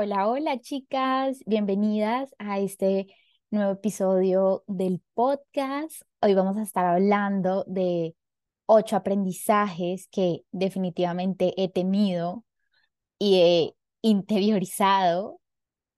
Hola, 0.00 0.28
hola 0.28 0.60
chicas, 0.60 1.40
bienvenidas 1.44 2.32
a 2.38 2.60
este 2.60 3.08
nuevo 3.50 3.72
episodio 3.72 4.62
del 4.68 5.02
podcast. 5.12 6.02
Hoy 6.22 6.34
vamos 6.34 6.56
a 6.56 6.62
estar 6.62 6.86
hablando 6.86 7.64
de 7.66 8.14
ocho 8.66 8.94
aprendizajes 8.94 10.06
que 10.12 10.42
definitivamente 10.52 11.52
he 11.56 11.68
tenido 11.68 12.44
y 13.18 13.40
he 13.40 13.74
interiorizado 14.00 15.40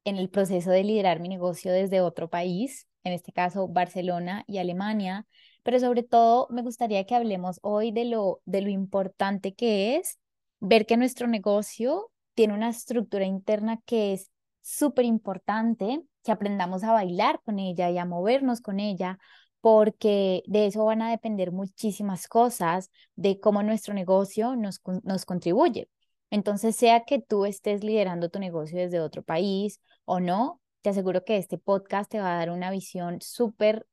en 0.05 0.17
el 0.17 0.31
proceso 0.31 0.71
de 0.71 0.83
liderar 0.83 1.21
mi 1.21 1.29
negocio 1.29 1.71
desde 1.71 2.01
otro 2.01 2.31
país, 2.31 2.89
en 3.05 3.13
este 3.13 3.33
caso 3.33 3.69
Barcelona 3.69 4.45
y 4.47 4.57
Alemania, 4.57 5.27
pero 5.63 5.79
sobre 5.79 6.05
todo 6.05 6.47
me 6.49 6.63
gustaría 6.63 7.05
que 7.05 7.17
hablemos 7.17 7.59
hoy 7.61 7.93
de 7.93 8.07
lo, 8.07 8.41
de 8.47 8.63
lo 8.63 8.71
importante 8.71 9.55
que 9.55 9.97
es 9.97 10.19
ver 10.59 10.87
que 10.87 10.97
nuestro 10.97 11.27
negocio 11.27 12.10
tiene 12.35 12.55
una 12.55 12.71
estructura 12.71 13.25
interna 13.25 13.81
que 13.85 14.13
es 14.15 14.31
súper 14.61 15.05
importante, 15.05 16.03
que 16.23 16.33
aprendamos 16.33 16.85
a 16.85 16.93
bailar 16.93 17.41
con 17.45 17.59
ella 17.59 17.91
y 17.91 17.99
a 17.99 18.05
movernos 18.05 18.61
con 18.61 18.81
ella, 18.81 19.19
porque 19.61 20.43
de 20.47 20.67
eso 20.67 20.85
van 20.85 21.03
a 21.03 21.11
depender 21.11 21.53
muchísimas 21.53 22.29
cosas 22.29 22.91
de 23.15 23.41
cómo 23.41 23.63
nuestro 23.63 23.95
negocio 23.95 24.57
nos, 24.57 24.81
nos 25.03 25.25
contribuye. 25.25 25.89
Entonces, 26.31 26.77
sea 26.77 27.05
que 27.05 27.21
tú 27.21 27.45
estés 27.45 27.85
liderando 27.85 28.31
tu 28.31 28.39
negocio 28.39 28.79
desde 28.79 29.01
otro 29.01 29.23
país 29.23 29.81
o 30.05 30.21
no, 30.21 30.61
te 30.83 30.91
aseguro 30.91 31.25
que 31.25 31.37
este 31.37 31.59
podcast 31.59 32.11
te 32.11 32.21
va 32.21 32.35
a 32.35 32.39
dar 32.39 32.51
una 32.51 32.71
visión 32.71 33.21
súper 33.21 33.87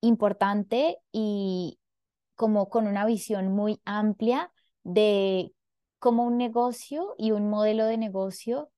importante 0.00 0.98
y 1.12 1.78
como 2.34 2.68
con 2.68 2.86
una 2.86 3.06
visión 3.06 3.52
muy 3.54 3.80
amplia 3.84 4.52
de 4.84 5.52
cómo 6.06 6.22
un 6.22 6.36
negocio 6.36 7.16
y 7.18 7.32
un 7.32 7.50
modelo 7.50 7.84
de 7.84 7.98
negocio 7.98 8.70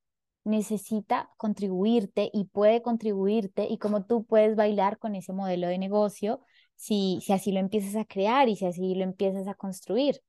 necesita 0.45 1.29
contribuirte 1.37 2.31
y 2.33 2.47
puede 2.47 2.81
contribuirte 2.81 3.67
y 3.69 3.77
cómo 3.77 4.07
tú 4.07 4.25
puedes 4.25 4.57
bailar 4.57 4.97
con 4.97 5.15
ese 5.15 5.35
modelo 5.35 5.69
de 5.69 5.77
negocio 5.77 6.41
si, 6.75 7.21
si 7.23 7.35
así 7.35 7.53
lo 7.53 7.61
empiezas 7.61 7.97
a 7.97 8.07
crear 8.07 8.49
y 8.49 8.57
si 8.57 8.65
así 8.65 8.95
lo 8.95 9.05
empiezas 9.05 9.47
a 9.47 9.53
construir. 9.53 10.23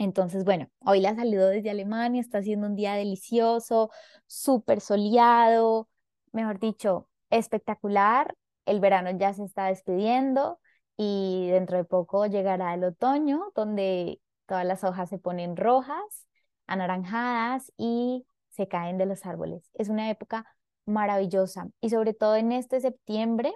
Entonces, 0.00 0.44
bueno, 0.44 0.68
hoy 0.80 0.98
la 0.98 1.14
saludo 1.14 1.46
desde 1.46 1.70
Alemania, 1.70 2.20
está 2.20 2.42
siendo 2.42 2.66
un 2.66 2.74
día 2.74 2.94
delicioso, 2.94 3.92
súper 4.26 4.80
soleado, 4.80 5.88
mejor 6.32 6.58
dicho, 6.58 7.08
espectacular. 7.30 8.34
El 8.64 8.80
verano 8.80 9.16
ya 9.16 9.32
se 9.32 9.44
está 9.44 9.66
despidiendo 9.66 10.58
y 10.96 11.50
dentro 11.52 11.76
de 11.76 11.84
poco 11.84 12.26
llegará 12.26 12.74
el 12.74 12.82
otoño, 12.82 13.52
donde 13.54 14.20
todas 14.46 14.64
las 14.64 14.84
hojas 14.84 15.08
se 15.08 15.18
ponen 15.18 15.56
rojas, 15.56 16.26
anaranjadas 16.66 17.72
y 17.76 18.26
se 18.50 18.68
caen 18.68 18.98
de 18.98 19.06
los 19.06 19.26
árboles. 19.26 19.70
Es 19.74 19.88
una 19.88 20.10
época 20.10 20.46
maravillosa 20.86 21.68
y 21.80 21.90
sobre 21.90 22.14
todo 22.14 22.36
en 22.36 22.52
este 22.52 22.80
septiembre 22.80 23.52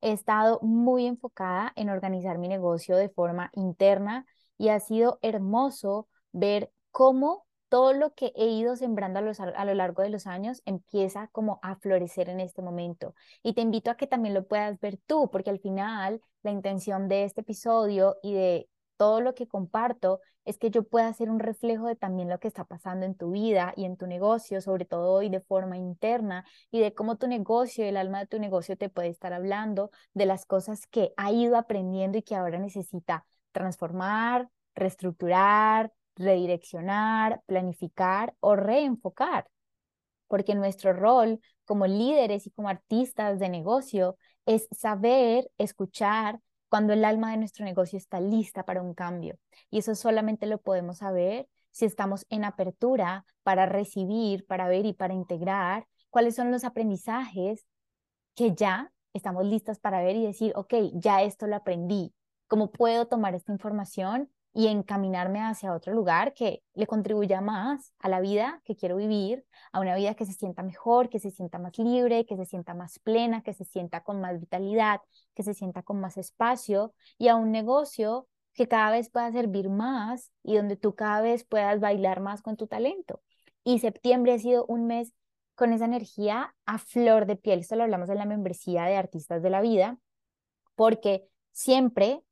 he 0.00 0.12
estado 0.12 0.60
muy 0.62 1.06
enfocada 1.06 1.72
en 1.76 1.90
organizar 1.90 2.38
mi 2.38 2.48
negocio 2.48 2.96
de 2.96 3.08
forma 3.08 3.50
interna 3.54 4.26
y 4.56 4.68
ha 4.68 4.80
sido 4.80 5.18
hermoso 5.22 6.08
ver 6.32 6.72
cómo 6.90 7.46
todo 7.68 7.92
lo 7.92 8.14
que 8.14 8.32
he 8.34 8.46
ido 8.46 8.76
sembrando 8.76 9.20
a, 9.20 9.64
lo 9.64 9.74
largo 9.74 10.02
de 10.02 10.08
los 10.08 10.26
años 10.26 10.62
empieza 10.64 11.28
como 11.28 11.58
a 11.62 11.76
florecer 11.76 12.28
en 12.28 12.40
este 12.40 12.62
momento. 12.62 13.14
Y 13.42 13.52
te 13.52 13.60
invito 13.60 13.90
a 13.90 13.96
que 13.96 14.06
también 14.06 14.34
lo 14.34 14.46
puedas 14.46 14.80
ver 14.80 14.98
tú, 15.06 15.30
porque 15.30 15.50
al 15.50 15.60
final 15.60 16.22
la 16.42 16.50
intención 16.50 17.08
de 17.08 17.24
este 17.24 17.42
episodio 17.42 18.16
y 18.22 18.32
de 18.32 18.68
todo 18.98 19.22
lo 19.22 19.34
que 19.34 19.48
comparto 19.48 20.20
es 20.44 20.58
que 20.58 20.70
yo 20.70 20.82
pueda 20.82 21.12
ser 21.14 21.30
un 21.30 21.40
reflejo 21.40 21.86
de 21.86 21.96
también 21.96 22.28
lo 22.28 22.40
que 22.40 22.48
está 22.48 22.64
pasando 22.64 23.06
en 23.06 23.14
tu 23.14 23.30
vida 23.32 23.72
y 23.76 23.84
en 23.84 23.96
tu 23.96 24.06
negocio, 24.06 24.60
sobre 24.60 24.84
todo 24.84 25.12
hoy 25.12 25.30
de 25.30 25.40
forma 25.40 25.78
interna, 25.78 26.44
y 26.70 26.80
de 26.80 26.94
cómo 26.94 27.16
tu 27.16 27.28
negocio, 27.28 27.84
el 27.84 27.96
alma 27.96 28.20
de 28.20 28.26
tu 28.26 28.38
negocio 28.38 28.76
te 28.76 28.88
puede 28.90 29.08
estar 29.08 29.32
hablando 29.32 29.90
de 30.14 30.26
las 30.26 30.44
cosas 30.46 30.86
que 30.86 31.12
ha 31.16 31.32
ido 31.32 31.56
aprendiendo 31.56 32.18
y 32.18 32.22
que 32.22 32.34
ahora 32.34 32.58
necesita 32.58 33.24
transformar, 33.52 34.48
reestructurar, 34.74 35.92
redireccionar, 36.16 37.42
planificar 37.46 38.34
o 38.40 38.56
reenfocar. 38.56 39.48
Porque 40.26 40.54
nuestro 40.54 40.92
rol 40.92 41.40
como 41.64 41.86
líderes 41.86 42.46
y 42.46 42.50
como 42.50 42.68
artistas 42.68 43.38
de 43.38 43.48
negocio 43.48 44.16
es 44.46 44.68
saber 44.72 45.50
escuchar 45.58 46.40
cuando 46.68 46.92
el 46.92 47.04
alma 47.04 47.30
de 47.30 47.38
nuestro 47.38 47.64
negocio 47.64 47.96
está 47.96 48.20
lista 48.20 48.64
para 48.64 48.82
un 48.82 48.94
cambio. 48.94 49.38
Y 49.70 49.78
eso 49.78 49.94
solamente 49.94 50.46
lo 50.46 50.58
podemos 50.58 50.98
saber 50.98 51.48
si 51.70 51.84
estamos 51.84 52.26
en 52.28 52.44
apertura 52.44 53.24
para 53.42 53.66
recibir, 53.66 54.46
para 54.46 54.68
ver 54.68 54.86
y 54.86 54.92
para 54.92 55.14
integrar 55.14 55.86
cuáles 56.10 56.34
son 56.34 56.50
los 56.50 56.64
aprendizajes 56.64 57.66
que 58.34 58.54
ya 58.54 58.92
estamos 59.12 59.44
listas 59.44 59.78
para 59.78 60.00
ver 60.02 60.16
y 60.16 60.26
decir, 60.26 60.52
ok, 60.56 60.74
ya 60.94 61.22
esto 61.22 61.46
lo 61.46 61.56
aprendí. 61.56 62.14
¿Cómo 62.46 62.70
puedo 62.70 63.06
tomar 63.06 63.34
esta 63.34 63.52
información 63.52 64.30
y 64.58 64.66
encaminarme 64.66 65.40
hacia 65.40 65.72
otro 65.72 65.92
lugar 65.92 66.34
que 66.34 66.64
le 66.74 66.88
contribuya 66.88 67.40
más 67.40 67.94
a 68.00 68.08
la 68.08 68.18
vida 68.18 68.60
que 68.64 68.74
quiero 68.74 68.96
vivir, 68.96 69.46
a 69.70 69.78
una 69.78 69.94
vida 69.94 70.14
que 70.14 70.26
se 70.26 70.32
sienta 70.32 70.64
mejor, 70.64 71.08
que 71.08 71.20
se 71.20 71.30
sienta 71.30 71.60
más 71.60 71.78
libre, 71.78 72.26
que 72.26 72.36
se 72.36 72.44
sienta 72.44 72.74
más 72.74 72.98
plena, 72.98 73.44
que 73.44 73.54
se 73.54 73.64
sienta 73.64 74.02
con 74.02 74.20
más 74.20 74.40
vitalidad, 74.40 75.00
que 75.36 75.44
se 75.44 75.54
sienta 75.54 75.84
con 75.84 76.00
más 76.00 76.16
espacio 76.16 76.92
y 77.18 77.28
a 77.28 77.36
un 77.36 77.52
negocio 77.52 78.26
que 78.52 78.66
cada 78.66 78.90
vez 78.90 79.10
pueda 79.10 79.30
servir 79.30 79.68
más 79.68 80.32
y 80.42 80.56
donde 80.56 80.74
tú 80.74 80.96
cada 80.96 81.20
vez 81.20 81.44
puedas 81.44 81.78
bailar 81.78 82.18
más 82.18 82.42
con 82.42 82.56
tu 82.56 82.66
talento. 82.66 83.22
Y 83.62 83.78
septiembre 83.78 84.32
ha 84.32 84.38
sido 84.40 84.66
un 84.66 84.88
mes 84.88 85.14
con 85.54 85.72
esa 85.72 85.84
energía 85.84 86.52
a 86.66 86.78
flor 86.78 87.26
de 87.26 87.36
piel. 87.36 87.60
Esto 87.60 87.76
lo 87.76 87.84
hablamos 87.84 88.08
en 88.10 88.18
la 88.18 88.26
membresía 88.26 88.86
de 88.86 88.96
Artistas 88.96 89.40
de 89.40 89.50
la 89.50 89.60
Vida, 89.60 89.98
porque 90.74 91.28
siempre 91.52 92.24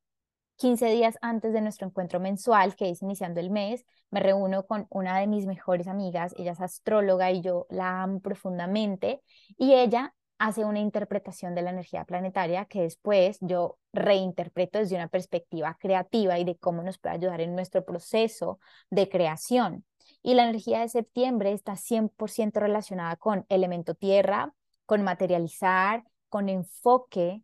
15 0.57 0.87
días 0.87 1.17
antes 1.21 1.53
de 1.53 1.61
nuestro 1.61 1.87
encuentro 1.87 2.21
mensual, 2.21 2.75
que 2.77 2.91
es 2.91 3.03
iniciando 3.03 3.41
el 3.41 3.51
mes, 3.51 3.85
me 4.11 4.21
reúno 4.21 4.67
con 4.67 4.87
una 4.91 5.19
de 5.19 5.27
mis 5.27 5.47
mejores 5.47 5.87
amigas, 5.87 6.35
ella 6.37 6.53
es 6.53 6.61
astróloga 6.61 7.31
y 7.31 7.43
yo 7.43 7.67
la 7.71 8.03
amo 8.03 8.21
profundamente, 8.21 9.23
y 9.59 9.75
ella 9.75 10.15
hace 10.39 10.65
una 10.65 10.81
interpretación 10.81 11.55
de 11.55 11.63
la 11.63 11.71
energía 11.71 12.05
planetaria 12.05 12.67
que 12.67 12.83
después 12.83 13.39
yo 13.41 13.79
reinterpreto 13.93 14.79
desde 14.79 14.97
una 14.97 15.09
perspectiva 15.09 15.77
creativa 15.81 16.39
y 16.39 16.45
de 16.45 16.57
cómo 16.57 16.83
nos 16.83 16.99
puede 16.99 17.17
ayudar 17.17 17.41
en 17.41 17.55
nuestro 17.55 17.85
proceso 17.85 18.59
de 18.91 19.09
creación. 19.09 19.85
Y 20.23 20.35
la 20.35 20.45
energía 20.45 20.81
de 20.81 20.89
septiembre 20.89 21.53
está 21.53 21.77
100% 21.77 22.61
relacionada 22.61 23.17
con 23.17 23.47
elemento 23.49 23.95
tierra, 23.95 24.53
con 24.85 25.03
materializar, 25.03 26.05
con 26.29 26.49
enfoque, 26.49 27.43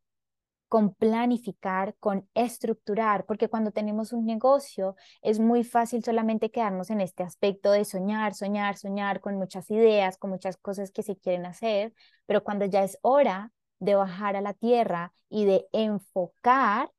con 0.72 0.94
planificar, 0.94 1.94
con 2.00 2.26
estructurar, 2.32 3.26
porque 3.26 3.50
cuando 3.50 3.72
tenemos 3.72 4.14
un 4.14 4.24
negocio 4.24 4.96
es 5.20 5.38
muy 5.38 5.64
fácil 5.64 6.02
solamente 6.02 6.50
quedarnos 6.50 6.88
en 6.88 7.02
este 7.02 7.22
aspecto 7.22 7.72
de 7.72 7.84
soñar, 7.84 8.32
soñar, 8.32 8.78
soñar 8.78 9.20
con 9.20 9.36
muchas 9.36 9.70
ideas, 9.70 10.16
con 10.16 10.30
muchas 10.30 10.56
cosas 10.56 10.90
que 10.90 11.02
se 11.02 11.14
quieren 11.18 11.44
hacer, 11.44 11.92
pero 12.24 12.42
cuando 12.42 12.64
ya 12.64 12.84
es 12.84 12.96
hora 13.02 13.52
de 13.80 13.96
bajar 13.96 14.34
a 14.34 14.40
la 14.40 14.54
tierra 14.54 15.12
y 15.28 15.44
de 15.44 15.66
enfocar, 15.72 16.90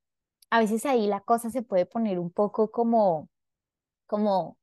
a 0.51 0.59
veces 0.59 0.85
ahí 0.85 1.07
la 1.07 1.21
cosa 1.21 1.49
se 1.49 1.63
puede 1.63 1.87
poner 1.87 2.19
un 2.19 2.31
poco 2.31 2.69
como, 2.69 3.27
como, 4.05 4.59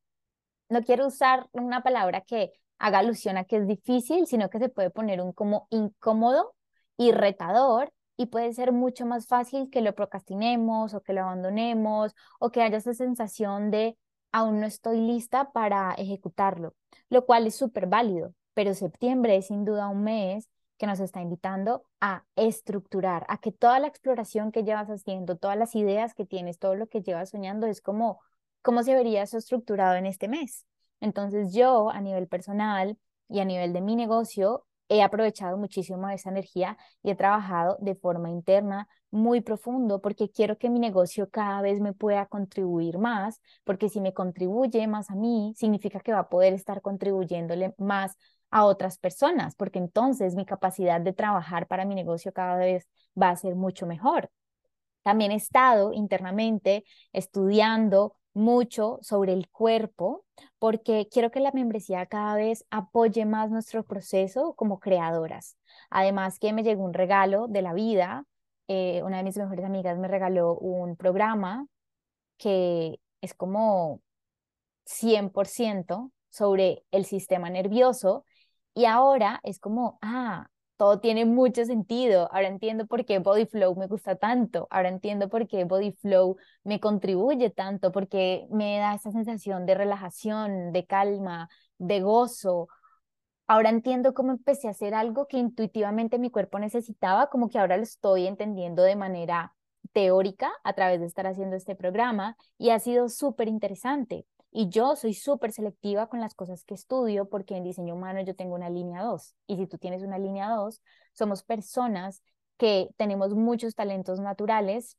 no 0.69 0.83
quiero 0.85 1.09
usar 1.09 1.49
una 1.51 1.83
palabra 1.83 2.21
que 2.21 2.53
haga 2.79 3.01
alusión 3.01 3.39
a 3.39 3.45
que 3.45 3.57
es 3.57 3.67
difícil, 3.67 4.29
sino 4.29 4.51
que 4.51 4.61
se 4.61 4.69
puede 4.69 4.91
poner 4.91 5.21
un 5.21 5.33
como 5.33 5.67
incómodo 5.71 6.55
y 6.97 7.11
retador 7.11 7.93
y 8.21 8.27
puede 8.27 8.53
ser 8.53 8.71
mucho 8.73 9.07
más 9.07 9.27
fácil 9.27 9.71
que 9.71 9.81
lo 9.81 9.95
procrastinemos 9.95 10.93
o 10.93 11.03
que 11.03 11.15
lo 11.15 11.23
abandonemos 11.23 12.15
o 12.39 12.51
que 12.51 12.61
haya 12.61 12.77
esa 12.77 12.93
sensación 12.93 13.71
de 13.71 13.97
aún 14.31 14.61
no 14.61 14.67
estoy 14.67 15.01
lista 15.01 15.53
para 15.53 15.95
ejecutarlo, 15.95 16.75
lo 17.09 17.25
cual 17.25 17.47
es 17.47 17.55
súper 17.57 17.87
válido, 17.87 18.35
pero 18.53 18.75
septiembre 18.75 19.37
es 19.37 19.47
sin 19.47 19.65
duda 19.65 19.89
un 19.89 20.05
mes 20.05 20.51
que 20.77 20.87
nos 20.87 21.01
está 21.01 21.23
invitando 21.23 21.85
a 21.99 22.27
estructurar, 22.37 23.25
a 23.31 23.39
que 23.39 23.53
toda 23.53 23.79
la 23.79 23.87
exploración 23.87 24.53
que 24.53 24.65
llevas 24.65 24.89
haciendo, 24.91 25.39
todas 25.39 25.57
las 25.57 25.75
ideas 25.75 26.13
que 26.13 26.27
tienes, 26.27 26.59
todo 26.59 26.75
lo 26.75 26.89
que 26.89 27.01
llevas 27.01 27.31
soñando 27.31 27.67
es 27.69 27.81
como 27.81 28.21
cómo 28.61 28.83
se 28.83 28.95
vería 28.95 29.23
eso 29.23 29.39
estructurado 29.39 29.97
en 29.97 30.05
este 30.05 30.29
mes. 30.29 30.67
Entonces 31.01 31.55
yo 31.55 31.89
a 31.89 32.03
nivel 32.03 32.29
personal 32.29 32.99
y 33.31 33.41
a 33.41 33.47
nivel 33.47 33.73
de 33.73 33.81
mi 33.81 33.97
negocio 33.97 34.67
he 34.91 35.03
aprovechado 35.03 35.57
muchísimo 35.57 36.09
esa 36.11 36.31
energía 36.31 36.77
y 37.03 37.11
he 37.11 37.15
trabajado 37.15 37.79
de 37.81 37.95
forma 37.95 38.29
interna 38.29 38.89
muy 39.11 39.41
profundo 39.41 40.03
porque 40.03 40.31
quiero 40.31 40.59
que 40.59 40.69
mi 40.69 40.81
negocio 40.81 41.31
cada 41.31 41.63
vez 41.63 41.81
me 41.81 41.95
pueda 41.95 42.27
contribuir 42.27 42.99
más, 42.99 43.41
porque 43.65 43.89
si 43.89 44.01
me 44.01 44.13
contribuye 44.13 44.87
más 44.89 45.11
a 45.11 45.15
mí, 45.15 45.55
significa 45.57 46.01
que 46.01 46.13
va 46.13 46.21
a 46.21 46.29
poder 46.29 46.53
estar 46.53 46.83
contribuyéndole 46.83 47.75
más 47.79 48.17
a 48.51 48.65
otras 48.65 48.99
personas, 48.99 49.55
porque 49.55 49.79
entonces 49.79 50.35
mi 50.35 50.45
capacidad 50.45 51.01
de 51.01 51.13
trabajar 51.13 51.69
para 51.69 51.85
mi 51.85 51.95
negocio 51.95 52.33
cada 52.33 52.57
vez 52.57 52.89
va 53.21 53.31
a 53.31 53.37
ser 53.37 53.55
mucho 53.55 53.87
mejor. 53.87 54.31
También 55.03 55.33
he 55.33 55.37
estado 55.37 55.93
internamente 55.93 56.85
estudiando 57.13 58.17
mucho 58.35 58.99
sobre 59.03 59.33
el 59.33 59.49
cuerpo 59.49 60.25
porque 60.59 61.09
quiero 61.11 61.31
que 61.31 61.41
la 61.41 61.53
membresía 61.53 62.07
cada 62.07 62.35
vez 62.37 62.65
apoye 62.71 63.25
más 63.27 63.51
nuestro 63.51 63.85
proceso 63.85 64.55
como 64.55 64.81
creadoras. 64.81 65.57
Además 65.91 66.39
que 66.39 66.53
me 66.53 66.63
llegó 66.63 66.85
un 66.85 66.95
regalo 66.95 67.49
de 67.49 67.63
la 67.63 67.75
vida, 67.75 68.25
eh, 68.69 69.03
una 69.03 69.19
de 69.19 69.25
mis 69.25 69.37
mejores 69.37 69.65
amigas 69.65 69.99
me 69.99 70.09
regaló 70.09 70.55
un 70.57 70.97
programa 70.97 71.67
que 72.39 73.01
es 73.21 73.35
como 73.35 74.01
100% 74.87 76.13
sobre 76.31 76.85
el 76.91 77.05
sistema 77.05 77.51
nervioso 77.51 78.25
y 78.75 78.85
ahora 78.87 79.41
es 79.43 79.59
como, 79.59 79.99
ah, 80.03 80.49
todo 80.81 80.99
tiene 80.99 81.27
mucho 81.27 81.67
sentido. 81.67 82.31
Ahora 82.33 82.49
entiendo 82.49 82.87
por 82.87 83.05
qué 83.05 83.19
Body 83.19 83.45
Flow 83.45 83.77
me 83.77 83.87
gusta 83.87 84.17
tanto. 84.17 84.67
Ahora 84.71 84.89
entiendo 84.89 85.29
por 85.29 85.47
qué 85.47 85.65
Body 85.65 85.93
Flow 85.93 86.39
me 86.65 86.81
contribuye 86.81 87.51
tanto, 87.51 87.93
porque 87.93 88.47
me 88.51 88.79
da 88.79 88.95
esa 88.95 89.11
sensación 89.13 89.67
de 89.67 89.75
relajación, 89.75 90.73
de 90.73 90.87
calma, 90.87 91.51
de 91.77 92.01
gozo. 92.01 92.69
Ahora 93.47 93.69
entiendo 93.69 94.15
cómo 94.15 94.33
empecé 94.33 94.69
a 94.69 94.71
hacer 94.71 94.95
algo 94.95 95.27
que 95.27 95.37
intuitivamente 95.37 96.19
mi 96.19 96.31
cuerpo 96.31 96.59
necesitaba, 96.59 97.29
como 97.29 97.51
que 97.51 97.59
ahora 97.59 97.77
lo 97.77 97.83
estoy 97.83 98.27
entendiendo 98.27 98.83
de 98.83 98.97
manera 98.97 99.55
teórica 99.93 100.51
a 100.65 100.73
través 100.73 101.01
de 101.01 101.07
estar 101.07 101.27
haciendo 101.27 101.57
este 101.57 101.77
programa 101.77 102.39
y 102.57 102.71
ha 102.71 102.79
sido 102.79 103.11
súper 103.11 103.49
interesante. 103.49 104.25
Y 104.53 104.69
yo 104.69 104.97
soy 104.97 105.15
súper 105.15 105.53
selectiva 105.53 106.09
con 106.09 106.21
las 106.21 106.35
cosas 106.35 106.65
que 106.65 106.75
estudio 106.75 107.29
porque 107.29 107.57
en 107.57 107.65
diseño 107.65 107.95
humano 107.95 108.21
yo 108.23 108.35
tengo 108.35 108.55
una 108.55 108.71
línea 108.71 109.03
2. 109.03 109.35
Y 109.47 109.57
si 109.57 109.67
tú 109.67 109.79
tienes 109.79 110.03
una 110.03 110.19
línea 110.19 110.49
2, 110.51 110.83
somos 111.13 111.43
personas 111.43 112.23
que 112.57 112.91
tenemos 112.97 113.35
muchos 113.35 113.75
talentos 113.75 114.21
naturales 114.21 114.99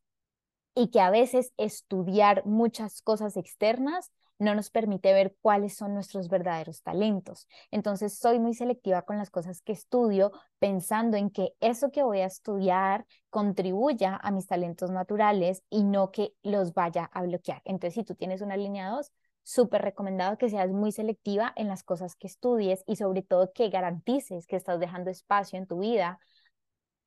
y 0.73 0.89
que 0.89 1.01
a 1.01 1.09
veces 1.09 1.53
estudiar 1.57 2.45
muchas 2.45 3.01
cosas 3.01 3.35
externas 3.37 4.11
no 4.41 4.55
nos 4.55 4.71
permite 4.71 5.13
ver 5.13 5.35
cuáles 5.41 5.75
son 5.75 5.93
nuestros 5.93 6.27
verdaderos 6.27 6.81
talentos. 6.81 7.47
Entonces, 7.69 8.17
soy 8.17 8.39
muy 8.39 8.55
selectiva 8.55 9.03
con 9.03 9.17
las 9.17 9.29
cosas 9.29 9.61
que 9.61 9.71
estudio, 9.71 10.31
pensando 10.57 11.15
en 11.15 11.29
que 11.29 11.53
eso 11.59 11.91
que 11.91 12.01
voy 12.01 12.21
a 12.21 12.25
estudiar 12.25 13.05
contribuya 13.29 14.19
a 14.21 14.31
mis 14.31 14.47
talentos 14.47 14.89
naturales 14.89 15.61
y 15.69 15.83
no 15.83 16.11
que 16.11 16.33
los 16.41 16.73
vaya 16.73 17.05
a 17.13 17.21
bloquear. 17.21 17.61
Entonces, 17.65 17.93
si 17.93 18.03
tú 18.03 18.15
tienes 18.15 18.41
una 18.41 18.57
línea 18.57 18.89
2, 18.89 19.11
súper 19.51 19.81
recomendado 19.81 20.37
que 20.37 20.49
seas 20.49 20.69
muy 20.69 20.91
selectiva 20.91 21.51
en 21.57 21.67
las 21.67 21.83
cosas 21.83 22.15
que 22.15 22.27
estudies 22.27 22.83
y 22.87 22.95
sobre 22.95 23.21
todo 23.21 23.51
que 23.53 23.69
garantices 23.69 24.47
que 24.47 24.55
estás 24.55 24.79
dejando 24.79 25.09
espacio 25.09 25.59
en 25.59 25.67
tu 25.67 25.79
vida 25.79 26.19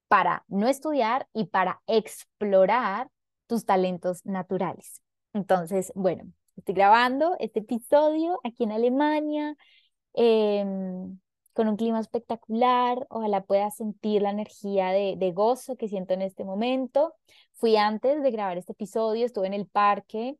para 0.08 0.44
no 0.48 0.68
estudiar 0.68 1.26
y 1.32 1.46
para 1.46 1.80
explorar 1.86 3.08
tus 3.46 3.64
talentos 3.64 4.24
naturales. 4.26 5.00
Entonces, 5.32 5.90
bueno, 5.94 6.24
estoy 6.56 6.74
grabando 6.74 7.34
este 7.40 7.60
episodio 7.60 8.38
aquí 8.44 8.64
en 8.64 8.72
Alemania, 8.72 9.56
em, 10.12 11.18
con 11.54 11.68
un 11.68 11.76
clima 11.76 12.00
espectacular. 12.00 13.06
Ojalá 13.08 13.42
puedas 13.44 13.76
sentir 13.76 14.22
la 14.22 14.30
energía 14.30 14.90
de, 14.90 15.14
de 15.16 15.32
gozo 15.32 15.76
que 15.76 15.88
siento 15.88 16.12
en 16.12 16.22
este 16.22 16.44
momento. 16.44 17.14
Fui 17.54 17.76
antes 17.76 18.22
de 18.22 18.30
grabar 18.30 18.58
este 18.58 18.72
episodio, 18.72 19.24
estuve 19.24 19.46
en 19.46 19.54
el 19.54 19.66
parque 19.66 20.36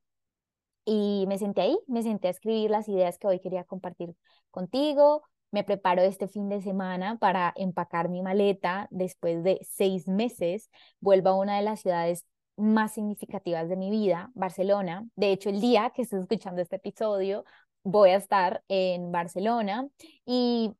y 0.84 1.25
me 1.28 1.38
senté 1.38 1.62
ahí, 1.62 1.78
me 1.86 2.02
senté 2.02 2.28
a 2.28 2.31
escribir 2.31 2.70
las 2.70 2.88
ideas 2.88 3.19
que 3.19 3.26
hoy 3.26 3.40
quería 3.40 3.64
compartir 3.64 4.14
contigo. 4.50 5.22
Me 5.50 5.64
preparo 5.64 6.02
este 6.02 6.28
fin 6.28 6.48
de 6.48 6.60
semana 6.62 7.19
para 7.19 7.52
empacar 7.56 8.08
mi 8.08 8.22
maleta. 8.22 8.88
Después 8.90 9.44
de 9.44 9.60
seis 9.62 10.08
meses, 10.08 10.70
vuelvo 11.00 11.31
a 11.31 11.36
una 11.38 11.56
de 11.56 11.62
las 11.62 11.81
ciudades 11.81 12.25
más 12.56 12.92
significativas 12.94 13.69
de 13.69 13.76
mi 13.76 13.90
vida, 13.90 14.31
Barcelona. 14.34 15.06
De 15.16 15.32
hecho, 15.32 15.50
el 15.50 15.60
día 15.60 15.90
que 15.94 16.02
estoy 16.02 16.20
escuchando 16.20 16.60
este 16.60 16.76
episodio, 16.76 17.44
voy 17.82 18.10
a 18.10 18.16
estar 18.16 18.64
en 18.69 19.12
Barcelona 19.12 19.88
y 20.26 20.72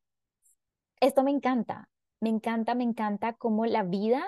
esto 1.01 1.23
me 1.23 1.31
encanta, 1.31 1.89
me 2.21 2.31
encanta, 2.31 2.75
me 2.75 2.85
encanta 2.85 3.35
cómo 3.35 3.67
la 3.67 3.83
vida 3.83 4.25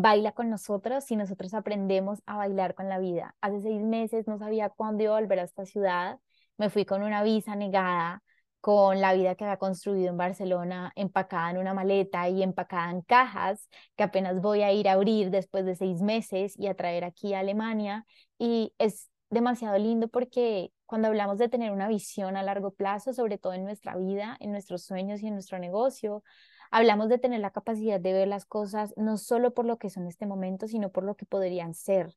baila 0.00 0.32
con 0.32 0.50
nosotros 0.50 1.04
si 1.04 1.16
nosotros 1.16 1.54
aprendemos 1.54 2.22
a 2.26 2.36
bailar 2.36 2.74
con 2.74 2.88
la 2.88 2.98
vida. 2.98 3.34
Hace 3.40 3.60
seis 3.60 3.82
meses 3.82 4.28
no 4.28 4.38
sabía 4.38 4.68
cuándo 4.68 5.02
iba 5.02 5.16
a 5.16 5.20
volver 5.20 5.40
a 5.40 5.42
esta 5.44 5.64
ciudad, 5.64 6.18
me 6.56 6.70
fui 6.70 6.84
con 6.84 7.02
una 7.02 7.22
visa 7.22 7.56
negada, 7.56 8.22
con 8.60 9.00
la 9.00 9.12
vida 9.14 9.34
que 9.34 9.44
había 9.44 9.56
construido 9.56 10.08
en 10.08 10.16
Barcelona, 10.16 10.92
empacada 10.96 11.50
en 11.50 11.58
una 11.58 11.74
maleta 11.74 12.28
y 12.28 12.42
empacada 12.42 12.90
en 12.90 13.02
cajas, 13.02 13.68
que 13.96 14.02
apenas 14.04 14.40
voy 14.40 14.62
a 14.62 14.72
ir 14.72 14.88
a 14.88 14.92
abrir 14.92 15.30
después 15.30 15.64
de 15.64 15.76
seis 15.76 16.00
meses 16.00 16.58
y 16.58 16.66
a 16.66 16.74
traer 16.74 17.04
aquí 17.04 17.34
a 17.34 17.40
Alemania. 17.40 18.04
Y 18.38 18.74
es 18.78 19.10
demasiado 19.30 19.78
lindo 19.78 20.08
porque 20.08 20.72
cuando 20.86 21.08
hablamos 21.08 21.38
de 21.38 21.48
tener 21.48 21.70
una 21.70 21.88
visión 21.88 22.36
a 22.36 22.42
largo 22.42 22.72
plazo, 22.72 23.12
sobre 23.12 23.38
todo 23.38 23.52
en 23.52 23.64
nuestra 23.64 23.96
vida, 23.96 24.36
en 24.40 24.52
nuestros 24.52 24.84
sueños 24.84 25.22
y 25.22 25.28
en 25.28 25.34
nuestro 25.34 25.58
negocio, 25.58 26.24
Hablamos 26.70 27.08
de 27.08 27.18
tener 27.18 27.40
la 27.40 27.50
capacidad 27.50 28.00
de 28.00 28.12
ver 28.12 28.28
las 28.28 28.44
cosas 28.44 28.94
no 28.96 29.16
solo 29.16 29.54
por 29.54 29.64
lo 29.64 29.78
que 29.78 29.90
son 29.90 30.04
en 30.04 30.10
este 30.10 30.26
momento, 30.26 30.68
sino 30.68 30.90
por 30.90 31.04
lo 31.04 31.16
que 31.16 31.26
podrían 31.26 31.74
ser, 31.74 32.16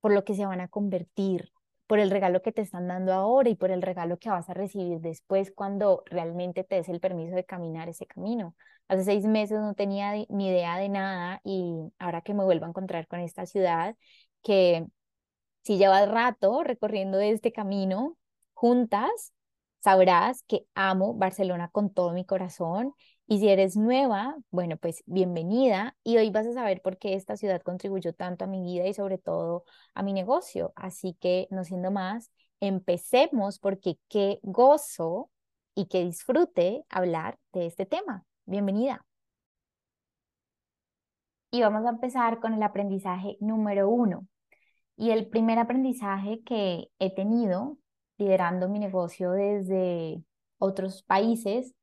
por 0.00 0.12
lo 0.12 0.24
que 0.24 0.34
se 0.34 0.46
van 0.46 0.60
a 0.60 0.68
convertir, 0.68 1.52
por 1.86 1.98
el 1.98 2.10
regalo 2.10 2.42
que 2.42 2.52
te 2.52 2.62
están 2.62 2.88
dando 2.88 3.12
ahora 3.12 3.50
y 3.50 3.54
por 3.54 3.70
el 3.70 3.82
regalo 3.82 4.18
que 4.18 4.30
vas 4.30 4.48
a 4.48 4.54
recibir 4.54 5.00
después 5.00 5.52
cuando 5.52 6.02
realmente 6.06 6.64
te 6.64 6.76
des 6.76 6.88
el 6.88 7.00
permiso 7.00 7.34
de 7.34 7.44
caminar 7.44 7.88
ese 7.88 8.06
camino. 8.06 8.54
Hace 8.88 9.04
seis 9.04 9.24
meses 9.26 9.60
no 9.60 9.74
tenía 9.74 10.12
ni 10.28 10.48
idea 10.48 10.78
de 10.78 10.88
nada 10.88 11.40
y 11.44 11.92
ahora 11.98 12.22
que 12.22 12.34
me 12.34 12.44
vuelvo 12.44 12.64
a 12.64 12.68
encontrar 12.68 13.06
con 13.08 13.20
esta 13.20 13.46
ciudad, 13.46 13.96
que 14.42 14.86
si 15.62 15.78
llevas 15.78 16.08
rato 16.08 16.62
recorriendo 16.64 17.20
este 17.20 17.52
camino 17.52 18.16
juntas, 18.54 19.32
sabrás 19.80 20.42
que 20.44 20.66
amo 20.74 21.14
Barcelona 21.14 21.68
con 21.70 21.92
todo 21.92 22.12
mi 22.12 22.24
corazón 22.24 22.94
y 23.26 23.38
si 23.38 23.48
eres 23.48 23.76
nueva, 23.76 24.36
bueno, 24.50 24.76
pues 24.76 25.02
bienvenida 25.06 25.96
y 26.04 26.16
hoy 26.18 26.30
vas 26.30 26.46
a 26.46 26.52
saber 26.52 26.82
por 26.82 26.98
qué 26.98 27.14
esta 27.14 27.36
ciudad 27.36 27.62
contribuyó 27.62 28.12
tanto 28.12 28.44
a 28.44 28.48
mi 28.48 28.62
vida 28.62 28.86
y 28.86 28.94
sobre 28.94 29.18
todo 29.18 29.64
a 29.94 30.02
mi 30.02 30.12
negocio. 30.12 30.72
Así 30.76 31.14
que, 31.20 31.48
no 31.50 31.64
siendo 31.64 31.90
más, 31.90 32.30
empecemos 32.60 33.58
porque 33.58 33.98
qué 34.08 34.38
gozo 34.42 35.30
y 35.74 35.86
qué 35.86 36.04
disfrute 36.04 36.84
hablar 36.90 37.38
de 37.52 37.66
este 37.66 37.86
tema. 37.86 38.24
Bienvenida. 38.44 39.04
Y 41.50 41.62
vamos 41.62 41.84
a 41.86 41.90
empezar 41.90 42.40
con 42.40 42.54
el 42.54 42.62
aprendizaje 42.62 43.36
número 43.40 43.88
uno. 43.88 44.26
Y 44.96 45.10
el 45.10 45.28
primer 45.28 45.58
aprendizaje 45.58 46.42
que 46.44 46.88
he 46.98 47.14
tenido 47.14 47.78
liderando 48.18 48.68
mi 48.68 48.78
negocio 48.78 49.30
desde 49.32 50.22
otros 50.58 51.02
países 51.02 51.74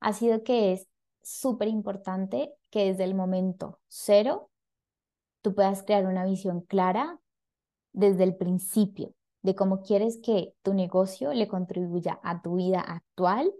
ha 0.00 0.12
sido 0.12 0.42
que 0.42 0.72
es 0.72 0.86
súper 1.22 1.68
importante 1.68 2.52
que 2.70 2.86
desde 2.86 3.04
el 3.04 3.14
momento 3.14 3.80
cero 3.88 4.50
tú 5.42 5.54
puedas 5.54 5.82
crear 5.82 6.06
una 6.06 6.24
visión 6.24 6.60
clara 6.60 7.18
desde 7.92 8.24
el 8.24 8.36
principio 8.36 9.14
de 9.42 9.54
cómo 9.54 9.82
quieres 9.82 10.18
que 10.22 10.54
tu 10.62 10.74
negocio 10.74 11.32
le 11.32 11.48
contribuya 11.48 12.20
a 12.22 12.42
tu 12.42 12.56
vida 12.56 12.80
actual 12.80 13.52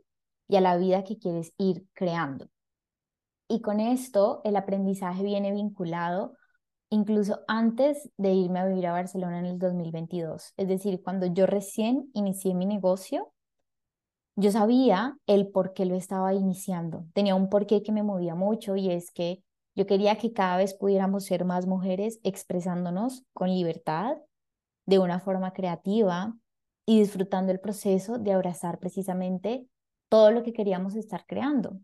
y 0.49 0.57
a 0.57 0.61
la 0.61 0.77
vida 0.77 1.05
que 1.05 1.19
quieres 1.19 1.53
ir 1.59 1.87
creando. 1.93 2.49
Y 3.49 3.61
con 3.61 3.81
esto 3.81 4.41
el 4.45 4.57
aprendizaje 4.57 5.23
viene 5.23 5.53
vinculado 5.53 6.35
incluso 6.91 7.41
antes 7.49 8.11
de 8.17 8.33
irme 8.33 8.61
a 8.61 8.67
vivir 8.67 8.87
a 8.87 8.93
Barcelona 8.93 9.39
en 9.39 9.47
el 9.47 9.59
2022. 9.59 10.55
Es 10.57 10.69
decir, 10.69 11.03
cuando 11.03 11.27
yo 11.27 11.47
recién 11.47 12.11
inicié 12.15 12.55
mi 12.55 12.67
negocio, 12.67 13.33
yo 14.37 14.51
sabía 14.53 15.19
el 15.27 15.49
por 15.49 15.73
qué 15.73 15.87
lo 15.87 15.95
estaba 15.95 16.35
iniciando. 16.35 17.07
Tenía 17.15 17.35
un 17.35 17.49
porqué 17.49 17.83
que 17.83 17.91
me 17.91 18.03
movía 18.03 18.35
mucho 18.35 18.77
y 18.77 18.91
es 18.91 19.11
que 19.11 19.43
yo 19.75 19.87
quería 19.87 20.17
que 20.17 20.33
cada 20.35 20.59
vez 20.59 20.75
pudiéramos 20.75 21.25
ser 21.25 21.47
más 21.47 21.67
mujeres 21.67 22.21
expresándonos 22.23 23.25
con 23.33 23.49
libertad, 23.49 24.19
de 24.85 24.99
una 24.99 25.21
forma 25.21 25.53
creativa 25.53 26.37
y 26.85 27.01
disfrutando 27.01 27.51
el 27.51 27.61
proceso 27.61 28.19
de 28.19 28.33
abrazar 28.33 28.79
precisamente 28.79 29.67
todo 30.09 30.31
lo 30.31 30.43
que 30.43 30.53
queríamos 30.53 30.95
estar 30.95 31.25
creando. 31.27 31.81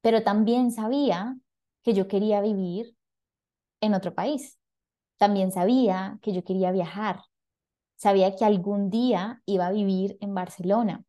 Pero 0.00 0.22
también 0.22 0.72
sabía 0.72 1.38
que 1.82 1.94
yo 1.94 2.08
quería 2.08 2.40
vivir 2.40 2.96
en 3.80 3.94
otro 3.94 4.14
país. 4.14 4.58
También 5.16 5.52
sabía 5.52 6.18
que 6.22 6.32
yo 6.32 6.42
quería 6.42 6.72
viajar. 6.72 7.20
Sabía 7.96 8.34
que 8.34 8.44
algún 8.44 8.90
día 8.90 9.42
iba 9.46 9.68
a 9.68 9.72
vivir 9.72 10.18
en 10.20 10.34
Barcelona 10.34 11.04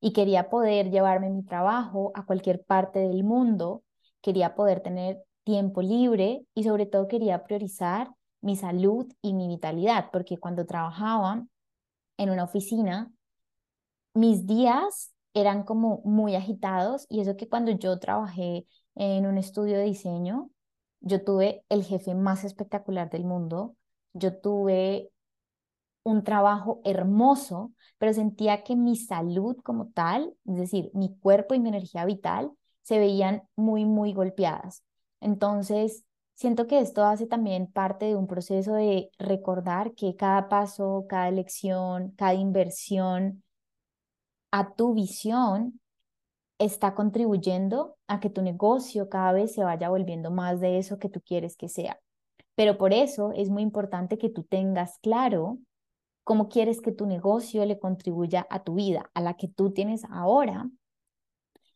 y 0.00 0.12
quería 0.12 0.48
poder 0.50 0.90
llevarme 0.90 1.30
mi 1.30 1.42
trabajo 1.42 2.12
a 2.14 2.24
cualquier 2.24 2.64
parte 2.64 2.98
del 3.00 3.24
mundo, 3.24 3.82
quería 4.20 4.54
poder 4.54 4.80
tener 4.80 5.22
tiempo 5.44 5.82
libre 5.82 6.44
y 6.54 6.64
sobre 6.64 6.86
todo 6.86 7.08
quería 7.08 7.44
priorizar 7.44 8.10
mi 8.40 8.56
salud 8.56 9.06
y 9.22 9.34
mi 9.34 9.48
vitalidad, 9.48 10.10
porque 10.12 10.38
cuando 10.38 10.66
trabajaba 10.66 11.44
en 12.16 12.30
una 12.30 12.44
oficina, 12.44 13.12
mis 14.14 14.46
días 14.46 15.12
eran 15.34 15.64
como 15.64 16.00
muy 16.04 16.34
agitados 16.34 17.06
y 17.08 17.20
eso 17.20 17.36
que 17.36 17.48
cuando 17.48 17.70
yo 17.72 17.98
trabajé 17.98 18.66
en 18.94 19.26
un 19.26 19.38
estudio 19.38 19.76
de 19.78 19.84
diseño, 19.84 20.50
yo 21.00 21.24
tuve 21.24 21.64
el 21.68 21.84
jefe 21.84 22.14
más 22.14 22.44
espectacular 22.44 23.10
del 23.10 23.24
mundo, 23.24 23.76
yo 24.12 24.38
tuve 24.38 25.10
un 26.02 26.24
trabajo 26.24 26.80
hermoso, 26.84 27.72
pero 27.98 28.12
sentía 28.12 28.62
que 28.64 28.76
mi 28.76 28.96
salud 28.96 29.56
como 29.62 29.90
tal, 29.90 30.34
es 30.46 30.56
decir, 30.56 30.90
mi 30.94 31.16
cuerpo 31.18 31.54
y 31.54 31.60
mi 31.60 31.68
energía 31.68 32.04
vital, 32.04 32.52
se 32.82 32.98
veían 32.98 33.42
muy, 33.56 33.84
muy 33.84 34.12
golpeadas. 34.12 34.82
Entonces, 35.20 36.04
siento 36.34 36.66
que 36.66 36.80
esto 36.80 37.04
hace 37.04 37.26
también 37.26 37.66
parte 37.66 38.06
de 38.06 38.16
un 38.16 38.26
proceso 38.26 38.74
de 38.74 39.10
recordar 39.18 39.94
que 39.94 40.16
cada 40.16 40.48
paso, 40.48 41.04
cada 41.08 41.28
elección, 41.28 42.12
cada 42.16 42.34
inversión 42.34 43.42
a 44.50 44.74
tu 44.74 44.94
visión 44.94 45.80
está 46.58 46.94
contribuyendo 46.94 47.96
a 48.06 48.20
que 48.20 48.30
tu 48.30 48.42
negocio 48.42 49.08
cada 49.08 49.32
vez 49.32 49.54
se 49.54 49.64
vaya 49.64 49.88
volviendo 49.88 50.30
más 50.30 50.60
de 50.60 50.78
eso 50.78 50.98
que 50.98 51.08
tú 51.08 51.20
quieres 51.20 51.56
que 51.56 51.68
sea. 51.68 52.00
Pero 52.54 52.76
por 52.78 52.92
eso 52.92 53.32
es 53.32 53.48
muy 53.48 53.62
importante 53.62 54.18
que 54.18 54.28
tú 54.28 54.42
tengas 54.42 54.98
claro 54.98 55.58
cómo 56.30 56.48
quieres 56.48 56.80
que 56.80 56.92
tu 56.92 57.06
negocio 57.06 57.66
le 57.66 57.80
contribuya 57.80 58.46
a 58.50 58.62
tu 58.62 58.76
vida, 58.76 59.10
a 59.14 59.20
la 59.20 59.34
que 59.34 59.48
tú 59.48 59.72
tienes 59.72 60.04
ahora 60.12 60.70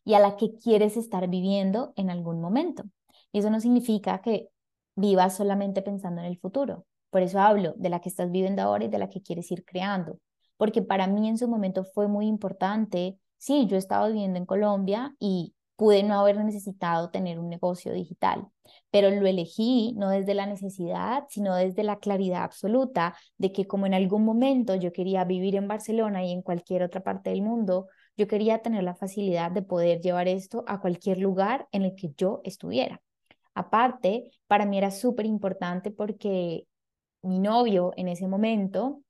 y 0.04 0.14
a 0.14 0.20
la 0.20 0.36
que 0.36 0.54
quieres 0.54 0.96
estar 0.96 1.26
viviendo 1.28 1.92
en 1.96 2.08
algún 2.08 2.40
momento. 2.40 2.84
Y 3.32 3.40
eso 3.40 3.50
no 3.50 3.58
significa 3.58 4.20
que 4.20 4.50
vivas 4.94 5.36
solamente 5.36 5.82
pensando 5.82 6.20
en 6.20 6.28
el 6.28 6.38
futuro. 6.38 6.86
Por 7.10 7.22
eso 7.22 7.40
hablo 7.40 7.74
de 7.78 7.88
la 7.88 7.98
que 7.98 8.08
estás 8.08 8.30
viviendo 8.30 8.62
ahora 8.62 8.84
y 8.84 8.88
de 8.88 8.98
la 9.00 9.10
que 9.10 9.22
quieres 9.22 9.50
ir 9.50 9.64
creando. 9.64 10.20
Porque 10.56 10.82
para 10.82 11.08
mí 11.08 11.28
en 11.28 11.36
su 11.36 11.48
momento 11.48 11.82
fue 11.82 12.06
muy 12.06 12.28
importante, 12.28 13.18
sí, 13.38 13.66
yo 13.66 13.76
estaba 13.76 14.06
viviendo 14.06 14.38
en 14.38 14.46
Colombia 14.46 15.16
y 15.18 15.52
pude 15.76 16.02
no 16.02 16.20
haber 16.20 16.36
necesitado 16.44 17.10
tener 17.10 17.38
un 17.38 17.48
negocio 17.48 17.92
digital, 17.92 18.46
pero 18.90 19.10
lo 19.10 19.26
elegí 19.26 19.94
no 19.96 20.10
desde 20.10 20.34
la 20.34 20.46
necesidad, 20.46 21.24
sino 21.28 21.54
desde 21.56 21.82
la 21.82 21.98
claridad 21.98 22.44
absoluta 22.44 23.16
de 23.38 23.52
que 23.52 23.66
como 23.66 23.86
en 23.86 23.94
algún 23.94 24.24
momento 24.24 24.76
yo 24.76 24.92
quería 24.92 25.24
vivir 25.24 25.56
en 25.56 25.68
Barcelona 25.68 26.24
y 26.24 26.32
en 26.32 26.42
cualquier 26.42 26.82
otra 26.82 27.02
parte 27.02 27.30
del 27.30 27.42
mundo, 27.42 27.88
yo 28.16 28.28
quería 28.28 28.62
tener 28.62 28.84
la 28.84 28.94
facilidad 28.94 29.50
de 29.50 29.62
poder 29.62 30.00
llevar 30.00 30.28
esto 30.28 30.64
a 30.68 30.80
cualquier 30.80 31.18
lugar 31.18 31.66
en 31.72 31.82
el 31.82 31.94
que 31.96 32.12
yo 32.16 32.40
estuviera. 32.44 33.02
Aparte, 33.54 34.30
para 34.46 34.66
mí 34.66 34.78
era 34.78 34.90
súper 34.90 35.26
importante 35.26 35.90
porque 35.90 36.66
mi 37.22 37.40
novio 37.40 37.92
en 37.96 38.08
ese 38.08 38.28
momento, 38.28 39.02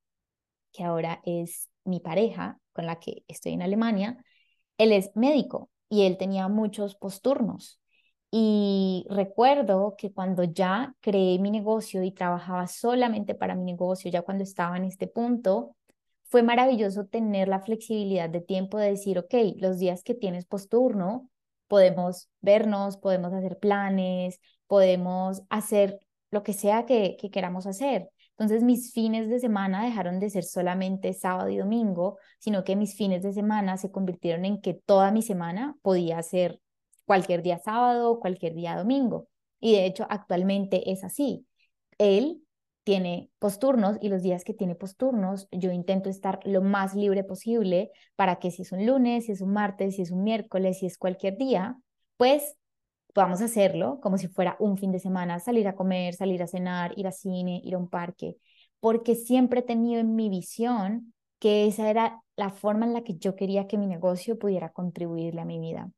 que 0.73 0.85
ahora 0.85 1.21
es 1.25 1.71
mi 1.85 2.01
pareja 2.01 2.59
con 2.73 2.87
la 2.87 2.99
que 2.99 3.25
estoy 3.29 3.53
en 3.53 3.63
Alemania, 3.63 4.25
él 4.79 4.93
es 4.93 5.11
médico 5.15 5.71
y 5.95 6.03
él 6.07 6.17
tenía 6.17 6.49
muchos 6.49 6.97
posturnos. 6.97 7.81
Y 8.31 9.07
recuerdo 9.11 9.95
que 9.97 10.13
cuando 10.13 10.43
ya 10.43 10.95
creé 11.01 11.39
mi 11.39 11.51
negocio 11.53 12.03
y 12.03 12.11
trabajaba 12.11 12.67
solamente 12.67 13.35
para 13.37 13.55
mi 13.55 13.65
negocio, 13.65 14.11
ya 14.11 14.23
cuando 14.23 14.43
estaba 14.43 14.77
en 14.77 14.85
este 14.85 15.07
punto, 15.07 15.77
fue 16.25 16.43
maravilloso 16.43 17.07
tener 17.07 17.47
la 17.49 17.61
flexibilidad 17.61 18.29
de 18.29 18.41
tiempo 18.41 18.79
de 18.79 18.91
decir, 18.91 19.19
ok, 19.21 19.35
los 19.59 19.79
días 19.79 20.03
que 20.03 20.15
tienes 20.17 20.47
posturno, 20.47 21.31
podemos 21.69 22.29
vernos, 22.41 22.97
podemos 22.97 23.33
hacer 23.33 23.59
planes, 23.59 24.41
podemos 24.67 25.43
hacer 25.49 26.01
lo 26.33 26.43
que 26.43 26.55
sea 26.55 26.87
que, 26.87 27.17
que 27.21 27.31
queramos 27.31 27.67
hacer. 27.67 28.11
Entonces 28.37 28.65
mis 28.65 28.93
fines 28.93 29.29
de 29.29 29.39
semana 29.39 29.85
dejaron 29.85 30.19
de 30.19 30.29
ser 30.29 30.45
solamente 30.45 31.13
sábado 31.13 31.51
y 31.51 31.59
domingo, 31.59 32.19
sino 32.39 32.65
que 32.65 32.75
mis 32.75 32.97
fines 32.97 33.23
de 33.23 33.33
semana 33.33 33.77
se 33.77 33.93
convirtieron 33.93 34.45
en 34.45 34.61
que 34.61 34.75
toda 34.75 35.13
mi 35.13 35.23
semana 35.23 35.77
podía 35.83 36.21
ser 36.23 36.61
cualquier 37.05 37.43
día 37.43 37.59
sábado, 37.59 38.19
cualquier 38.19 38.55
día 38.55 38.77
domingo. 38.77 39.29
Y 39.61 39.73
de 39.73 39.87
hecho 39.87 40.07
actualmente 40.11 40.91
es 40.91 41.05
así. 41.05 41.47
Él 41.99 42.43
tiene 42.83 43.31
posturnos 43.39 43.97
y 44.01 44.09
los 44.09 44.23
días 44.23 44.45
que 44.45 44.53
tiene 44.53 44.75
posturnos 44.75 45.49
yo 45.51 45.73
intento 45.73 46.11
estar 46.11 46.41
lo 46.45 46.61
más 46.61 46.95
libre 46.95 47.25
posible 47.25 47.91
para 48.15 48.37
que 48.37 48.51
si 48.51 48.63
es 48.63 48.73
un 48.73 48.85
lunes, 48.85 49.27
si 49.27 49.33
es 49.33 49.41
un 49.41 49.53
martes, 49.53 49.97
si 49.97 50.03
es 50.03 50.11
un 50.11 50.23
miércoles, 50.23 50.81
si 50.81 50.87
es 50.87 50.99
cualquier 50.99 51.39
día, 51.39 51.79
pues 52.17 52.57
podamos 53.15 53.41
hacerlo 53.41 54.01
como 54.03 54.19
si 54.19 54.29
fuera 54.29 54.57
un 54.59 54.77
fin 54.77 54.93
de 54.93 54.99
semana, 54.99 55.41
salir 55.41 55.67
a 55.69 55.77
comer, 55.77 56.15
salir 56.15 56.43
a 56.43 56.47
cenar, 56.47 56.93
ir 56.99 57.07
a 57.07 57.13
cine, 57.13 57.63
ir 57.65 57.77
a 57.77 57.79
un 57.79 57.89
parque, 57.89 58.37
porque 58.81 59.15
siempre 59.15 59.61
he 59.61 59.63
tenido 59.63 60.01
en 60.01 60.15
mi 60.15 60.29
visión 60.29 61.15
que 61.39 61.67
esa 61.67 61.89
era 61.89 62.21
la 62.37 62.51
forma 62.51 62.85
en 62.85 62.93
la 62.93 63.05
que 63.05 63.17
yo 63.17 63.37
quería 63.37 63.67
que 63.67 63.79
mi 63.79 63.87
negocio 63.87 64.39
pudiera 64.39 64.71
contribuirle 64.71 65.41
a 65.41 65.45
mi 65.47 65.59
vida. 65.59 65.91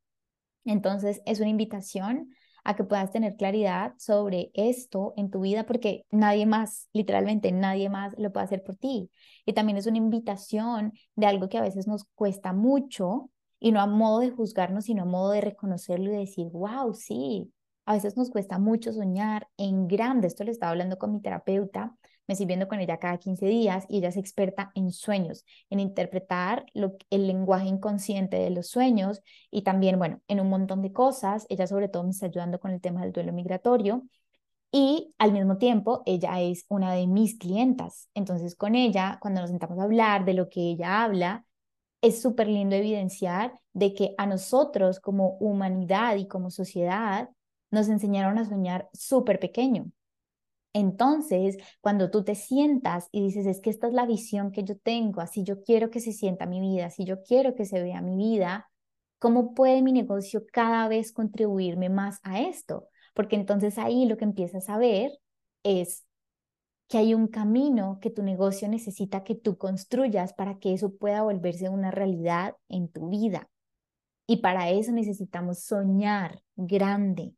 Entonces, 0.63 1.21
es 1.25 1.39
una 1.39 1.49
invitación 1.49 2.29
a 2.63 2.75
que 2.75 2.83
puedas 2.83 3.11
tener 3.11 3.37
claridad 3.37 3.93
sobre 3.97 4.51
esto 4.53 5.13
en 5.15 5.31
tu 5.31 5.39
vida, 5.39 5.65
porque 5.65 6.05
nadie 6.11 6.45
más, 6.45 6.89
literalmente 6.91 7.51
nadie 7.53 7.89
más 7.89 8.13
lo 8.17 8.31
puede 8.33 8.45
hacer 8.45 8.63
por 8.63 8.75
ti. 8.75 9.09
Y 9.45 9.53
también 9.53 9.77
es 9.77 9.87
una 9.87 9.97
invitación 9.97 10.91
de 11.15 11.25
algo 11.25 11.47
que 11.47 11.57
a 11.57 11.61
veces 11.61 11.87
nos 11.87 12.03
cuesta 12.13 12.51
mucho, 12.51 13.29
y 13.59 13.71
no 13.71 13.81
a 13.81 13.87
modo 13.87 14.19
de 14.19 14.31
juzgarnos, 14.31 14.85
sino 14.85 15.03
a 15.03 15.05
modo 15.05 15.31
de 15.31 15.41
reconocerlo 15.41 16.11
y 16.11 16.17
decir, 16.17 16.47
wow, 16.51 16.93
sí, 16.93 17.53
a 17.85 17.93
veces 17.93 18.17
nos 18.17 18.29
cuesta 18.29 18.59
mucho 18.59 18.91
soñar 18.93 19.47
en 19.57 19.87
grande. 19.87 20.27
Esto 20.27 20.43
le 20.43 20.51
estaba 20.51 20.71
hablando 20.71 20.97
con 20.97 21.13
mi 21.13 21.21
terapeuta, 21.21 21.95
me 22.27 22.33
estoy 22.33 22.45
viendo 22.45 22.67
con 22.67 22.79
ella 22.81 22.99
cada 22.99 23.17
15 23.17 23.45
días 23.45 23.85
y 23.87 23.99
ella 23.99 24.09
es 24.09 24.17
experta 24.17 24.71
en 24.75 24.91
sueños, 24.91 25.45
en 25.69 25.79
interpretar 25.79 26.65
lo, 26.73 26.97
el 27.09 27.25
lenguaje 27.27 27.67
inconsciente 27.67 28.37
de 28.37 28.49
los 28.49 28.67
sueños 28.67 29.21
y 29.49 29.61
también, 29.61 29.97
bueno, 29.97 30.21
en 30.27 30.41
un 30.41 30.49
montón 30.49 30.81
de 30.81 30.91
cosas. 30.91 31.45
Ella 31.49 31.67
sobre 31.67 31.87
todo 31.87 32.03
me 32.03 32.09
está 32.09 32.25
ayudando 32.25 32.59
con 32.59 32.71
el 32.71 32.81
tema 32.81 33.01
del 33.01 33.13
duelo 33.13 33.31
migratorio. 33.31 34.03
Y 34.71 35.15
al 35.17 35.33
mismo 35.33 35.57
tiempo, 35.57 36.03
ella 36.05 36.41
es 36.41 36.65
una 36.69 36.93
de 36.93 37.07
mis 37.07 37.37
clientas. 37.37 38.09
Entonces, 38.13 38.55
con 38.55 38.75
ella, 38.75 39.17
cuando 39.21 39.41
nos 39.41 39.49
sentamos 39.49 39.79
a 39.79 39.83
hablar 39.83 40.25
de 40.25 40.33
lo 40.33 40.49
que 40.49 40.61
ella 40.61 41.03
habla, 41.03 41.46
es 42.01 42.21
súper 42.21 42.47
lindo 42.47 42.75
evidenciar 42.75 43.53
de 43.73 43.93
que 43.93 44.13
a 44.17 44.25
nosotros 44.25 44.99
como 44.99 45.37
humanidad 45.39 46.15
y 46.17 46.27
como 46.27 46.51
sociedad 46.51 47.29
nos 47.71 47.89
enseñaron 47.89 48.37
a 48.37 48.45
soñar 48.45 48.89
súper 48.93 49.39
pequeño. 49.39 49.91
Entonces, 50.73 51.57
cuando 51.81 52.11
tú 52.11 52.23
te 52.23 52.35
sientas 52.35 53.07
y 53.11 53.23
dices, 53.23 53.47
es 53.47 53.61
que 53.61 53.69
esta 53.69 53.87
es 53.87 53.93
la 53.93 54.05
visión 54.05 54.51
que 54.51 54.63
yo 54.63 54.77
tengo, 54.77 55.21
así 55.21 55.43
yo 55.43 55.63
quiero 55.63 55.89
que 55.89 55.99
se 55.99 56.13
sienta 56.13 56.45
mi 56.45 56.59
vida, 56.61 56.85
así 56.87 57.03
yo 57.03 57.23
quiero 57.23 57.55
que 57.55 57.65
se 57.65 57.81
vea 57.81 58.01
mi 58.01 58.15
vida, 58.15 58.69
¿cómo 59.19 59.55
puede 59.55 59.81
mi 59.81 59.91
negocio 59.91 60.45
cada 60.51 60.87
vez 60.87 61.11
contribuirme 61.11 61.89
más 61.89 62.19
a 62.23 62.41
esto? 62.41 62.89
Porque 63.15 63.35
entonces 63.35 63.77
ahí 63.79 64.05
lo 64.05 64.17
que 64.17 64.25
empiezas 64.25 64.69
a 64.69 64.77
ver 64.77 65.11
es 65.63 66.06
que 66.87 66.97
hay 66.97 67.13
un 67.13 67.27
camino 67.27 67.99
que 68.01 68.09
tu 68.09 68.23
negocio 68.23 68.67
necesita 68.69 69.23
que 69.23 69.35
tú 69.35 69.57
construyas 69.57 70.33
para 70.33 70.57
que 70.59 70.73
eso 70.73 70.95
pueda 70.95 71.23
volverse 71.23 71.69
una 71.69 71.91
realidad 71.91 72.55
en 72.69 72.87
tu 72.89 73.09
vida. 73.09 73.49
Y 74.25 74.37
para 74.37 74.69
eso 74.69 74.91
necesitamos 74.91 75.63
soñar 75.63 76.41
grande, 76.55 77.33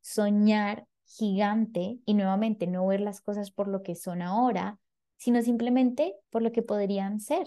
soñar 0.00 0.86
gigante 1.04 1.98
y 2.04 2.14
nuevamente 2.14 2.66
no 2.66 2.86
ver 2.86 3.00
las 3.00 3.20
cosas 3.20 3.50
por 3.50 3.68
lo 3.68 3.82
que 3.82 3.94
son 3.94 4.22
ahora, 4.22 4.78
sino 5.16 5.42
simplemente 5.42 6.14
por 6.30 6.42
lo 6.42 6.52
que 6.52 6.62
podrían 6.62 7.20
ser. 7.20 7.46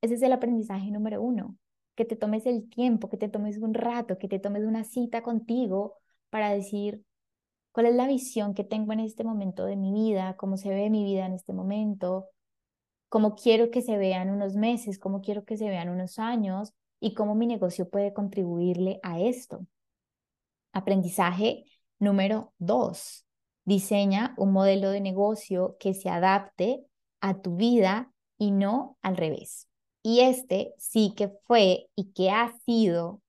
Ese 0.00 0.14
es 0.14 0.22
el 0.22 0.32
aprendizaje 0.32 0.90
número 0.90 1.20
uno, 1.22 1.56
que 1.94 2.04
te 2.04 2.16
tomes 2.16 2.46
el 2.46 2.68
tiempo, 2.68 3.08
que 3.08 3.16
te 3.16 3.28
tomes 3.28 3.58
un 3.58 3.74
rato, 3.74 4.18
que 4.18 4.28
te 4.28 4.38
tomes 4.38 4.64
una 4.64 4.84
cita 4.84 5.22
contigo 5.22 5.96
para 6.30 6.50
decir, 6.50 7.02
cuál 7.72 7.86
es 7.86 7.94
la 7.94 8.06
visión 8.06 8.54
que 8.54 8.64
tengo 8.64 8.92
en 8.92 9.00
este 9.00 9.24
momento 9.24 9.64
de 9.64 9.76
mi 9.76 9.92
vida, 9.92 10.36
cómo 10.36 10.56
se 10.56 10.70
ve 10.70 10.90
mi 10.90 11.04
vida 11.04 11.26
en 11.26 11.34
este 11.34 11.52
momento, 11.52 12.28
cómo 13.08 13.34
quiero 13.34 13.70
que 13.70 13.82
se 13.82 13.96
vean 13.96 14.30
unos 14.30 14.54
meses, 14.54 14.98
cómo 14.98 15.20
quiero 15.20 15.44
que 15.44 15.56
se 15.56 15.68
vean 15.68 15.88
unos 15.88 16.18
años 16.18 16.74
y 17.00 17.14
cómo 17.14 17.34
mi 17.34 17.46
negocio 17.46 17.88
puede 17.88 18.12
contribuirle 18.12 19.00
a 19.02 19.20
esto. 19.20 19.66
Aprendizaje 20.72 21.64
número 21.98 22.52
dos. 22.58 23.24
Diseña 23.64 24.34
un 24.38 24.52
modelo 24.52 24.90
de 24.90 25.00
negocio 25.00 25.76
que 25.78 25.94
se 25.94 26.08
adapte 26.08 26.86
a 27.20 27.40
tu 27.40 27.56
vida 27.56 28.12
y 28.38 28.50
no 28.50 28.96
al 29.02 29.16
revés. 29.16 29.68
Y 30.02 30.20
este 30.20 30.74
sí 30.78 31.12
que 31.16 31.28
fue 31.44 31.90
y 31.94 32.12
que 32.12 32.30
ha 32.30 32.52
sido 32.64 33.20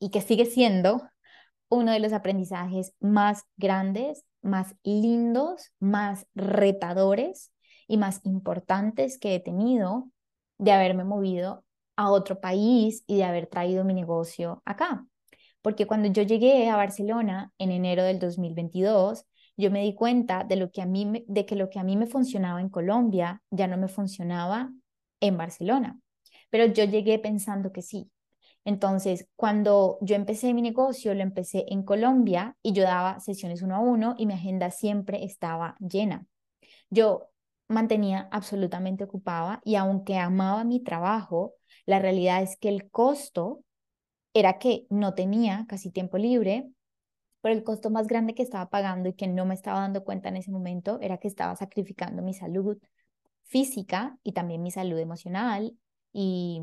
y 0.00 0.10
que 0.10 0.20
sigue 0.20 0.46
siendo 0.46 1.02
uno 1.74 1.92
de 1.92 2.00
los 2.00 2.12
aprendizajes 2.12 2.94
más 3.00 3.44
grandes, 3.56 4.24
más 4.42 4.74
lindos, 4.82 5.72
más 5.80 6.26
retadores 6.34 7.52
y 7.86 7.96
más 7.96 8.20
importantes 8.24 9.18
que 9.18 9.34
he 9.34 9.40
tenido 9.40 10.08
de 10.58 10.72
haberme 10.72 11.04
movido 11.04 11.64
a 11.96 12.10
otro 12.10 12.40
país 12.40 13.04
y 13.06 13.16
de 13.16 13.24
haber 13.24 13.46
traído 13.46 13.84
mi 13.84 13.94
negocio 13.94 14.62
acá. 14.64 15.06
Porque 15.62 15.86
cuando 15.86 16.08
yo 16.08 16.22
llegué 16.22 16.68
a 16.68 16.76
Barcelona 16.76 17.52
en 17.58 17.70
enero 17.70 18.02
del 18.02 18.18
2022, 18.18 19.24
yo 19.56 19.70
me 19.70 19.82
di 19.82 19.94
cuenta 19.94 20.44
de, 20.44 20.56
lo 20.56 20.70
que 20.70 20.82
a 20.82 20.86
mí, 20.86 21.24
de 21.26 21.46
que 21.46 21.56
lo 21.56 21.70
que 21.70 21.78
a 21.78 21.84
mí 21.84 21.96
me 21.96 22.06
funcionaba 22.06 22.60
en 22.60 22.68
Colombia 22.68 23.42
ya 23.50 23.66
no 23.66 23.76
me 23.76 23.88
funcionaba 23.88 24.70
en 25.20 25.36
Barcelona. 25.36 25.98
Pero 26.50 26.66
yo 26.66 26.84
llegué 26.84 27.18
pensando 27.18 27.72
que 27.72 27.82
sí, 27.82 28.10
entonces, 28.64 29.28
cuando 29.36 29.98
yo 30.00 30.16
empecé 30.16 30.54
mi 30.54 30.62
negocio, 30.62 31.14
lo 31.14 31.22
empecé 31.22 31.66
en 31.68 31.82
Colombia 31.82 32.56
y 32.62 32.72
yo 32.72 32.82
daba 32.82 33.20
sesiones 33.20 33.60
uno 33.62 33.76
a 33.76 33.80
uno 33.80 34.14
y 34.16 34.26
mi 34.26 34.32
agenda 34.34 34.70
siempre 34.70 35.24
estaba 35.24 35.76
llena. 35.80 36.26
Yo 36.88 37.28
mantenía 37.68 38.28
absolutamente 38.32 39.04
ocupada 39.04 39.60
y 39.64 39.74
aunque 39.76 40.16
amaba 40.18 40.64
mi 40.64 40.80
trabajo, 40.80 41.54
la 41.84 41.98
realidad 41.98 42.42
es 42.42 42.56
que 42.56 42.70
el 42.70 42.90
costo 42.90 43.62
era 44.32 44.58
que 44.58 44.86
no 44.88 45.14
tenía 45.14 45.66
casi 45.68 45.90
tiempo 45.90 46.16
libre, 46.16 46.70
pero 47.42 47.54
el 47.54 47.64
costo 47.64 47.90
más 47.90 48.06
grande 48.06 48.34
que 48.34 48.42
estaba 48.42 48.70
pagando 48.70 49.10
y 49.10 49.14
que 49.14 49.28
no 49.28 49.44
me 49.44 49.54
estaba 49.54 49.80
dando 49.80 50.04
cuenta 50.04 50.30
en 50.30 50.38
ese 50.38 50.50
momento 50.50 50.98
era 51.02 51.18
que 51.18 51.28
estaba 51.28 51.54
sacrificando 51.56 52.22
mi 52.22 52.32
salud 52.32 52.78
física 53.44 54.18
y 54.22 54.32
también 54.32 54.62
mi 54.62 54.70
salud 54.70 54.98
emocional 54.98 55.76
y, 56.12 56.62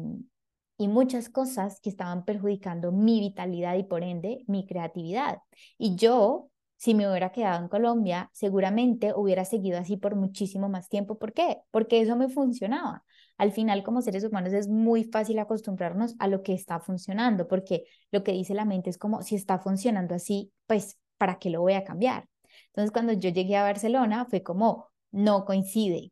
y 0.81 0.87
muchas 0.87 1.29
cosas 1.29 1.79
que 1.79 1.89
estaban 1.91 2.25
perjudicando 2.25 2.91
mi 2.91 3.19
vitalidad 3.19 3.75
y 3.75 3.83
por 3.83 4.03
ende 4.03 4.43
mi 4.47 4.65
creatividad. 4.65 5.37
Y 5.77 5.95
yo 5.95 6.49
si 6.77 6.95
me 6.95 7.07
hubiera 7.07 7.31
quedado 7.31 7.61
en 7.61 7.67
Colombia, 7.67 8.31
seguramente 8.33 9.13
hubiera 9.15 9.45
seguido 9.45 9.77
así 9.77 9.97
por 9.97 10.15
muchísimo 10.15 10.67
más 10.67 10.89
tiempo. 10.89 11.19
¿Por 11.19 11.33
qué? 11.33 11.59
Porque 11.69 12.01
eso 12.01 12.15
me 12.15 12.27
funcionaba. 12.27 13.03
Al 13.37 13.51
final, 13.51 13.83
como 13.83 14.01
seres 14.01 14.23
humanos, 14.23 14.53
es 14.53 14.67
muy 14.67 15.03
fácil 15.03 15.37
acostumbrarnos 15.37 16.15
a 16.17 16.27
lo 16.27 16.41
que 16.41 16.53
está 16.53 16.79
funcionando, 16.79 17.47
porque 17.47 17.83
lo 18.09 18.23
que 18.23 18.31
dice 18.31 18.55
la 18.55 18.65
mente 18.65 18.89
es 18.89 18.97
como, 18.97 19.21
si 19.21 19.35
está 19.35 19.59
funcionando 19.59 20.15
así, 20.15 20.51
pues, 20.65 20.97
¿para 21.19 21.37
qué 21.37 21.51
lo 21.51 21.61
voy 21.61 21.73
a 21.73 21.83
cambiar? 21.83 22.27
Entonces, 22.69 22.91
cuando 22.91 23.13
yo 23.13 23.29
llegué 23.29 23.57
a 23.57 23.63
Barcelona, 23.63 24.25
fue 24.25 24.41
como, 24.41 24.87
no 25.11 25.45
coincide. 25.45 26.11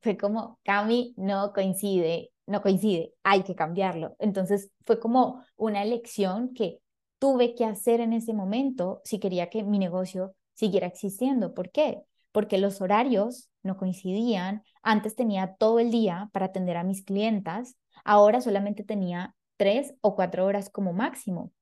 Fue 0.00 0.16
como, 0.16 0.58
Cami, 0.64 1.12
no 1.18 1.52
coincide, 1.52 2.30
no 2.48 2.62
coincide, 2.62 3.12
hay 3.22 3.42
que 3.42 3.54
cambiarlo. 3.54 4.16
Entonces, 4.18 4.70
fue 4.86 4.98
como 4.98 5.44
una 5.56 5.82
elección 5.82 6.54
que 6.54 6.80
tuve 7.18 7.54
que 7.54 7.64
hacer 7.64 8.00
en 8.00 8.12
ese 8.12 8.32
momento 8.32 9.00
si 9.04 9.18
quería 9.18 9.50
que 9.50 9.62
mi 9.62 9.78
negocio 9.78 10.34
siguiera 10.54 10.86
existiendo. 10.86 11.54
¿Por 11.54 11.70
qué? 11.70 12.02
Porque 12.32 12.58
los 12.58 12.80
horarios 12.80 13.48
no 13.62 13.76
coincidían. 13.76 14.62
Antes 14.82 15.14
tenía 15.14 15.54
todo 15.58 15.78
el 15.78 15.90
día 15.90 16.30
para 16.32 16.46
atender 16.46 16.76
a 16.76 16.84
mis 16.84 17.04
clientas, 17.04 17.76
ahora 18.04 18.40
solamente 18.40 18.84
tenía 18.84 19.34
tres 19.56 19.94
o 20.00 20.14
cuatro 20.14 20.46
horas 20.46 20.70
como 20.70 20.92
máximo. 20.92 21.52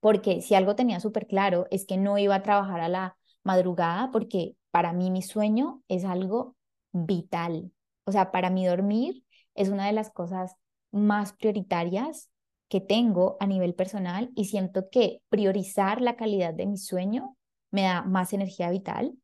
Porque 0.00 0.42
si 0.42 0.54
algo 0.54 0.76
tenía 0.76 1.00
súper 1.00 1.26
claro 1.26 1.66
es 1.70 1.86
que 1.86 1.96
no 1.96 2.18
iba 2.18 2.34
a 2.34 2.42
trabajar 2.42 2.80
a 2.80 2.88
la 2.88 3.16
madrugada 3.42 4.10
porque 4.10 4.56
para 4.70 4.92
mí 4.92 5.10
mi 5.10 5.22
sueño 5.22 5.82
es 5.88 6.04
algo 6.04 6.56
vital. 6.92 7.72
O 8.04 8.12
sea, 8.12 8.32
para 8.32 8.50
mí 8.50 8.66
dormir 8.66 9.24
es 9.54 9.68
una 9.68 9.86
de 9.86 9.92
las 9.92 10.10
cosas 10.10 10.56
más 10.92 11.32
prioritarias 11.32 12.30
que 12.68 12.80
tengo 12.80 13.36
a 13.40 13.46
nivel 13.46 13.74
personal 13.74 14.30
y 14.34 14.46
siento 14.46 14.88
que 14.90 15.22
priorizar 15.28 16.00
la 16.00 16.16
calidad 16.16 16.54
de 16.54 16.66
mi 16.66 16.76
sueño 16.76 17.36
me 17.70 17.82
da 17.82 18.02
más 18.02 18.32
energía 18.32 18.70
vital, 18.70 19.14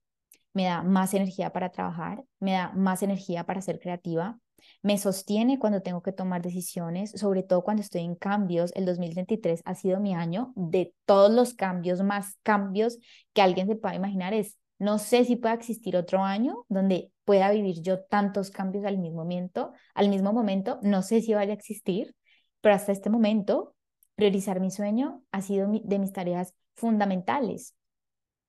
me 0.52 0.64
da 0.64 0.83
más 0.83 1.14
energía 1.14 1.52
para 1.52 1.71
trabajar, 1.71 2.25
me 2.40 2.52
da 2.52 2.73
más 2.73 3.02
energía 3.02 3.45
para 3.45 3.61
ser 3.61 3.78
creativa, 3.78 4.38
me 4.83 4.99
sostiene 4.99 5.59
cuando 5.59 5.83
tengo 5.83 6.02
que 6.02 6.12
tomar 6.12 6.42
decisiones, 6.42 7.11
sobre 7.12 7.42
todo 7.42 7.62
cuando 7.62 7.83
estoy 7.83 8.02
en 8.02 8.14
cambios. 8.14 8.73
El 8.75 8.85
2023 8.85 9.62
ha 9.64 9.75
sido 9.75 10.00
mi 10.00 10.14
año 10.14 10.52
de 10.56 10.95
todos 11.04 11.30
los 11.30 11.54
cambios, 11.54 12.02
más 12.02 12.37
cambios 12.42 12.99
que 13.33 13.42
alguien 13.42 13.66
se 13.66 13.76
pueda 13.76 13.95
imaginar. 13.95 14.35
Es, 14.35 14.56
no 14.78 14.99
sé 14.99 15.25
si 15.25 15.37
pueda 15.37 15.54
existir 15.54 15.97
otro 15.97 16.23
año 16.23 16.64
donde 16.68 17.11
pueda 17.26 17.50
vivir 17.50 17.83
yo 17.83 18.04
tantos 18.04 18.50
cambios 18.50 18.87
al 18.87 18.97
mismo 18.97 19.18
momento, 19.18 19.75
al 19.95 20.09
mismo 20.09 20.33
momento, 20.33 20.78
no 20.80 21.02
sé 21.02 21.21
si 21.21 21.35
vaya 21.35 21.52
a 21.52 21.56
existir, 21.56 22.14
pero 22.62 22.75
hasta 22.75 22.92
este 22.92 23.11
momento, 23.11 23.75
priorizar 24.14 24.61
mi 24.61 24.71
sueño 24.71 25.23
ha 25.33 25.42
sido 25.42 25.68
de 25.71 25.99
mis 25.99 26.12
tareas 26.12 26.54
fundamentales. 26.75 27.76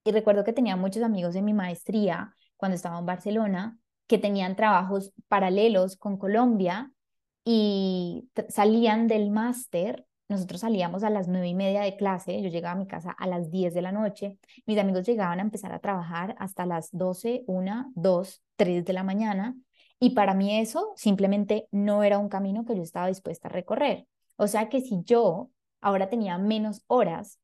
Y 0.06 0.12
recuerdo 0.12 0.46
que 0.46 0.54
tenía 0.54 0.78
muchos 0.78 1.04
amigos 1.04 1.36
en 1.36 1.44
mi 1.44 1.54
maestría 1.54 2.34
cuando 2.56 2.76
estaba 2.76 3.00
en 3.00 3.06
Barcelona 3.06 3.78
que 4.08 4.18
tenían 4.18 4.56
trabajos 4.56 5.12
paralelos 5.28 5.98
con 5.98 6.18
Colombia 6.18 6.92
y 7.44 8.30
salían 8.50 9.08
del 9.08 9.32
máster. 9.32 10.07
Nosotros 10.30 10.62
salíamos 10.62 11.04
a 11.04 11.10
las 11.10 11.28
nueve 11.28 11.48
y 11.48 11.56
media 11.56 11.82
de 11.82 11.96
clase, 11.96 12.42
yo 12.42 12.50
llegaba 12.50 12.74
a 12.74 12.84
mi 12.84 12.88
casa 12.88 13.12
a 13.12 13.28
las 13.28 13.50
diez 13.50 13.74
de 13.74 13.82
la 13.82 13.94
noche, 13.94 14.38
mis 14.66 14.78
amigos 14.78 15.06
llegaban 15.06 15.40
a 15.40 15.44
empezar 15.44 15.72
a 15.72 15.80
trabajar 15.80 16.36
hasta 16.38 16.66
las 16.66 16.90
doce, 16.92 17.44
una, 17.48 17.90
dos, 17.96 18.44
tres 18.58 18.84
de 18.84 18.94
la 18.94 19.04
mañana 19.04 19.56
y 20.00 20.12
para 20.12 20.34
mí 20.34 20.60
eso 20.60 20.94
simplemente 20.96 21.68
no 21.72 22.04
era 22.04 22.18
un 22.20 22.30
camino 22.30 22.66
que 22.66 22.76
yo 22.76 22.82
estaba 22.82 23.08
dispuesta 23.08 23.48
a 23.48 23.52
recorrer. 23.52 24.06
O 24.36 24.48
sea 24.48 24.70
que 24.70 24.82
si 24.82 25.02
yo 25.04 25.50
ahora 25.82 26.10
tenía 26.10 26.38
menos 26.38 26.84
horas 26.88 27.40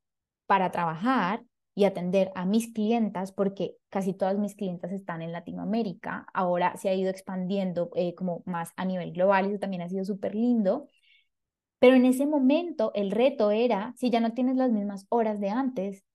para 0.45 0.71
trabajar 0.71 1.43
y 1.75 1.85
atender 1.85 2.31
a 2.35 2.45
mis 2.45 2.71
clientas, 2.71 3.31
porque 3.31 3.75
casi 3.89 4.13
todas 4.13 4.37
mis 4.37 4.55
clientas 4.55 4.91
están 4.91 5.21
en 5.21 5.31
Latinoamérica, 5.31 6.27
ahora 6.33 6.77
se 6.77 6.89
ha 6.89 6.93
ido 6.93 7.09
expandiendo 7.09 7.89
eh, 7.95 8.13
como 8.13 8.43
más 8.45 8.71
a 8.75 8.85
nivel 8.85 9.13
global 9.13 9.45
y 9.45 9.49
eso 9.49 9.59
también 9.59 9.81
ha 9.81 9.89
sido 9.89 10.05
súper 10.05 10.35
lindo. 10.35 10.87
Pero 11.83 11.97
en 11.97 12.05
ese 12.05 12.25
momento 12.25 12.93
el 12.95 13.11
reto 13.11 13.51
era, 13.51 13.93
si 13.97 14.09
ya 14.09 14.21
no 14.21 14.33
tienes 14.33 14.55
las 14.55 14.71
mismas 14.71 15.05
horas 15.09 15.41
de 15.41 15.49
antes, 15.49 16.05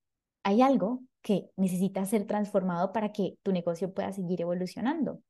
hay 0.41 0.63
algo 0.63 1.03
que 1.21 1.51
necesita 1.57 2.03
ser 2.05 2.25
transformado 2.25 2.91
para 2.91 3.11
que 3.11 3.35
tu 3.43 3.51
negocio 3.51 3.93
pueda 3.93 4.11
seguir 4.11 4.41
evolucionando. 4.41 5.21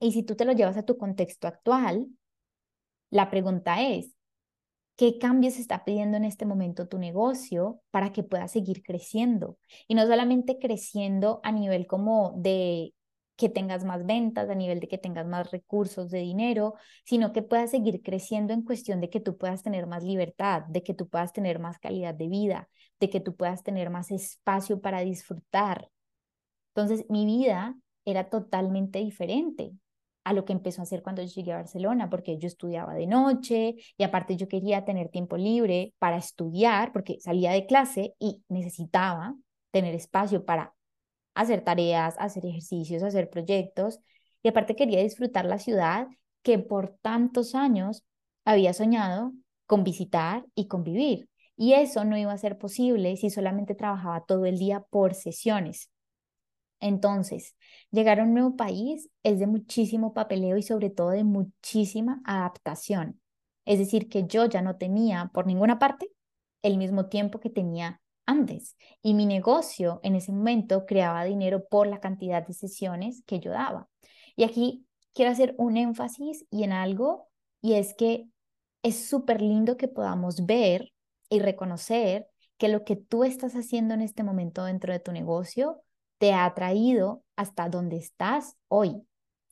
Y 0.00 0.10
si 0.10 0.24
tú 0.24 0.34
te 0.34 0.44
lo 0.44 0.54
llevas 0.54 0.76
a 0.76 0.82
tu 0.82 0.98
contexto 0.98 1.46
actual, 1.46 2.08
la 3.10 3.30
pregunta 3.30 3.80
es, 3.80 4.12
¿qué 4.96 5.20
cambios 5.20 5.56
está 5.56 5.84
pidiendo 5.84 6.16
en 6.16 6.24
este 6.24 6.46
momento 6.46 6.88
tu 6.88 6.98
negocio 6.98 7.80
para 7.92 8.10
que 8.10 8.24
pueda 8.24 8.48
seguir 8.48 8.82
creciendo? 8.82 9.56
Y 9.86 9.94
no 9.94 10.04
solamente 10.04 10.58
creciendo 10.58 11.38
a 11.44 11.52
nivel 11.52 11.86
como 11.86 12.34
de 12.36 12.92
que 13.40 13.48
tengas 13.48 13.84
más 13.84 14.04
ventas, 14.04 14.50
a 14.50 14.54
nivel 14.54 14.80
de 14.80 14.86
que 14.86 14.98
tengas 14.98 15.26
más 15.26 15.50
recursos 15.50 16.10
de 16.10 16.18
dinero, 16.18 16.74
sino 17.06 17.32
que 17.32 17.40
puedas 17.40 17.70
seguir 17.70 18.02
creciendo 18.02 18.52
en 18.52 18.62
cuestión 18.62 19.00
de 19.00 19.08
que 19.08 19.18
tú 19.18 19.38
puedas 19.38 19.62
tener 19.62 19.86
más 19.86 20.04
libertad, 20.04 20.64
de 20.68 20.82
que 20.82 20.92
tú 20.92 21.08
puedas 21.08 21.32
tener 21.32 21.58
más 21.58 21.78
calidad 21.78 22.14
de 22.14 22.28
vida, 22.28 22.68
de 23.00 23.08
que 23.08 23.18
tú 23.18 23.34
puedas 23.34 23.62
tener 23.62 23.88
más 23.88 24.10
espacio 24.10 24.82
para 24.82 25.00
disfrutar. 25.00 25.88
Entonces, 26.74 27.06
mi 27.08 27.24
vida 27.24 27.76
era 28.04 28.28
totalmente 28.28 28.98
diferente 28.98 29.72
a 30.24 30.34
lo 30.34 30.44
que 30.44 30.52
empezó 30.52 30.82
a 30.82 30.84
hacer 30.84 31.02
cuando 31.02 31.22
yo 31.22 31.32
llegué 31.32 31.52
a 31.52 31.56
Barcelona, 31.56 32.10
porque 32.10 32.36
yo 32.36 32.46
estudiaba 32.46 32.92
de 32.92 33.06
noche 33.06 33.76
y 33.96 34.02
aparte 34.02 34.36
yo 34.36 34.48
quería 34.48 34.84
tener 34.84 35.08
tiempo 35.08 35.38
libre 35.38 35.94
para 35.98 36.18
estudiar, 36.18 36.92
porque 36.92 37.18
salía 37.20 37.52
de 37.52 37.64
clase 37.64 38.14
y 38.18 38.42
necesitaba 38.50 39.34
tener 39.70 39.94
espacio 39.94 40.44
para 40.44 40.74
hacer 41.34 41.62
tareas, 41.62 42.16
hacer 42.18 42.46
ejercicios, 42.46 43.02
hacer 43.02 43.30
proyectos 43.30 44.00
y 44.42 44.48
aparte 44.48 44.76
quería 44.76 45.02
disfrutar 45.02 45.44
la 45.44 45.58
ciudad 45.58 46.08
que 46.42 46.58
por 46.58 46.96
tantos 47.02 47.54
años 47.54 48.04
había 48.44 48.72
soñado 48.72 49.32
con 49.66 49.84
visitar 49.84 50.44
y 50.54 50.66
convivir. 50.66 51.28
Y 51.56 51.74
eso 51.74 52.04
no 52.04 52.16
iba 52.16 52.32
a 52.32 52.38
ser 52.38 52.58
posible 52.58 53.16
si 53.16 53.30
solamente 53.30 53.74
trabajaba 53.74 54.24
todo 54.24 54.46
el 54.46 54.58
día 54.58 54.80
por 54.90 55.14
sesiones. 55.14 55.90
Entonces, 56.80 57.54
llegar 57.90 58.20
a 58.20 58.24
un 58.24 58.32
nuevo 58.32 58.56
país 58.56 59.10
es 59.22 59.38
de 59.38 59.46
muchísimo 59.46 60.14
papeleo 60.14 60.56
y 60.56 60.62
sobre 60.62 60.88
todo 60.90 61.10
de 61.10 61.24
muchísima 61.24 62.22
adaptación. 62.24 63.20
Es 63.66 63.78
decir, 63.78 64.08
que 64.08 64.26
yo 64.26 64.46
ya 64.46 64.62
no 64.62 64.76
tenía 64.76 65.30
por 65.34 65.46
ninguna 65.46 65.78
parte 65.78 66.10
el 66.62 66.78
mismo 66.78 67.06
tiempo 67.06 67.40
que 67.40 67.50
tenía 67.50 68.00
Y 69.02 69.14
mi 69.14 69.26
negocio 69.26 70.00
en 70.02 70.14
ese 70.14 70.32
momento 70.32 70.86
creaba 70.86 71.24
dinero 71.24 71.64
por 71.68 71.86
la 71.86 72.00
cantidad 72.00 72.46
de 72.46 72.54
sesiones 72.54 73.22
que 73.26 73.40
yo 73.40 73.50
daba. 73.50 73.88
Y 74.36 74.44
aquí 74.44 74.86
quiero 75.14 75.32
hacer 75.32 75.54
un 75.58 75.76
énfasis 75.76 76.44
y 76.50 76.64
en 76.64 76.72
algo, 76.72 77.28
y 77.60 77.74
es 77.74 77.94
que 77.94 78.26
es 78.82 79.08
súper 79.08 79.42
lindo 79.42 79.76
que 79.76 79.88
podamos 79.88 80.46
ver 80.46 80.92
y 81.28 81.40
reconocer 81.40 82.26
que 82.56 82.68
lo 82.68 82.84
que 82.84 82.96
tú 82.96 83.24
estás 83.24 83.54
haciendo 83.54 83.94
en 83.94 84.02
este 84.02 84.22
momento 84.22 84.64
dentro 84.64 84.92
de 84.92 85.00
tu 85.00 85.12
negocio 85.12 85.82
te 86.18 86.32
ha 86.32 86.52
traído 86.54 87.24
hasta 87.36 87.68
donde 87.68 87.96
estás 87.96 88.56
hoy. 88.68 89.06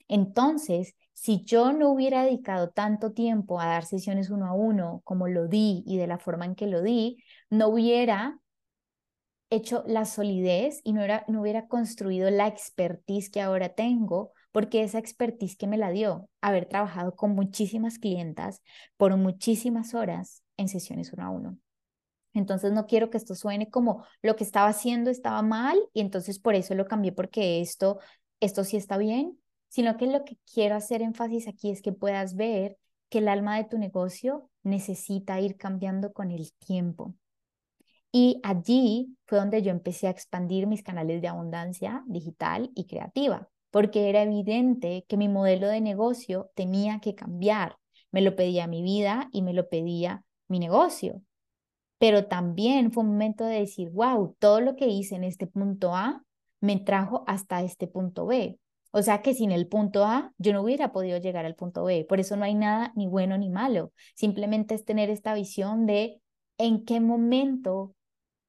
Entonces, 0.08 0.94
si 1.12 1.42
yo 1.44 1.72
no 1.72 1.90
hubiera 1.90 2.24
dedicado 2.24 2.70
tanto 2.70 3.12
tiempo 3.12 3.60
a 3.60 3.66
dar 3.66 3.84
sesiones 3.84 4.30
uno 4.30 4.46
a 4.46 4.52
uno 4.52 5.00
como 5.04 5.28
lo 5.28 5.48
di 5.48 5.82
y 5.86 5.96
de 5.96 6.06
la 6.06 6.18
forma 6.18 6.44
en 6.44 6.54
que 6.54 6.66
lo 6.66 6.82
di, 6.82 7.22
no 7.50 7.68
hubiera 7.68 8.38
hecho 9.50 9.82
la 9.86 10.04
solidez 10.04 10.80
y 10.84 10.92
no, 10.92 11.02
era, 11.02 11.24
no 11.28 11.40
hubiera 11.40 11.68
construido 11.68 12.30
la 12.30 12.46
expertise 12.46 13.30
que 13.30 13.40
ahora 13.40 13.70
tengo, 13.70 14.32
porque 14.52 14.82
esa 14.82 14.98
expertise 14.98 15.56
que 15.56 15.66
me 15.66 15.78
la 15.78 15.90
dio, 15.90 16.28
haber 16.40 16.66
trabajado 16.66 17.14
con 17.16 17.34
muchísimas 17.34 17.98
clientas 17.98 18.62
por 18.96 19.16
muchísimas 19.16 19.94
horas 19.94 20.42
en 20.56 20.68
sesiones 20.68 21.12
uno 21.12 21.24
a 21.24 21.30
uno. 21.30 21.58
Entonces 22.34 22.72
no 22.72 22.86
quiero 22.86 23.10
que 23.10 23.16
esto 23.16 23.34
suene 23.34 23.70
como 23.70 24.04
lo 24.22 24.36
que 24.36 24.44
estaba 24.44 24.68
haciendo 24.68 25.10
estaba 25.10 25.42
mal 25.42 25.78
y 25.92 26.00
entonces 26.00 26.38
por 26.38 26.54
eso 26.54 26.74
lo 26.74 26.86
cambié 26.86 27.12
porque 27.12 27.60
esto, 27.60 27.98
esto 28.40 28.64
sí 28.64 28.76
está 28.76 28.96
bien, 28.98 29.38
sino 29.68 29.96
que 29.96 30.06
lo 30.06 30.24
que 30.24 30.38
quiero 30.52 30.76
hacer 30.76 31.02
énfasis 31.02 31.48
aquí 31.48 31.70
es 31.70 31.82
que 31.82 31.92
puedas 31.92 32.36
ver 32.36 32.76
que 33.08 33.18
el 33.18 33.28
alma 33.28 33.56
de 33.56 33.64
tu 33.64 33.78
negocio 33.78 34.50
necesita 34.62 35.40
ir 35.40 35.56
cambiando 35.56 36.12
con 36.12 36.30
el 36.30 36.52
tiempo. 36.54 37.14
Y 38.20 38.40
allí 38.42 39.16
fue 39.26 39.38
donde 39.38 39.62
yo 39.62 39.70
empecé 39.70 40.08
a 40.08 40.10
expandir 40.10 40.66
mis 40.66 40.82
canales 40.82 41.22
de 41.22 41.28
abundancia 41.28 42.02
digital 42.08 42.72
y 42.74 42.86
creativa. 42.86 43.48
porque 43.70 44.08
era 44.08 44.22
evidente 44.22 45.04
que 45.06 45.18
mi 45.18 45.28
modelo 45.28 45.68
de 45.68 45.80
negocio 45.82 46.50
tenía 46.54 47.00
que 47.00 47.14
cambiar. 47.14 47.76
Me 48.10 48.22
lo 48.22 48.34
pedía 48.34 48.66
mi 48.66 48.82
vida 48.82 49.28
y 49.30 49.42
me 49.42 49.52
lo 49.52 49.68
pedía 49.68 50.24
mi 50.48 50.58
negocio. 50.58 51.22
Pero 51.98 52.26
también 52.26 52.90
fue 52.90 53.04
un 53.04 53.10
momento 53.10 53.44
de 53.44 53.60
decir, 53.60 53.90
wow, 53.90 54.34
todo 54.38 54.60
lo 54.62 54.74
que 54.74 54.86
hice 54.88 55.16
en 55.16 55.24
este 55.24 55.46
punto 55.46 55.94
A 55.94 56.24
me 56.60 56.78
trajo 56.80 57.24
hasta 57.26 57.62
este 57.62 57.86
punto 57.86 58.26
B. 58.26 58.58
O 58.90 59.02
sea 59.02 59.20
que 59.22 59.34
sin 59.34 59.52
el 59.52 59.68
punto 59.68 60.04
A 60.04 60.32
yo 60.38 60.54
no 60.54 60.62
hubiera 60.62 60.90
podido 60.90 61.18
llegar 61.18 61.44
al 61.44 61.54
punto 61.54 61.84
B. 61.84 62.06
Por 62.08 62.20
eso 62.20 62.36
no 62.36 62.44
hay 62.46 62.54
nada 62.54 62.90
ni 62.96 63.06
bueno 63.06 63.36
ni 63.36 63.50
malo. 63.50 63.92
Simplemente 64.16 64.74
es 64.74 64.84
tener 64.86 65.10
esta 65.10 65.34
visión 65.34 65.86
de 65.86 66.20
en 66.56 66.84
qué 66.86 67.00
momento 67.00 67.94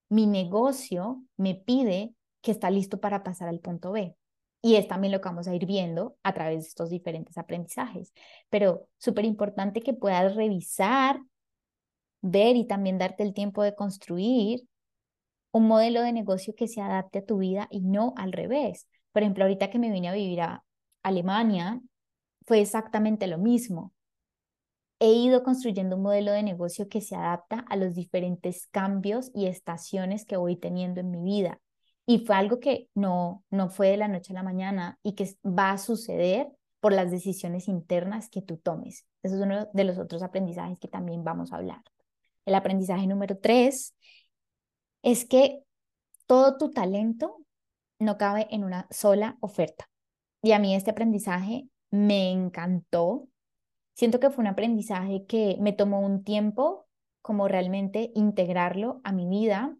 mi 0.09 0.27
negocio 0.27 1.23
me 1.37 1.55
pide 1.55 2.13
que 2.41 2.51
está 2.51 2.69
listo 2.69 2.99
para 2.99 3.23
pasar 3.23 3.49
al 3.49 3.59
punto 3.59 3.91
B. 3.91 4.15
Y 4.61 4.75
es 4.75 4.87
también 4.87 5.13
lo 5.13 5.21
que 5.21 5.29
vamos 5.29 5.47
a 5.47 5.55
ir 5.55 5.65
viendo 5.65 6.17
a 6.23 6.33
través 6.33 6.63
de 6.63 6.67
estos 6.67 6.89
diferentes 6.89 7.37
aprendizajes. 7.37 8.13
Pero 8.49 8.87
súper 8.97 9.25
importante 9.25 9.81
que 9.81 9.93
puedas 9.93 10.35
revisar, 10.35 11.21
ver 12.21 12.55
y 12.57 12.65
también 12.67 12.97
darte 12.97 13.23
el 13.23 13.33
tiempo 13.33 13.63
de 13.63 13.75
construir 13.75 14.67
un 15.51 15.67
modelo 15.67 16.01
de 16.01 16.13
negocio 16.13 16.53
que 16.55 16.67
se 16.67 16.81
adapte 16.81 17.19
a 17.19 17.25
tu 17.25 17.37
vida 17.37 17.67
y 17.71 17.81
no 17.81 18.13
al 18.17 18.33
revés. 18.33 18.87
Por 19.11 19.23
ejemplo, 19.23 19.45
ahorita 19.45 19.69
que 19.69 19.79
me 19.79 19.91
vine 19.91 20.09
a 20.09 20.13
vivir 20.13 20.41
a 20.41 20.63
Alemania, 21.03 21.81
fue 22.45 22.61
exactamente 22.61 23.27
lo 23.27 23.37
mismo. 23.37 23.93
He 24.99 25.13
ido 25.13 25.43
construyendo 25.43 25.95
un 25.95 26.03
modelo 26.03 26.31
de 26.31 26.43
negocio 26.43 26.89
que 26.89 27.01
se 27.01 27.15
adapta 27.15 27.59
a 27.69 27.75
los 27.77 27.95
diferentes 27.95 28.67
cambios 28.71 29.31
y 29.33 29.47
estaciones 29.47 30.25
que 30.25 30.37
voy 30.37 30.57
teniendo 30.57 30.99
en 30.99 31.11
mi 31.11 31.23
vida. 31.23 31.59
Y 32.05 32.25
fue 32.25 32.35
algo 32.35 32.59
que 32.59 32.89
no, 32.95 33.43
no 33.49 33.69
fue 33.69 33.89
de 33.89 33.97
la 33.97 34.07
noche 34.07 34.33
a 34.33 34.35
la 34.35 34.43
mañana 34.43 34.99
y 35.03 35.13
que 35.13 35.35
va 35.45 35.71
a 35.71 35.77
suceder 35.77 36.49
por 36.79 36.93
las 36.93 37.11
decisiones 37.11 37.67
internas 37.67 38.29
que 38.29 38.41
tú 38.41 38.57
tomes. 38.57 39.05
Eso 39.23 39.35
es 39.35 39.41
uno 39.41 39.67
de 39.73 39.83
los 39.83 39.97
otros 39.97 40.23
aprendizajes 40.23 40.79
que 40.79 40.87
también 40.87 41.23
vamos 41.23 41.51
a 41.51 41.57
hablar. 41.57 41.83
El 42.45 42.55
aprendizaje 42.55 43.05
número 43.05 43.37
tres 43.37 43.95
es 45.03 45.25
que 45.25 45.61
todo 46.25 46.57
tu 46.57 46.71
talento 46.71 47.37
no 47.99 48.17
cabe 48.17 48.47
en 48.51 48.63
una 48.63 48.87
sola 48.89 49.37
oferta. 49.41 49.89
Y 50.41 50.53
a 50.53 50.59
mí 50.59 50.75
este 50.75 50.91
aprendizaje 50.91 51.67
me 51.91 52.31
encantó. 52.31 53.27
Siento 53.99 54.21
que 54.21 54.29
fue 54.29 54.43
un 54.43 54.47
aprendizaje 54.47 55.25
que 55.25 55.57
me 55.59 55.73
tomó 55.73 55.99
un 55.99 56.23
tiempo 56.23 56.87
como 57.21 57.49
realmente 57.49 58.13
integrarlo 58.15 59.01
a 59.03 59.11
mi 59.11 59.27
vida, 59.27 59.75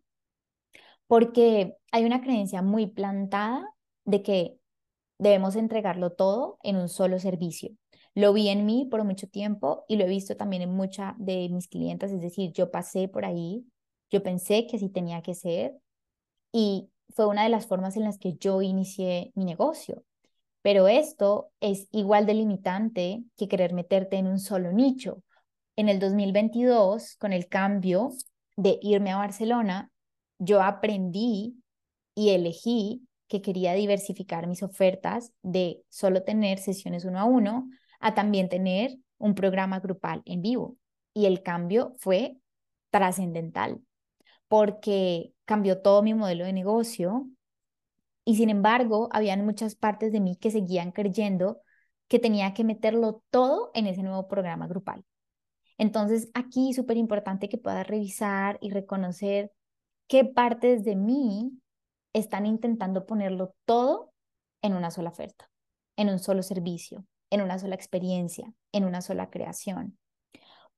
porque 1.08 1.78
hay 1.94 2.04
una 2.04 2.20
creencia 2.20 2.62
muy 2.62 2.88
plantada 2.88 3.66
de 4.04 4.22
que 4.22 4.60
debemos 5.20 5.56
entregarlo 5.56 6.12
todo 6.12 6.58
en 6.64 6.76
un 6.76 6.90
solo 6.90 7.18
servicio. 7.18 7.70
Lo 8.14 8.34
vi 8.34 8.50
en 8.50 8.66
mí 8.66 8.90
por 8.92 9.06
mucho 9.06 9.30
tiempo 9.30 9.86
y 9.88 9.96
lo 9.96 10.04
he 10.04 10.10
visto 10.10 10.36
también 10.36 10.64
en 10.64 10.76
muchas 10.76 11.14
de 11.18 11.48
mis 11.48 11.70
clientes, 11.70 12.12
es 12.12 12.20
decir, 12.20 12.52
yo 12.52 12.72
pasé 12.72 13.08
por 13.08 13.24
ahí, 13.24 13.66
yo 14.12 14.22
pensé 14.22 14.68
que 14.68 14.76
así 14.76 14.90
tenía 14.90 15.22
que 15.22 15.34
ser 15.34 15.80
y 16.52 16.90
fue 17.16 17.26
una 17.26 17.44
de 17.44 17.50
las 17.50 17.68
formas 17.68 17.96
en 17.96 18.04
las 18.04 18.20
que 18.20 18.34
yo 18.34 18.62
inicié 18.62 19.32
mi 19.34 19.46
negocio. 19.46 20.04
Pero 20.62 20.88
esto 20.88 21.52
es 21.62 21.88
igual 21.92 22.26
de 22.26 22.34
limitante 22.34 23.24
que 23.38 23.48
querer 23.48 23.74
meterte 23.74 24.18
en 24.18 24.28
un 24.28 24.40
solo 24.40 24.72
nicho. 24.72 25.24
En 25.76 25.88
el 25.90 26.00
2022, 26.00 27.16
con 27.18 27.32
el 27.32 27.48
cambio 27.48 28.10
de 28.58 28.78
irme 28.82 29.12
a 29.12 29.18
Barcelona, 29.18 29.92
yo 30.38 30.62
aprendí 30.62 31.62
y 32.16 32.30
elegí 32.30 33.08
que 33.28 33.42
quería 33.42 33.74
diversificar 33.74 34.48
mis 34.48 34.64
ofertas 34.64 35.32
de 35.44 35.82
solo 35.88 36.24
tener 36.24 36.58
sesiones 36.58 37.06
uno 37.06 37.20
a 37.20 37.24
uno 37.24 37.70
a 38.00 38.14
también 38.16 38.50
tener 38.50 38.98
un 39.18 39.36
programa 39.36 39.80
grupal 39.80 40.22
en 40.26 40.42
vivo. 40.42 40.78
Y 41.14 41.26
el 41.26 41.44
cambio 41.44 41.96
fue 42.00 42.38
trascendental 42.90 43.82
porque 44.48 45.34
cambió 45.46 45.82
todo 45.82 46.02
mi 46.02 46.14
modelo 46.14 46.46
de 46.46 46.54
negocio 46.54 47.28
y 48.30 48.36
sin 48.36 48.52
embargo 48.52 49.10
habían 49.12 49.44
muchas 49.44 49.74
partes 49.74 50.12
de 50.12 50.20
mí 50.20 50.36
que 50.36 50.52
seguían 50.52 50.92
creyendo 50.92 51.62
que 52.08 52.20
tenía 52.20 52.54
que 52.54 52.64
meterlo 52.64 53.24
todo 53.32 53.72
en 53.74 53.88
ese 53.88 54.04
nuevo 54.04 54.28
programa 54.28 54.68
grupal. 54.68 55.04
Entonces 55.80 56.30
aquí 56.36 56.74
súper 56.74 56.98
importante 56.98 57.50
que 57.50 57.58
puedas 57.58 57.88
revisar 57.88 58.60
y 58.62 58.70
reconocer 58.70 59.52
qué 60.08 60.26
partes 60.26 60.84
de 60.84 60.96
mí 60.96 61.60
están 62.14 62.46
intentando 62.46 63.08
ponerlo 63.08 63.56
todo 63.66 64.14
en 64.62 64.76
una 64.76 64.92
sola 64.92 65.10
oferta, 65.10 65.50
en 65.96 66.10
un 66.10 66.20
solo 66.20 66.44
servicio, 66.44 67.08
en 67.32 67.42
una 67.42 67.58
sola 67.58 67.74
experiencia, 67.74 68.54
en 68.72 68.86
una 68.86 69.02
sola 69.02 69.32
creación 69.32 69.98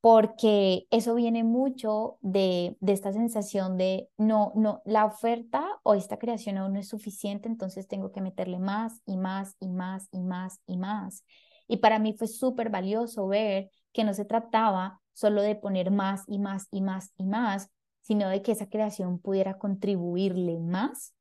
porque 0.02 0.88
eso 0.90 1.14
viene 1.14 1.44
mucho 1.44 2.18
de, 2.22 2.76
de, 2.80 2.94
esta 2.94 3.14
sensación 3.14 3.78
de 3.78 4.10
no, 4.18 4.52
no, 4.56 4.82
la 4.84 5.06
oferta 5.06 5.64
o 5.84 5.94
esta 5.94 6.18
creación 6.18 6.58
aún 6.58 6.74
no 6.74 6.80
es 6.80 6.90
suficiente, 6.90 7.48
entonces 7.48 7.88
tengo 7.88 8.12
que 8.12 8.22
meterle 8.22 8.58
más 8.60 9.02
y 9.06 9.18
más 9.18 9.56
y 9.60 9.70
más 9.70 10.08
y 10.12 10.24
más 10.24 10.60
y 10.66 10.78
más. 10.78 11.24
Y 11.68 11.78
para 11.78 12.00
mí 12.00 12.16
fue 12.18 12.28
súper 12.28 12.70
valioso 12.72 13.28
ver 13.28 13.70
que 13.94 14.04
no 14.04 14.14
se 14.16 14.26
trataba 14.26 15.02
solo 15.14 15.44
de 15.44 15.56
poner 15.56 15.92
más 15.92 16.24
y 16.28 16.40
más 16.40 16.68
y 16.72 16.82
más 16.82 17.12
y 17.16 17.26
más, 17.26 17.70
sino 18.02 18.28
de 18.28 18.42
que 18.42 18.54
esa 18.54 18.68
creación 18.70 19.20
pudiera 19.20 19.60
contribuirle 19.60 20.60
más 20.60 21.14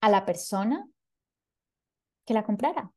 a 0.00 0.08
la 0.08 0.24
persona 0.24 0.86
que 2.24 2.34
la 2.34 2.44
comprara, 2.44 2.92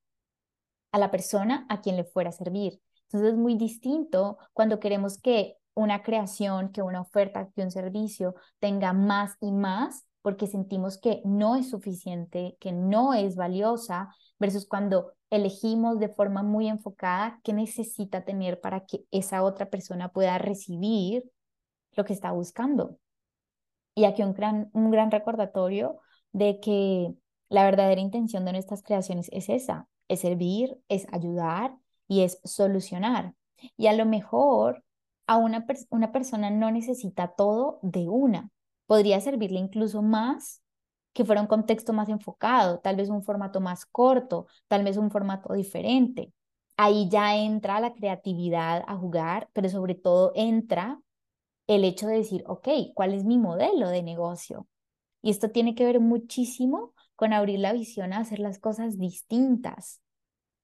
a 0.91 0.99
la 0.99 1.09
persona 1.09 1.65
a 1.69 1.81
quien 1.81 1.97
le 1.97 2.03
fuera 2.03 2.29
a 2.29 2.33
servir. 2.33 2.79
Entonces 3.07 3.33
es 3.33 3.37
muy 3.37 3.55
distinto 3.55 4.37
cuando 4.53 4.79
queremos 4.79 5.19
que 5.19 5.57
una 5.73 6.03
creación, 6.03 6.71
que 6.71 6.81
una 6.81 7.01
oferta, 7.01 7.49
que 7.55 7.61
un 7.61 7.71
servicio 7.71 8.35
tenga 8.59 8.93
más 8.93 9.35
y 9.39 9.51
más 9.51 10.07
porque 10.21 10.47
sentimos 10.47 10.97
que 10.97 11.21
no 11.23 11.55
es 11.55 11.69
suficiente, 11.69 12.57
que 12.59 12.73
no 12.73 13.13
es 13.13 13.37
valiosa, 13.37 14.13
versus 14.39 14.67
cuando 14.67 15.13
elegimos 15.29 15.99
de 15.99 16.09
forma 16.09 16.43
muy 16.43 16.67
enfocada 16.67 17.39
qué 17.43 17.53
necesita 17.53 18.25
tener 18.25 18.59
para 18.59 18.85
que 18.85 19.05
esa 19.11 19.41
otra 19.43 19.69
persona 19.69 20.09
pueda 20.09 20.37
recibir 20.37 21.23
lo 21.93 22.03
que 22.03 22.11
está 22.11 22.31
buscando. 22.31 22.97
Y 23.95 24.03
aquí 24.03 24.21
un 24.21 24.33
gran, 24.33 24.69
un 24.73 24.91
gran 24.91 25.11
recordatorio 25.11 25.99
de 26.33 26.59
que 26.59 27.13
la 27.47 27.63
verdadera 27.63 28.01
intención 28.01 28.43
de 28.43 28.51
nuestras 28.51 28.83
creaciones 28.83 29.29
es 29.31 29.47
esa, 29.47 29.87
es 30.09 30.19
servir, 30.19 30.77
es 30.89 31.07
ayudar, 31.13 31.73
y 32.07 32.21
es 32.21 32.39
solucionar. 32.43 33.33
Y 33.75 33.87
a 33.87 33.93
lo 33.93 34.05
mejor 34.05 34.83
a 35.27 35.37
una, 35.37 35.65
una 35.89 36.11
persona 36.11 36.49
no 36.49 36.71
necesita 36.71 37.29
todo 37.29 37.79
de 37.81 38.07
una. 38.07 38.49
Podría 38.85 39.19
servirle 39.19 39.59
incluso 39.59 40.01
más 40.01 40.61
que 41.13 41.25
fuera 41.25 41.41
un 41.41 41.47
contexto 41.47 41.93
más 41.93 42.09
enfocado, 42.09 42.79
tal 42.79 42.95
vez 42.95 43.09
un 43.09 43.23
formato 43.23 43.59
más 43.59 43.85
corto, 43.85 44.47
tal 44.67 44.83
vez 44.83 44.97
un 44.97 45.09
formato 45.09 45.53
diferente. 45.53 46.31
Ahí 46.77 47.09
ya 47.09 47.35
entra 47.35 47.79
la 47.79 47.95
creatividad 47.95 48.83
a 48.87 48.95
jugar, 48.95 49.49
pero 49.53 49.67
sobre 49.67 49.95
todo 49.95 50.31
entra 50.35 51.01
el 51.65 51.83
hecho 51.83 52.07
de 52.07 52.17
decir, 52.17 52.43
ok, 52.47 52.67
¿cuál 52.93 53.13
es 53.13 53.25
mi 53.25 53.37
modelo 53.37 53.89
de 53.89 54.03
negocio? 54.03 54.67
Y 55.23 55.31
esto 55.31 55.49
tiene 55.49 55.75
que 55.75 55.85
ver 55.85 55.99
muchísimo 55.99 56.93
con 57.15 57.33
abrir 57.33 57.59
la 57.59 57.73
visión 57.73 58.13
a 58.13 58.19
hacer 58.19 58.39
las 58.39 58.59
cosas 58.59 58.99
distintas, 58.99 60.01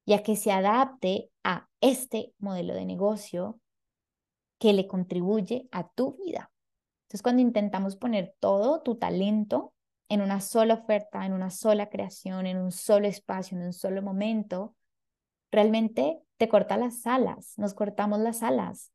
ya 0.05 0.23
que 0.23 0.35
se 0.35 0.51
adapte 0.51 1.31
a 1.43 1.69
este 1.81 2.33
modelo 2.39 2.73
de 2.73 2.85
negocio 2.85 3.59
que 4.59 4.73
le 4.73 4.87
contribuye 4.87 5.67
a 5.71 5.89
tu 5.89 6.15
vida. 6.23 6.51
Entonces, 7.03 7.21
cuando 7.21 7.41
intentamos 7.41 7.95
poner 7.95 8.35
todo 8.39 8.81
tu 8.81 8.95
talento 8.95 9.73
en 10.09 10.21
una 10.21 10.41
sola 10.41 10.75
oferta, 10.75 11.25
en 11.25 11.33
una 11.33 11.49
sola 11.49 11.89
creación, 11.89 12.47
en 12.47 12.57
un 12.57 12.71
solo 12.71 13.07
espacio, 13.07 13.57
en 13.57 13.65
un 13.65 13.73
solo 13.73 14.01
momento, 14.01 14.75
realmente 15.51 16.21
te 16.37 16.49
corta 16.49 16.77
las 16.77 17.05
alas, 17.05 17.53
nos 17.57 17.73
cortamos 17.73 18.19
las 18.19 18.43
alas 18.43 18.91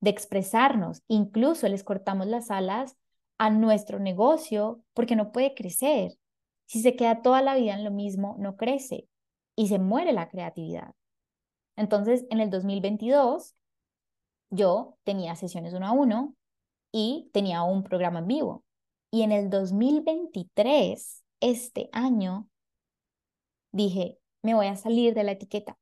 de 0.00 0.10
expresarnos, 0.10 1.02
incluso 1.08 1.68
les 1.68 1.82
cortamos 1.82 2.26
las 2.26 2.50
alas 2.50 2.96
a 3.36 3.50
nuestro 3.50 3.98
negocio 3.98 4.82
porque 4.94 5.16
no 5.16 5.32
puede 5.32 5.54
crecer. 5.54 6.18
Si 6.66 6.82
se 6.82 6.96
queda 6.96 7.22
toda 7.22 7.42
la 7.42 7.56
vida 7.56 7.74
en 7.74 7.84
lo 7.84 7.90
mismo, 7.90 8.36
no 8.38 8.56
crece 8.56 9.08
y 9.58 9.66
se 9.66 9.80
muere 9.80 10.12
la 10.12 10.28
creatividad. 10.28 10.94
Entonces, 11.74 12.24
en 12.30 12.38
el 12.38 12.48
2022, 12.48 13.56
yo 14.50 14.96
tenía 15.02 15.34
sesiones 15.34 15.74
uno 15.74 15.88
a 15.88 15.90
uno 15.90 16.36
y 16.92 17.28
tenía 17.32 17.64
un 17.64 17.82
programa 17.82 18.20
en 18.20 18.28
vivo. 18.28 18.64
Y 19.10 19.22
en 19.22 19.32
el 19.32 19.50
2023, 19.50 21.24
este 21.40 21.90
año, 21.92 22.48
dije, 23.72 24.20
me 24.44 24.54
voy 24.54 24.68
a 24.68 24.76
salir 24.76 25.12
de 25.14 25.24
la 25.24 25.32
etiqueta. 25.32 25.76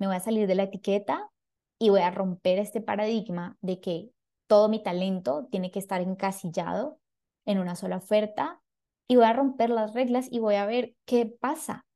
Me 0.00 0.08
voy 0.08 0.16
a 0.16 0.20
salir 0.20 0.48
de 0.48 0.56
la 0.56 0.64
etiqueta 0.64 1.30
y 1.78 1.90
voy 1.90 2.00
a 2.00 2.10
romper 2.10 2.58
este 2.58 2.80
paradigma 2.80 3.56
de 3.60 3.80
que 3.80 4.10
todo 4.48 4.68
mi 4.68 4.82
talento 4.82 5.46
tiene 5.52 5.70
que 5.70 5.78
estar 5.78 6.00
encasillado 6.00 6.98
en 7.46 7.60
una 7.60 7.76
sola 7.76 7.98
oferta 7.98 8.60
y 9.06 9.14
voy 9.14 9.26
a 9.26 9.34
romper 9.34 9.70
las 9.70 9.94
reglas 9.94 10.26
y 10.32 10.40
voy 10.40 10.56
a 10.56 10.66
ver 10.66 10.96
qué 11.06 11.26
pasa 11.26 11.86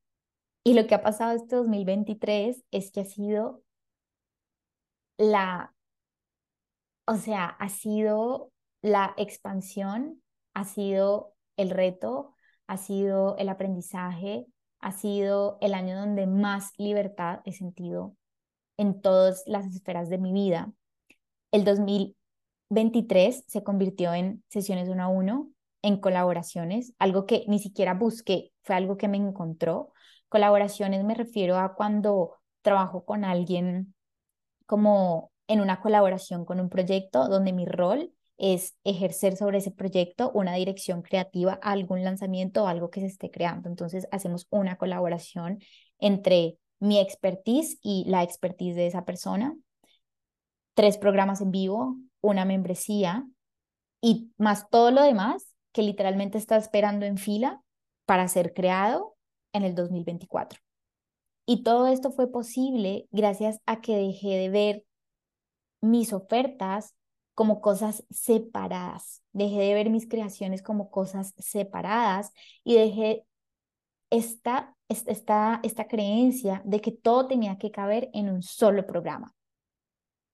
Y 0.68 0.74
lo 0.74 0.86
que 0.86 0.94
ha 0.94 1.02
pasado 1.02 1.34
este 1.34 1.56
2023 1.56 2.62
es 2.72 2.90
que 2.92 3.00
ha 3.00 3.04
sido 3.06 3.62
la, 5.16 5.74
o 7.06 7.16
sea, 7.16 7.46
ha 7.46 7.70
sido 7.70 8.52
la 8.82 9.14
expansión, 9.16 10.22
ha 10.52 10.66
sido 10.66 11.32
el 11.56 11.70
reto, 11.70 12.34
ha 12.66 12.76
sido 12.76 13.34
el 13.38 13.48
aprendizaje, 13.48 14.44
ha 14.80 14.92
sido 14.92 15.56
el 15.62 15.72
año 15.72 15.98
donde 15.98 16.26
más 16.26 16.72
libertad 16.76 17.40
he 17.46 17.54
sentido 17.54 18.14
en 18.76 19.00
todas 19.00 19.44
las 19.46 19.74
esferas 19.74 20.10
de 20.10 20.18
mi 20.18 20.34
vida. 20.34 20.70
El 21.50 21.64
2023 21.64 23.42
se 23.46 23.64
convirtió 23.64 24.12
en 24.12 24.44
sesiones 24.50 24.90
uno 24.90 25.02
a 25.02 25.08
uno, 25.08 25.50
en 25.80 25.98
colaboraciones, 25.98 26.92
algo 26.98 27.24
que 27.24 27.46
ni 27.48 27.58
siquiera 27.58 27.94
busqué, 27.94 28.52
fue 28.64 28.76
algo 28.76 28.98
que 28.98 29.08
me 29.08 29.16
encontró. 29.16 29.94
Colaboraciones 30.28 31.04
me 31.04 31.14
refiero 31.14 31.58
a 31.58 31.74
cuando 31.74 32.34
trabajo 32.62 33.04
con 33.04 33.24
alguien 33.24 33.94
como 34.66 35.32
en 35.46 35.60
una 35.60 35.80
colaboración 35.80 36.44
con 36.44 36.60
un 36.60 36.68
proyecto 36.68 37.28
donde 37.28 37.52
mi 37.52 37.64
rol 37.64 38.12
es 38.36 38.76
ejercer 38.84 39.36
sobre 39.36 39.58
ese 39.58 39.72
proyecto 39.72 40.30
una 40.32 40.54
dirección 40.54 41.02
creativa 41.02 41.58
a 41.62 41.72
algún 41.72 42.04
lanzamiento 42.04 42.64
o 42.64 42.66
algo 42.68 42.90
que 42.90 43.00
se 43.00 43.06
esté 43.06 43.30
creando. 43.30 43.68
Entonces 43.68 44.06
hacemos 44.12 44.46
una 44.50 44.76
colaboración 44.76 45.58
entre 45.98 46.58
mi 46.78 47.00
expertise 47.00 47.78
y 47.82 48.04
la 48.06 48.22
expertise 48.22 48.76
de 48.76 48.86
esa 48.86 49.04
persona. 49.04 49.56
Tres 50.74 50.98
programas 50.98 51.40
en 51.40 51.50
vivo, 51.50 51.96
una 52.20 52.44
membresía 52.44 53.26
y 54.00 54.30
más 54.36 54.70
todo 54.70 54.92
lo 54.92 55.02
demás 55.02 55.54
que 55.72 55.82
literalmente 55.82 56.38
está 56.38 56.56
esperando 56.56 57.06
en 57.06 57.18
fila 57.18 57.60
para 58.04 58.28
ser 58.28 58.54
creado 58.54 59.17
en 59.52 59.62
el 59.64 59.74
2024. 59.74 60.60
Y 61.46 61.62
todo 61.62 61.86
esto 61.86 62.10
fue 62.10 62.30
posible 62.30 63.08
gracias 63.10 63.60
a 63.64 63.80
que 63.80 63.96
dejé 63.96 64.36
de 64.36 64.50
ver 64.50 64.84
mis 65.80 66.12
ofertas 66.12 66.94
como 67.34 67.60
cosas 67.60 68.04
separadas. 68.10 69.22
Dejé 69.32 69.60
de 69.60 69.72
ver 69.72 69.88
mis 69.88 70.06
creaciones 70.06 70.62
como 70.62 70.90
cosas 70.90 71.32
separadas 71.38 72.32
y 72.64 72.74
dejé 72.74 73.24
esta, 74.10 74.76
esta, 74.88 75.60
esta 75.62 75.88
creencia 75.88 76.60
de 76.66 76.80
que 76.80 76.92
todo 76.92 77.28
tenía 77.28 77.56
que 77.56 77.70
caber 77.70 78.10
en 78.12 78.28
un 78.28 78.42
solo 78.42 78.86
programa. 78.86 79.34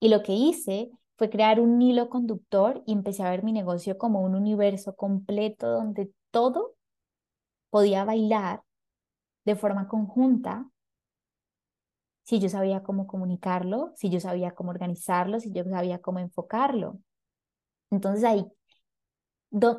Y 0.00 0.09
lo 0.09 0.22
que 0.22 0.33
hice 0.33 0.90
fue 1.16 1.31
crear 1.31 1.61
un 1.61 1.81
hilo 1.81 2.09
conductor 2.09 2.83
y 2.87 2.92
empecé 2.92 3.22
a 3.22 3.31
ver 3.31 3.44
mi 3.44 3.53
negocio 3.53 3.98
como 3.98 4.20
un 4.22 4.35
universo 4.35 4.96
completo 4.96 5.70
donde 5.70 6.11
todo 6.33 6.74
podía 7.70 8.05
bailar 8.05 8.63
de 9.44 9.57
forma 9.57 9.88
conjunta 9.88 10.68
si 12.24 12.40
yo 12.40 12.48
sabía 12.48 12.83
cómo 12.83 13.07
comunicarlo, 13.07 13.92
si 13.96 14.09
yo 14.09 14.18
sabía 14.18 14.52
cómo 14.54 14.70
organizarlo, 14.70 15.40
si 15.40 15.52
yo 15.52 15.62
sabía 15.64 16.00
cómo 16.00 16.18
enfocarlo. 16.18 16.98
Entonces 17.90 18.24
ahí, 18.24 18.46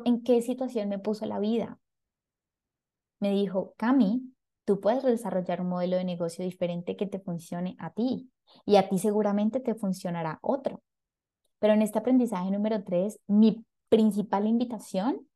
¿en 0.04 0.22
qué 0.22 0.40
situación 0.42 0.88
me 0.88 0.98
puso 0.98 1.26
la 1.26 1.40
vida? 1.40 1.78
Me 3.18 3.32
dijo, 3.32 3.74
Cami, 3.76 4.32
tú 4.64 4.80
puedes 4.80 5.02
desarrollar 5.02 5.60
un 5.60 5.68
modelo 5.68 5.96
de 5.96 6.04
negocio 6.04 6.44
diferente 6.44 6.96
que 6.96 7.06
te 7.06 7.18
funcione 7.18 7.76
a 7.78 7.90
ti 7.90 8.30
y 8.64 8.76
a 8.76 8.88
ti 8.88 8.98
seguramente 8.98 9.58
te 9.58 9.74
funcionará 9.74 10.38
otro. 10.40 10.82
Pero 11.58 11.74
en 11.74 11.82
este 11.82 11.98
aprendizaje 11.98 12.50
número 12.50 12.84
tres, 12.84 13.18
mi 13.26 13.64
principal 13.88 14.46
invitación 14.46 15.26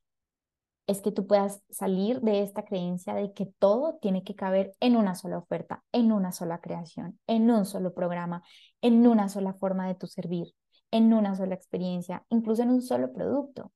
es 0.91 1.01
que 1.03 1.13
tú 1.13 1.29
puedas 1.29 1.63
salir 1.71 2.21
de 2.21 2.43
esta 2.43 2.65
creencia 2.65 3.15
de 3.15 3.33
que 3.33 3.47
todo 3.47 3.99
tiene 4.03 4.25
que 4.25 4.35
caber 4.35 4.73
en 4.81 4.97
una 4.97 5.15
sola 5.15 5.39
oferta, 5.39 5.85
en 5.93 6.11
una 6.11 6.33
sola 6.33 6.61
creación, 6.61 7.21
en 7.29 7.49
un 7.49 7.65
solo 7.65 7.95
programa, 7.95 8.43
en 8.83 9.07
una 9.07 9.29
sola 9.29 9.55
forma 9.55 9.87
de 9.87 9.95
tu 9.95 10.09
servir, 10.09 10.49
en 10.91 11.15
una 11.15 11.37
sola 11.37 11.55
experiencia, 11.55 12.25
incluso 12.29 12.65
en 12.65 12.71
un 12.71 12.83
solo 12.83 13.13
producto. 13.13 13.71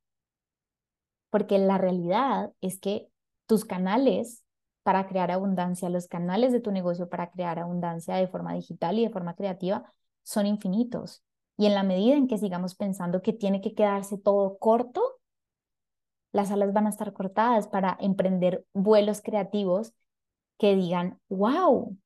Porque 1.31 1.59
la 1.59 1.79
realidad 1.79 2.53
es 2.61 2.81
que 2.81 3.09
tus 3.47 3.65
canales 3.65 4.43
para 4.83 5.07
crear 5.07 5.31
abundancia, 5.31 5.89
los 5.91 6.09
canales 6.09 6.53
de 6.53 6.61
tu 6.61 6.73
negocio 6.73 7.09
para 7.09 7.31
crear 7.31 7.61
abundancia 7.61 8.17
de 8.17 8.27
forma 8.27 8.55
digital 8.55 8.99
y 8.99 9.05
de 9.05 9.11
forma 9.11 9.37
creativa 9.37 9.85
son 10.25 10.47
infinitos. 10.47 11.23
Y 11.57 11.67
en 11.67 11.75
la 11.75 11.85
medida 11.85 12.17
en 12.17 12.27
que 12.27 12.39
sigamos 12.39 12.75
pensando 12.75 13.23
que 13.23 13.33
tiene 13.33 13.61
que 13.61 13.73
quedarse 13.73 14.19
todo 14.19 14.59
corto, 14.59 15.14
las 16.35 16.51
alas 16.51 16.73
van 16.73 16.87
a 16.87 16.91
estar 16.91 17.13
cortadas 17.13 17.69
para 17.69 17.97
emprender 18.01 18.67
vuelos 18.75 19.23
creativos 19.23 19.95
que 20.59 20.75
digan, 20.75 21.21
wow, 21.29 21.97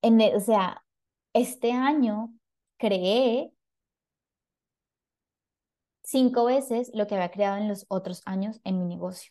en, 0.00 0.20
e, 0.22 0.34
o 0.34 0.40
sea, 0.40 0.82
este 1.34 1.72
año 1.72 2.32
creé 2.78 3.52
cinco 6.02 6.46
veces 6.46 6.90
lo 6.94 7.06
que 7.06 7.16
había 7.16 7.30
creado 7.30 7.58
en 7.58 7.68
los 7.68 7.84
otros 7.88 8.22
años 8.24 8.62
en 8.64 8.78
mi 8.78 8.86
negocio. 8.86 9.30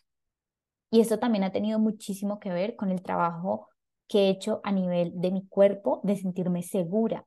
Y 0.92 1.00
esto 1.00 1.18
también 1.18 1.42
ha 1.42 1.50
tenido 1.50 1.80
muchísimo 1.80 2.38
que 2.38 2.50
ver 2.50 2.76
con 2.76 2.92
el 2.92 3.02
trabajo 3.02 3.68
que 4.06 4.28
he 4.28 4.30
hecho 4.30 4.60
a 4.62 4.70
nivel 4.70 5.12
de 5.20 5.32
mi 5.32 5.44
cuerpo, 5.48 6.00
de 6.04 6.16
sentirme 6.16 6.62
segura 6.62 7.26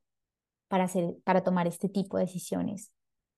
para, 0.70 0.86
hacer, 0.86 1.18
para 1.26 1.44
tomar 1.44 1.68
este 1.68 1.90
tipo 1.90 2.16
de 2.16 2.24
decisiones 2.24 2.93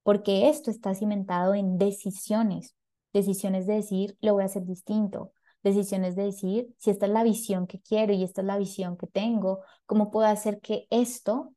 porque 0.05 0.49
esto 0.49 0.69
está 0.69 0.93
cimentado 0.93 1.55
en 1.55 1.79
decisiones, 1.79 2.75
decisiones 3.11 3.65
de 3.65 3.73
decir, 3.73 4.15
lo 4.21 4.33
voy 4.33 4.43
a 4.43 4.45
hacer 4.45 4.63
distinto, 4.63 5.31
decisiones 5.63 6.15
de 6.15 6.25
decir, 6.25 6.71
si 6.77 6.91
esta 6.91 7.07
es 7.07 7.11
la 7.11 7.23
visión 7.23 7.65
que 7.65 7.81
quiero 7.81 8.13
y 8.13 8.23
esta 8.23 8.41
es 8.41 8.45
la 8.45 8.59
visión 8.59 8.97
que 8.97 9.07
tengo, 9.07 9.61
¿cómo 9.87 10.11
puedo 10.11 10.27
hacer 10.27 10.61
que 10.61 10.85
esto 10.91 11.55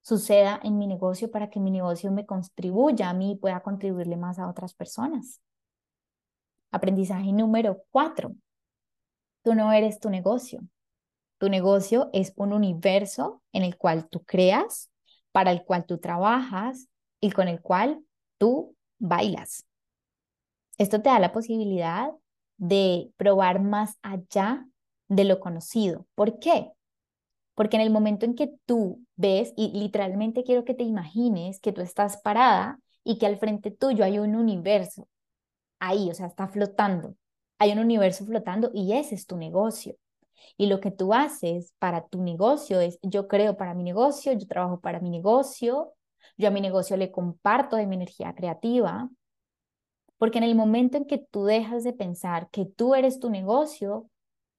suceda 0.00 0.58
en 0.62 0.78
mi 0.78 0.86
negocio 0.86 1.30
para 1.30 1.50
que 1.50 1.60
mi 1.60 1.70
negocio 1.70 2.10
me 2.10 2.24
contribuya 2.24 3.10
a 3.10 3.12
mí 3.12 3.32
y 3.32 3.36
pueda 3.36 3.60
contribuirle 3.60 4.16
más 4.16 4.38
a 4.38 4.48
otras 4.48 4.72
personas? 4.72 5.42
Aprendizaje 6.70 7.34
número 7.34 7.82
cuatro. 7.90 8.34
Tú 9.42 9.54
no 9.54 9.74
eres 9.74 10.00
tu 10.00 10.08
negocio. 10.08 10.62
Tu 11.36 11.50
negocio 11.50 12.08
es 12.14 12.32
un 12.36 12.54
universo 12.54 13.42
en 13.52 13.62
el 13.62 13.76
cual 13.76 14.08
tú 14.08 14.24
creas, 14.24 14.90
para 15.32 15.52
el 15.52 15.64
cual 15.64 15.84
tú 15.84 15.98
trabajas, 15.98 16.88
y 17.22 17.30
con 17.30 17.48
el 17.48 17.62
cual 17.62 18.04
tú 18.36 18.76
bailas. 18.98 19.64
Esto 20.76 21.00
te 21.00 21.08
da 21.08 21.20
la 21.20 21.32
posibilidad 21.32 22.10
de 22.58 23.12
probar 23.16 23.62
más 23.62 23.96
allá 24.02 24.66
de 25.08 25.24
lo 25.24 25.38
conocido. 25.40 26.06
¿Por 26.14 26.40
qué? 26.40 26.72
Porque 27.54 27.76
en 27.76 27.82
el 27.82 27.90
momento 27.90 28.26
en 28.26 28.34
que 28.34 28.52
tú 28.66 29.04
ves, 29.14 29.54
y 29.56 29.70
literalmente 29.78 30.42
quiero 30.42 30.64
que 30.64 30.74
te 30.74 30.82
imagines 30.82 31.60
que 31.60 31.72
tú 31.72 31.80
estás 31.80 32.20
parada 32.22 32.80
y 33.04 33.18
que 33.18 33.26
al 33.26 33.38
frente 33.38 33.70
tuyo 33.70 34.04
hay 34.04 34.18
un 34.18 34.34
universo, 34.34 35.08
ahí, 35.78 36.10
o 36.10 36.14
sea, 36.14 36.26
está 36.26 36.48
flotando, 36.48 37.14
hay 37.58 37.72
un 37.72 37.78
universo 37.78 38.24
flotando 38.26 38.70
y 38.74 38.94
ese 38.94 39.14
es 39.14 39.26
tu 39.26 39.36
negocio. 39.36 39.96
Y 40.56 40.66
lo 40.66 40.80
que 40.80 40.90
tú 40.90 41.14
haces 41.14 41.72
para 41.78 42.06
tu 42.08 42.20
negocio 42.20 42.80
es, 42.80 42.98
yo 43.02 43.28
creo 43.28 43.56
para 43.56 43.74
mi 43.74 43.84
negocio, 43.84 44.32
yo 44.32 44.46
trabajo 44.48 44.80
para 44.80 44.98
mi 44.98 45.10
negocio, 45.10 45.92
yo 46.36 46.48
a 46.48 46.50
mi 46.50 46.60
negocio 46.60 46.96
le 46.96 47.10
comparto 47.10 47.76
de 47.76 47.86
mi 47.86 47.96
energía 47.96 48.34
creativa, 48.34 49.08
porque 50.18 50.38
en 50.38 50.44
el 50.44 50.54
momento 50.54 50.96
en 50.96 51.04
que 51.04 51.18
tú 51.18 51.44
dejas 51.44 51.84
de 51.84 51.92
pensar 51.92 52.48
que 52.50 52.64
tú 52.64 52.94
eres 52.94 53.18
tu 53.18 53.30
negocio, 53.30 54.08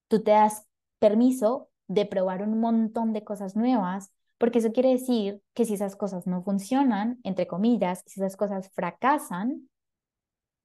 tú 0.08 0.22
te 0.22 0.32
das 0.32 0.68
permiso 1.00 1.70
de 1.88 2.06
probar 2.06 2.42
un 2.42 2.60
montón 2.60 3.14
de 3.14 3.24
cosas 3.24 3.56
nuevas, 3.56 4.12
porque 4.38 4.60
eso 4.60 4.74
quiere 4.74 4.90
decir 4.90 5.42
que 5.54 5.66
si 5.66 5.76
esas 5.76 5.96
cosas 5.96 6.28
no 6.28 6.44
funcionan, 6.44 7.20
entre 7.24 7.48
comillas, 7.48 8.04
si 8.06 8.20
esas 8.20 8.36
cosas 8.36 8.70
fracasan, 8.74 9.70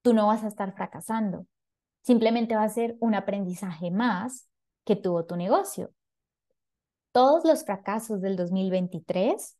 tú 0.02 0.14
no 0.14 0.26
vas 0.26 0.42
a 0.42 0.48
estar 0.48 0.74
fracasando. 0.74 1.46
Simplemente 2.02 2.56
va 2.56 2.64
a 2.64 2.68
ser 2.68 2.96
un 3.00 3.14
aprendizaje 3.14 3.90
más 3.90 4.48
que 4.84 4.96
tuvo 4.96 5.26
tu 5.26 5.36
negocio. 5.36 5.92
Todos 7.12 7.44
los 7.44 7.64
fracasos 7.64 8.20
del 8.20 8.36
2023 8.36 9.56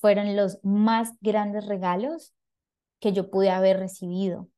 fueron 0.00 0.36
los 0.36 0.58
más 0.62 1.12
grandes 1.20 1.66
regalos 1.66 2.32
que 3.00 3.12
yo 3.12 3.30
pude 3.30 3.50
haber 3.50 3.78
recibido. 3.78 4.48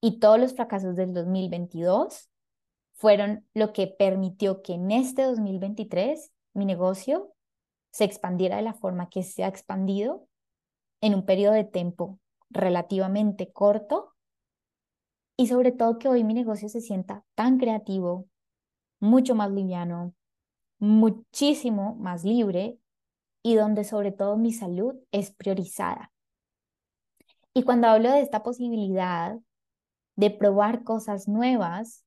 Y 0.00 0.18
todos 0.18 0.38
los 0.40 0.54
fracasos 0.54 0.96
del 0.96 1.14
2022 1.14 2.28
fueron 2.94 3.46
lo 3.54 3.72
que 3.72 3.86
permitió 3.86 4.62
que 4.62 4.74
en 4.74 4.90
este 4.90 5.22
2023 5.22 6.32
mi 6.54 6.64
negocio 6.66 7.32
se 7.92 8.04
expandiera 8.04 8.56
de 8.56 8.62
la 8.62 8.74
forma 8.74 9.08
que 9.08 9.22
se 9.22 9.44
ha 9.44 9.48
expandido 9.48 10.26
en 11.00 11.14
un 11.14 11.24
periodo 11.24 11.54
de 11.54 11.64
tiempo 11.64 12.18
relativamente 12.50 13.52
corto 13.52 14.14
y 15.36 15.46
sobre 15.46 15.72
todo 15.72 15.98
que 15.98 16.08
hoy 16.08 16.24
mi 16.24 16.34
negocio 16.34 16.68
se 16.68 16.80
sienta 16.80 17.24
tan 17.34 17.58
creativo, 17.58 18.28
mucho 19.00 19.34
más 19.34 19.50
liviano, 19.50 20.14
muchísimo 20.78 21.94
más 21.96 22.24
libre 22.24 22.78
y 23.42 23.56
donde 23.56 23.84
sobre 23.84 24.12
todo 24.12 24.36
mi 24.36 24.52
salud 24.52 24.94
es 25.10 25.32
priorizada. 25.32 26.12
Y 27.54 27.64
cuando 27.64 27.88
hablo 27.88 28.10
de 28.10 28.20
esta 28.20 28.42
posibilidad 28.42 29.38
de 30.16 30.30
probar 30.30 30.84
cosas 30.84 31.28
nuevas, 31.28 32.04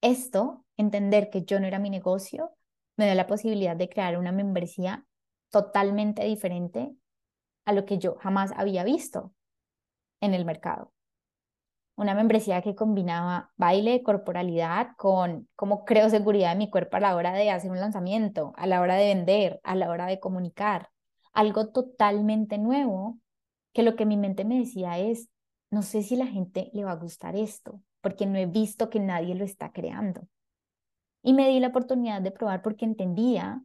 esto, 0.00 0.64
entender 0.76 1.30
que 1.30 1.44
yo 1.44 1.60
no 1.60 1.66
era 1.66 1.78
mi 1.78 1.90
negocio, 1.90 2.50
me 2.96 3.06
dio 3.06 3.14
la 3.14 3.26
posibilidad 3.26 3.76
de 3.76 3.88
crear 3.88 4.18
una 4.18 4.32
membresía 4.32 5.06
totalmente 5.50 6.24
diferente 6.24 6.94
a 7.64 7.72
lo 7.72 7.84
que 7.84 7.98
yo 7.98 8.16
jamás 8.16 8.52
había 8.56 8.84
visto 8.84 9.32
en 10.20 10.34
el 10.34 10.44
mercado. 10.44 10.92
Una 12.02 12.16
membresía 12.16 12.62
que 12.62 12.74
combinaba 12.74 13.52
baile, 13.56 14.02
corporalidad 14.02 14.96
con 14.96 15.48
cómo 15.54 15.84
creo 15.84 16.10
seguridad 16.10 16.50
en 16.50 16.58
mi 16.58 16.68
cuerpo 16.68 16.96
a 16.96 17.00
la 17.00 17.14
hora 17.14 17.32
de 17.32 17.48
hacer 17.48 17.70
un 17.70 17.78
lanzamiento, 17.78 18.52
a 18.56 18.66
la 18.66 18.80
hora 18.80 18.96
de 18.96 19.14
vender, 19.14 19.60
a 19.62 19.76
la 19.76 19.88
hora 19.88 20.06
de 20.06 20.18
comunicar. 20.18 20.90
Algo 21.32 21.68
totalmente 21.68 22.58
nuevo 22.58 23.20
que 23.72 23.84
lo 23.84 23.94
que 23.94 24.04
mi 24.04 24.16
mente 24.16 24.44
me 24.44 24.58
decía 24.58 24.98
es, 24.98 25.28
no 25.70 25.82
sé 25.82 26.02
si 26.02 26.16
la 26.16 26.26
gente 26.26 26.72
le 26.72 26.82
va 26.82 26.90
a 26.90 26.96
gustar 26.96 27.36
esto, 27.36 27.80
porque 28.00 28.26
no 28.26 28.36
he 28.36 28.46
visto 28.46 28.90
que 28.90 28.98
nadie 28.98 29.36
lo 29.36 29.44
está 29.44 29.70
creando. 29.70 30.26
Y 31.22 31.34
me 31.34 31.48
di 31.50 31.60
la 31.60 31.68
oportunidad 31.68 32.20
de 32.20 32.32
probar 32.32 32.62
porque 32.62 32.84
entendía 32.84 33.62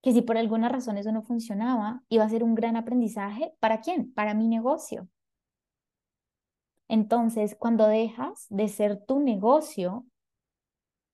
que 0.00 0.12
si 0.12 0.22
por 0.22 0.38
alguna 0.38 0.68
razón 0.68 0.96
eso 0.96 1.10
no 1.10 1.22
funcionaba, 1.22 2.04
iba 2.08 2.22
a 2.22 2.28
ser 2.28 2.44
un 2.44 2.54
gran 2.54 2.76
aprendizaje. 2.76 3.52
¿Para 3.58 3.80
quién? 3.80 4.12
Para 4.14 4.32
mi 4.32 4.46
negocio. 4.46 5.08
Entonces, 6.88 7.56
cuando 7.58 7.86
dejas 7.86 8.46
de 8.50 8.68
ser 8.68 9.04
tu 9.04 9.20
negocio, 9.20 10.04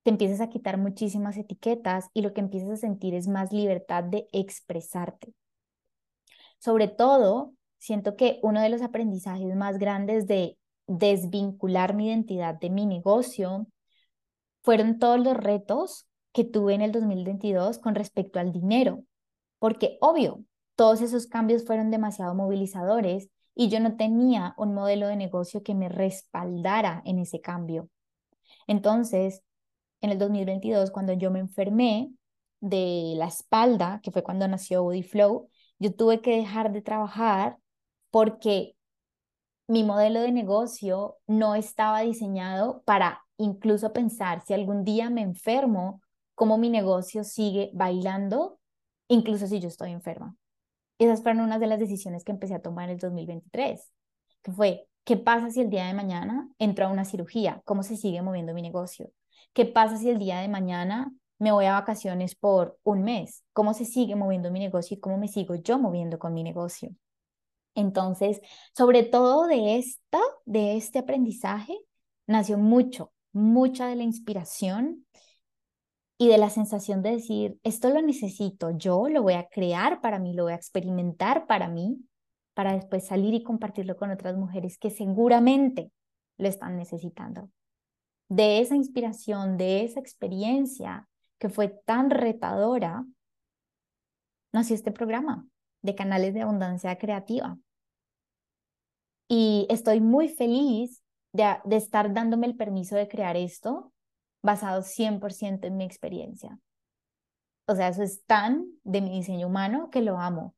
te 0.02 0.10
empiezas 0.10 0.40
a 0.40 0.48
quitar 0.48 0.78
muchísimas 0.78 1.36
etiquetas 1.36 2.08
y 2.14 2.22
lo 2.22 2.32
que 2.32 2.40
empiezas 2.40 2.70
a 2.70 2.76
sentir 2.76 3.14
es 3.14 3.28
más 3.28 3.52
libertad 3.52 4.04
de 4.04 4.28
expresarte. 4.32 5.34
Sobre 6.58 6.88
todo, 6.88 7.54
siento 7.78 8.16
que 8.16 8.38
uno 8.42 8.60
de 8.60 8.68
los 8.68 8.82
aprendizajes 8.82 9.54
más 9.56 9.78
grandes 9.78 10.26
de 10.26 10.58
desvincular 10.86 11.94
mi 11.94 12.08
identidad 12.08 12.54
de 12.54 12.70
mi 12.70 12.86
negocio 12.86 13.66
fueron 14.62 14.98
todos 14.98 15.20
los 15.20 15.36
retos 15.36 16.06
que 16.32 16.44
tuve 16.44 16.74
en 16.74 16.82
el 16.82 16.92
2022 16.92 17.78
con 17.78 17.94
respecto 17.94 18.38
al 18.38 18.52
dinero, 18.52 19.04
porque 19.58 19.98
obvio, 20.00 20.44
todos 20.74 21.00
esos 21.00 21.26
cambios 21.26 21.64
fueron 21.64 21.90
demasiado 21.90 22.34
movilizadores 22.34 23.28
y 23.54 23.68
yo 23.68 23.80
no 23.80 23.96
tenía 23.96 24.54
un 24.56 24.74
modelo 24.74 25.08
de 25.08 25.16
negocio 25.16 25.62
que 25.62 25.74
me 25.74 25.88
respaldara 25.88 27.02
en 27.04 27.18
ese 27.18 27.40
cambio. 27.40 27.88
Entonces, 28.66 29.42
en 30.00 30.10
el 30.10 30.18
2022, 30.18 30.90
cuando 30.90 31.12
yo 31.12 31.30
me 31.30 31.40
enfermé 31.40 32.12
de 32.60 33.14
la 33.16 33.26
espalda, 33.26 34.00
que 34.02 34.10
fue 34.10 34.22
cuando 34.22 34.46
nació 34.48 34.82
Body 34.82 35.02
Flow, 35.02 35.48
yo 35.78 35.94
tuve 35.94 36.20
que 36.20 36.36
dejar 36.36 36.72
de 36.72 36.82
trabajar 36.82 37.58
porque 38.10 38.76
mi 39.66 39.84
modelo 39.84 40.20
de 40.20 40.32
negocio 40.32 41.18
no 41.26 41.54
estaba 41.54 42.00
diseñado 42.00 42.82
para 42.84 43.22
incluso 43.36 43.92
pensar 43.92 44.42
si 44.44 44.52
algún 44.52 44.84
día 44.84 45.10
me 45.10 45.22
enfermo, 45.22 46.02
cómo 46.34 46.58
mi 46.58 46.70
negocio 46.70 47.24
sigue 47.24 47.70
bailando, 47.72 48.58
incluso 49.08 49.46
si 49.46 49.60
yo 49.60 49.68
estoy 49.68 49.92
enferma. 49.92 50.36
Esas 51.00 51.22
fueron 51.22 51.40
unas 51.40 51.60
de 51.60 51.66
las 51.66 51.78
decisiones 51.78 52.24
que 52.24 52.30
empecé 52.30 52.54
a 52.54 52.60
tomar 52.60 52.84
en 52.84 52.90
el 52.90 52.98
2023, 52.98 53.90
que 54.42 54.52
fue, 54.52 54.86
¿qué 55.02 55.16
pasa 55.16 55.50
si 55.50 55.62
el 55.62 55.70
día 55.70 55.86
de 55.86 55.94
mañana 55.94 56.50
entro 56.58 56.84
a 56.84 56.90
una 56.90 57.06
cirugía? 57.06 57.62
¿Cómo 57.64 57.82
se 57.82 57.96
sigue 57.96 58.20
moviendo 58.20 58.52
mi 58.52 58.60
negocio? 58.60 59.10
¿Qué 59.54 59.64
pasa 59.64 59.96
si 59.96 60.10
el 60.10 60.18
día 60.18 60.40
de 60.40 60.48
mañana 60.48 61.10
me 61.38 61.52
voy 61.52 61.64
a 61.64 61.72
vacaciones 61.72 62.34
por 62.34 62.78
un 62.82 63.02
mes? 63.02 63.44
¿Cómo 63.54 63.72
se 63.72 63.86
sigue 63.86 64.14
moviendo 64.14 64.50
mi 64.50 64.58
negocio 64.58 64.94
y 64.94 65.00
cómo 65.00 65.16
me 65.16 65.28
sigo 65.28 65.54
yo 65.54 65.78
moviendo 65.78 66.18
con 66.18 66.34
mi 66.34 66.42
negocio? 66.42 66.94
Entonces, 67.74 68.42
sobre 68.76 69.02
todo 69.02 69.46
de 69.46 69.78
esta, 69.78 70.20
de 70.44 70.76
este 70.76 70.98
aprendizaje, 70.98 71.78
nació 72.26 72.58
mucho, 72.58 73.10
mucha 73.32 73.86
de 73.86 73.96
la 73.96 74.02
inspiración 74.02 75.06
y 76.20 76.28
de 76.28 76.36
la 76.36 76.50
sensación 76.50 77.00
de 77.00 77.12
decir, 77.12 77.58
esto 77.62 77.88
lo 77.88 78.02
necesito, 78.02 78.76
yo 78.76 79.08
lo 79.08 79.22
voy 79.22 79.32
a 79.32 79.48
crear 79.48 80.02
para 80.02 80.18
mí, 80.18 80.34
lo 80.34 80.42
voy 80.42 80.52
a 80.52 80.56
experimentar 80.56 81.46
para 81.46 81.66
mí, 81.66 81.96
para 82.52 82.74
después 82.74 83.06
salir 83.06 83.32
y 83.32 83.42
compartirlo 83.42 83.96
con 83.96 84.10
otras 84.10 84.36
mujeres 84.36 84.76
que 84.76 84.90
seguramente 84.90 85.90
lo 86.36 86.46
están 86.46 86.76
necesitando. 86.76 87.48
De 88.28 88.60
esa 88.60 88.76
inspiración, 88.76 89.56
de 89.56 89.82
esa 89.82 89.98
experiencia 89.98 91.08
que 91.38 91.48
fue 91.48 91.68
tan 91.68 92.10
retadora, 92.10 93.06
nació 94.52 94.74
este 94.74 94.92
programa 94.92 95.46
de 95.80 95.94
canales 95.94 96.34
de 96.34 96.42
abundancia 96.42 96.98
creativa. 96.98 97.56
Y 99.26 99.66
estoy 99.70 100.02
muy 100.02 100.28
feliz 100.28 101.02
de, 101.32 101.56
de 101.64 101.76
estar 101.76 102.12
dándome 102.12 102.46
el 102.46 102.56
permiso 102.56 102.94
de 102.94 103.08
crear 103.08 103.38
esto 103.38 103.90
basado 104.42 104.82
100% 104.82 105.66
en 105.66 105.76
mi 105.76 105.84
experiencia. 105.84 106.58
O 107.66 107.74
sea, 107.74 107.88
eso 107.88 108.02
es 108.02 108.24
tan 108.24 108.66
de 108.82 109.00
mi 109.00 109.10
diseño 109.10 109.46
humano 109.46 109.90
que 109.90 110.02
lo 110.02 110.18
amo. 110.18 110.54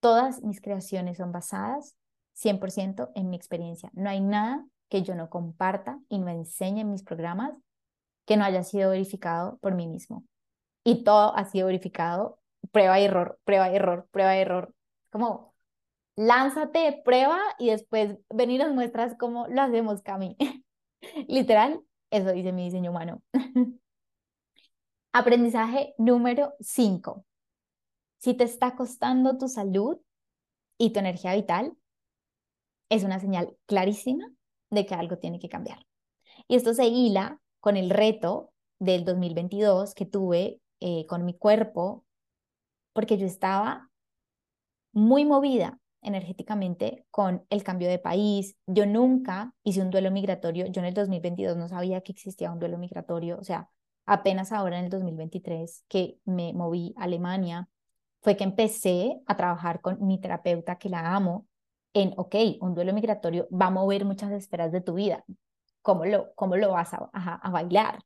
Todas 0.00 0.42
mis 0.42 0.60
creaciones 0.60 1.16
son 1.16 1.32
basadas 1.32 1.96
100% 2.34 3.10
en 3.14 3.30
mi 3.30 3.36
experiencia. 3.36 3.90
No 3.94 4.10
hay 4.10 4.20
nada 4.20 4.66
que 4.88 5.02
yo 5.02 5.14
no 5.14 5.30
comparta 5.30 5.98
y 6.08 6.18
no 6.18 6.28
enseñe 6.28 6.80
en 6.80 6.90
mis 6.90 7.02
programas 7.02 7.56
que 8.26 8.36
no 8.36 8.44
haya 8.44 8.62
sido 8.62 8.90
verificado 8.90 9.58
por 9.58 9.74
mí 9.74 9.86
mismo. 9.86 10.24
Y 10.84 11.04
todo 11.04 11.34
ha 11.36 11.44
sido 11.46 11.66
verificado, 11.68 12.38
prueba 12.72 13.00
y 13.00 13.04
error, 13.04 13.38
prueba 13.44 13.70
y 13.70 13.76
error, 13.76 14.08
prueba 14.10 14.36
y 14.36 14.40
error. 14.40 14.74
Como, 15.10 15.54
lánzate, 16.16 17.00
prueba 17.04 17.40
y 17.58 17.70
después 17.70 18.18
venir 18.28 18.60
las 18.60 18.72
muestras 18.72 19.16
cómo 19.18 19.46
lo 19.48 19.62
hacemos, 19.62 20.02
Cami. 20.02 20.36
Literal, 21.28 21.80
eso 22.14 22.30
dice 22.30 22.52
mi 22.52 22.64
diseño 22.64 22.92
humano. 22.92 23.22
Aprendizaje 25.12 25.94
número 25.98 26.54
5. 26.60 27.24
Si 28.18 28.34
te 28.34 28.44
está 28.44 28.76
costando 28.76 29.36
tu 29.36 29.48
salud 29.48 29.98
y 30.78 30.92
tu 30.92 31.00
energía 31.00 31.34
vital, 31.34 31.76
es 32.88 33.02
una 33.02 33.18
señal 33.18 33.56
clarísima 33.66 34.30
de 34.70 34.86
que 34.86 34.94
algo 34.94 35.18
tiene 35.18 35.40
que 35.40 35.48
cambiar. 35.48 35.84
Y 36.46 36.54
esto 36.54 36.72
se 36.72 36.86
hila 36.86 37.40
con 37.58 37.76
el 37.76 37.90
reto 37.90 38.52
del 38.78 39.04
2022 39.04 39.94
que 39.94 40.06
tuve 40.06 40.60
eh, 40.78 41.06
con 41.06 41.24
mi 41.24 41.36
cuerpo, 41.36 42.04
porque 42.92 43.18
yo 43.18 43.26
estaba 43.26 43.90
muy 44.92 45.24
movida 45.24 45.80
energéticamente 46.04 47.06
con 47.10 47.44
el 47.50 47.62
cambio 47.62 47.88
de 47.88 47.98
país. 47.98 48.56
Yo 48.66 48.86
nunca 48.86 49.54
hice 49.62 49.82
un 49.82 49.90
duelo 49.90 50.10
migratorio. 50.10 50.66
Yo 50.66 50.80
en 50.80 50.86
el 50.86 50.94
2022 50.94 51.56
no 51.56 51.68
sabía 51.68 52.00
que 52.02 52.12
existía 52.12 52.52
un 52.52 52.58
duelo 52.58 52.78
migratorio. 52.78 53.38
O 53.38 53.44
sea, 53.44 53.68
apenas 54.06 54.52
ahora 54.52 54.78
en 54.78 54.84
el 54.84 54.90
2023 54.90 55.84
que 55.88 56.18
me 56.24 56.52
moví 56.52 56.94
a 56.96 57.04
Alemania, 57.04 57.68
fue 58.22 58.36
que 58.36 58.44
empecé 58.44 59.20
a 59.26 59.36
trabajar 59.36 59.82
con 59.82 59.98
mi 60.06 60.18
terapeuta, 60.18 60.78
que 60.78 60.88
la 60.88 61.14
amo, 61.14 61.46
en, 61.92 62.14
ok, 62.16 62.34
un 62.60 62.74
duelo 62.74 62.92
migratorio 62.94 63.46
va 63.52 63.66
a 63.66 63.70
mover 63.70 64.04
muchas 64.06 64.32
esferas 64.32 64.72
de 64.72 64.80
tu 64.80 64.94
vida. 64.94 65.24
¿Cómo 65.82 66.06
lo, 66.06 66.34
cómo 66.34 66.56
lo 66.56 66.72
vas 66.72 66.94
a, 66.94 67.10
a 67.12 67.50
bailar? 67.50 67.98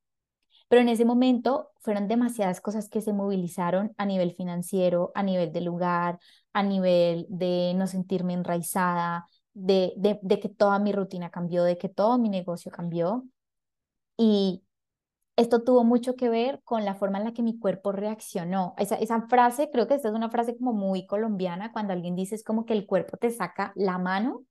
Pero 0.68 0.82
en 0.82 0.88
ese 0.88 1.04
momento 1.04 1.70
fueron 1.80 2.08
demasiadas 2.08 2.60
cosas 2.60 2.88
que 2.88 3.00
se 3.00 3.12
movilizaron 3.12 3.94
a 3.96 4.04
nivel 4.06 4.32
financiero, 4.34 5.12
a 5.14 5.22
nivel 5.22 5.52
de 5.52 5.62
lugar, 5.62 6.18
a 6.52 6.62
nivel 6.62 7.26
de 7.28 7.72
no 7.74 7.86
sentirme 7.86 8.34
enraizada, 8.34 9.26
de, 9.54 9.94
de, 9.96 10.40
que 10.40 10.48
toda 10.48 10.78
mi 10.78 10.92
rutina 10.92 11.30
cambió, 11.30 11.64
de 11.64 11.78
que 11.78 11.88
todo 11.88 12.18
mi 12.18 12.28
negocio 12.28 12.70
cambió. 12.70 13.24
Y 14.16 14.62
esto 15.36 15.62
tuvo 15.64 15.84
mucho 15.84 16.16
que 16.16 16.28
ver 16.28 16.60
con 16.64 16.84
la 16.84 16.94
forma 16.94 17.18
en 17.18 17.24
la 17.24 17.32
que 17.32 17.42
mi 17.42 17.58
cuerpo 17.58 17.92
reaccionó. 17.92 18.74
Esa, 18.78 18.96
esa 18.96 19.22
frase, 19.28 19.70
creo 19.72 19.88
que 19.88 19.94
esta 19.94 20.08
es 20.08 20.14
una 20.14 20.30
frase 20.30 20.56
como 20.56 20.72
muy 20.72 21.06
colombiana, 21.06 21.72
cuando 21.72 21.92
alguien 21.92 22.16
dice 22.16 22.34
es 22.34 22.44
como 22.44 22.66
que 22.66 22.74
el 22.74 22.86
cuerpo 22.86 23.16
te 23.16 23.30
saca 23.30 23.72
la 23.76 23.98
mano, 23.98 24.44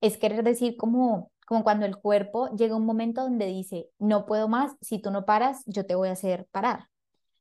es 0.00 0.16
querer 0.18 0.42
decir 0.44 0.76
como, 0.76 1.30
como 1.50 1.64
cuando 1.64 1.84
el 1.84 1.96
cuerpo 1.96 2.48
llega 2.54 2.76
un 2.76 2.86
momento 2.86 3.22
donde 3.22 3.46
dice, 3.46 3.90
no 3.98 4.24
puedo 4.24 4.46
más, 4.46 4.76
si 4.80 5.00
tú 5.00 5.10
no 5.10 5.24
paras, 5.24 5.64
yo 5.66 5.84
te 5.84 5.96
voy 5.96 6.08
a 6.08 6.12
hacer 6.12 6.46
parar. 6.52 6.86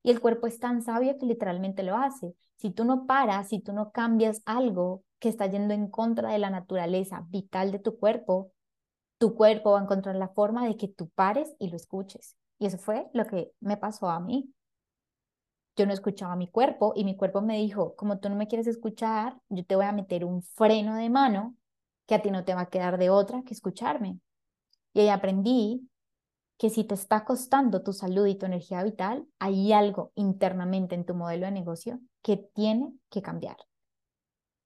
Y 0.02 0.10
el 0.10 0.20
cuerpo 0.20 0.48
es 0.48 0.58
tan 0.58 0.82
sabio 0.82 1.16
que 1.20 1.28
literalmente 1.28 1.84
lo 1.84 1.96
hace. 1.96 2.34
Si 2.58 2.72
tú 2.72 2.86
no 2.86 3.06
paras, 3.06 3.50
si 3.50 3.60
tú 3.60 3.72
no 3.72 3.92
cambias 3.92 4.42
algo 4.46 5.04
que 5.20 5.30
está 5.30 5.46
yendo 5.46 5.76
en 5.76 5.92
contra 5.92 6.32
de 6.32 6.40
la 6.40 6.50
naturaleza 6.50 7.24
vital 7.30 7.72
de 7.72 7.78
tu 7.78 8.00
cuerpo, 8.00 8.52
tu 9.20 9.36
cuerpo 9.36 9.74
va 9.74 9.80
a 9.80 9.84
encontrar 9.84 10.16
la 10.16 10.30
forma 10.30 10.66
de 10.66 10.76
que 10.76 10.88
tú 10.88 11.10
pares 11.10 11.54
y 11.60 11.70
lo 11.70 11.76
escuches. 11.76 12.36
Y 12.58 12.66
eso 12.66 12.80
fue 12.80 13.12
lo 13.14 13.28
que 13.28 13.52
me 13.60 13.78
pasó 13.78 14.10
a 14.10 14.20
mí. 14.20 14.52
Yo 15.76 15.86
no 15.86 15.94
escuchaba 15.94 16.34
a 16.34 16.36
mi 16.36 16.48
cuerpo 16.48 16.94
y 16.96 17.04
mi 17.04 17.16
cuerpo 17.16 17.42
me 17.42 17.58
dijo, 17.58 17.96
como 17.96 18.18
tú 18.18 18.28
no 18.30 18.36
me 18.36 18.48
quieres 18.48 18.66
escuchar, 18.66 19.40
yo 19.50 19.64
te 19.64 19.76
voy 19.76 19.86
a 19.86 19.92
meter 19.92 20.26
un 20.26 20.42
freno 20.42 20.96
de 20.96 21.12
mano 21.12 21.59
que 22.10 22.16
a 22.16 22.24
ti 22.24 22.32
no 22.32 22.44
te 22.44 22.56
va 22.56 22.62
a 22.62 22.70
quedar 22.70 22.98
de 22.98 23.12
otra 23.12 23.44
que 23.44 23.54
escucharme. 23.54 24.20
Y 24.94 25.02
ahí 25.02 25.10
aprendí 25.10 25.88
que 26.58 26.72
si 26.72 26.84
te 26.84 26.96
está 26.96 27.24
costando 27.24 27.84
tu 27.84 27.94
salud 27.94 28.26
y 28.26 28.34
tu 28.34 28.48
energía 28.48 28.82
vital, 28.84 29.28
hay 29.38 29.72
algo 29.74 30.12
internamente 30.16 30.96
en 30.96 31.06
tu 31.06 31.14
modelo 31.14 31.46
de 31.46 31.52
negocio 31.52 32.00
que 32.24 32.38
tiene 32.38 32.92
que 33.12 33.22
cambiar. 33.22 33.58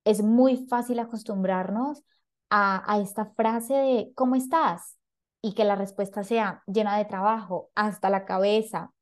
Es 0.05 0.23
muy 0.23 0.65
fácil 0.67 0.99
acostumbrarnos 0.99 2.05
a, 2.49 2.97
esta 3.01 3.25
frase 3.25 3.73
de 3.73 4.13
¿cómo 4.15 4.35
estás? 4.35 4.97
y 5.41 5.53
que 5.53 5.65
la 5.65 5.75
respuesta 5.75 6.23
sea 6.23 6.63
llena 6.65 6.97
de 6.97 7.03
trabajo, 7.03 7.71
hasta 7.75 8.09
la 8.09 8.23
cabeza, 8.23 8.93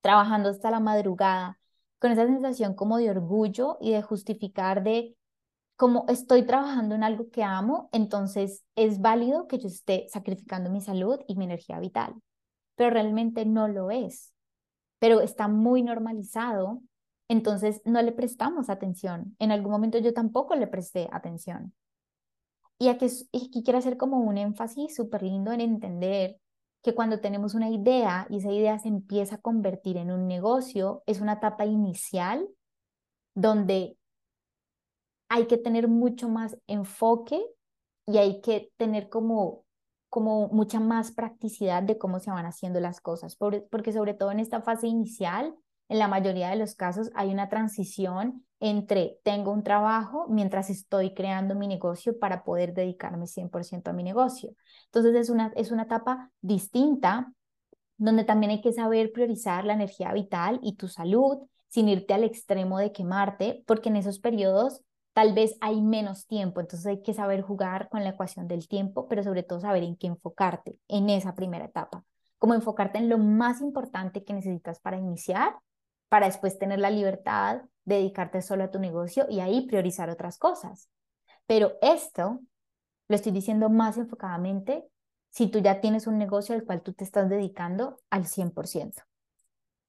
trabajando 0.00 0.48
hasta 0.48 0.72
la 0.72 0.80
madrugada, 0.80 1.60
con 2.00 2.10
esa 2.10 2.26
sensación 2.26 2.74
como 2.74 2.98
de 2.98 3.10
orgullo 3.10 3.78
y 3.80 3.92
de 3.92 4.02
justificar 4.02 4.82
de 4.82 5.16
como 5.78 6.06
estoy 6.08 6.42
trabajando 6.42 6.96
en 6.96 7.04
algo 7.04 7.30
que 7.30 7.44
amo, 7.44 7.88
entonces 7.92 8.64
es 8.74 9.00
válido 9.00 9.46
que 9.46 9.58
yo 9.58 9.68
esté 9.68 10.08
sacrificando 10.08 10.70
mi 10.70 10.80
salud 10.80 11.20
y 11.28 11.36
mi 11.36 11.44
energía 11.44 11.78
vital, 11.78 12.16
pero 12.74 12.90
realmente 12.90 13.46
no 13.46 13.68
lo 13.68 13.92
es, 13.92 14.34
pero 14.98 15.20
está 15.20 15.46
muy 15.46 15.84
normalizado, 15.84 16.82
entonces 17.28 17.80
no 17.84 18.02
le 18.02 18.10
prestamos 18.10 18.70
atención. 18.70 19.36
En 19.38 19.52
algún 19.52 19.70
momento 19.70 19.98
yo 19.98 20.12
tampoco 20.12 20.56
le 20.56 20.66
presté 20.66 21.08
atención. 21.12 21.72
Y 22.80 22.88
aquí, 22.88 23.06
aquí 23.32 23.62
quiero 23.62 23.78
hacer 23.78 23.96
como 23.96 24.18
un 24.18 24.36
énfasis 24.36 24.96
súper 24.96 25.22
lindo 25.22 25.52
en 25.52 25.60
entender 25.60 26.40
que 26.82 26.96
cuando 26.96 27.20
tenemos 27.20 27.54
una 27.54 27.70
idea 27.70 28.26
y 28.30 28.38
esa 28.38 28.50
idea 28.50 28.80
se 28.80 28.88
empieza 28.88 29.36
a 29.36 29.40
convertir 29.40 29.96
en 29.96 30.10
un 30.10 30.26
negocio, 30.26 31.04
es 31.06 31.20
una 31.20 31.34
etapa 31.34 31.66
inicial 31.66 32.48
donde 33.36 33.97
hay 35.28 35.46
que 35.46 35.58
tener 35.58 35.88
mucho 35.88 36.28
más 36.28 36.56
enfoque 36.66 37.42
y 38.06 38.18
hay 38.18 38.40
que 38.40 38.72
tener 38.76 39.08
como, 39.08 39.64
como 40.08 40.48
mucha 40.48 40.80
más 40.80 41.12
practicidad 41.12 41.82
de 41.82 41.98
cómo 41.98 42.20
se 42.20 42.30
van 42.30 42.46
haciendo 42.46 42.80
las 42.80 43.00
cosas, 43.00 43.36
porque 43.36 43.92
sobre 43.92 44.14
todo 44.14 44.30
en 44.30 44.40
esta 44.40 44.62
fase 44.62 44.86
inicial, 44.86 45.54
en 45.88 45.98
la 45.98 46.08
mayoría 46.08 46.50
de 46.50 46.56
los 46.56 46.74
casos 46.74 47.10
hay 47.14 47.30
una 47.30 47.48
transición 47.48 48.44
entre 48.60 49.18
tengo 49.22 49.52
un 49.52 49.62
trabajo 49.62 50.26
mientras 50.28 50.68
estoy 50.68 51.14
creando 51.14 51.54
mi 51.54 51.66
negocio 51.66 52.18
para 52.18 52.44
poder 52.44 52.74
dedicarme 52.74 53.26
100% 53.26 53.90
a 53.90 53.92
mi 53.92 54.02
negocio. 54.02 54.54
Entonces 54.86 55.14
es 55.14 55.30
una, 55.30 55.52
es 55.56 55.70
una 55.70 55.84
etapa 55.84 56.30
distinta 56.40 57.32
donde 57.96 58.24
también 58.24 58.50
hay 58.50 58.60
que 58.60 58.72
saber 58.72 59.12
priorizar 59.12 59.64
la 59.64 59.74
energía 59.74 60.12
vital 60.12 60.60
y 60.62 60.74
tu 60.76 60.88
salud 60.88 61.38
sin 61.68 61.88
irte 61.88 62.14
al 62.14 62.24
extremo 62.24 62.78
de 62.78 62.92
quemarte, 62.92 63.62
porque 63.66 63.88
en 63.90 63.96
esos 63.96 64.18
periodos 64.18 64.82
tal 65.12 65.34
vez 65.34 65.56
hay 65.60 65.82
menos 65.82 66.26
tiempo, 66.26 66.60
entonces 66.60 66.86
hay 66.86 67.02
que 67.02 67.14
saber 67.14 67.42
jugar 67.42 67.88
con 67.88 68.04
la 68.04 68.10
ecuación 68.10 68.48
del 68.48 68.68
tiempo, 68.68 69.08
pero 69.08 69.22
sobre 69.22 69.42
todo 69.42 69.60
saber 69.60 69.82
en 69.82 69.96
qué 69.96 70.06
enfocarte 70.06 70.78
en 70.88 71.10
esa 71.10 71.34
primera 71.34 71.64
etapa, 71.64 72.04
como 72.38 72.54
enfocarte 72.54 72.98
en 72.98 73.08
lo 73.08 73.18
más 73.18 73.60
importante 73.60 74.24
que 74.24 74.32
necesitas 74.32 74.80
para 74.80 74.98
iniciar, 74.98 75.56
para 76.08 76.26
después 76.26 76.58
tener 76.58 76.78
la 76.78 76.90
libertad 76.90 77.62
de 77.84 77.96
dedicarte 77.96 78.42
solo 78.42 78.64
a 78.64 78.70
tu 78.70 78.78
negocio 78.78 79.26
y 79.28 79.40
ahí 79.40 79.66
priorizar 79.66 80.08
otras 80.10 80.38
cosas. 80.38 80.88
Pero 81.46 81.72
esto 81.82 82.40
lo 83.08 83.16
estoy 83.16 83.32
diciendo 83.32 83.70
más 83.70 83.98
enfocadamente 83.98 84.84
si 85.30 85.48
tú 85.48 85.58
ya 85.58 85.80
tienes 85.80 86.06
un 86.06 86.18
negocio 86.18 86.54
al 86.54 86.64
cual 86.64 86.82
tú 86.82 86.92
te 86.92 87.04
estás 87.04 87.28
dedicando 87.28 87.98
al 88.10 88.26
100%, 88.26 89.02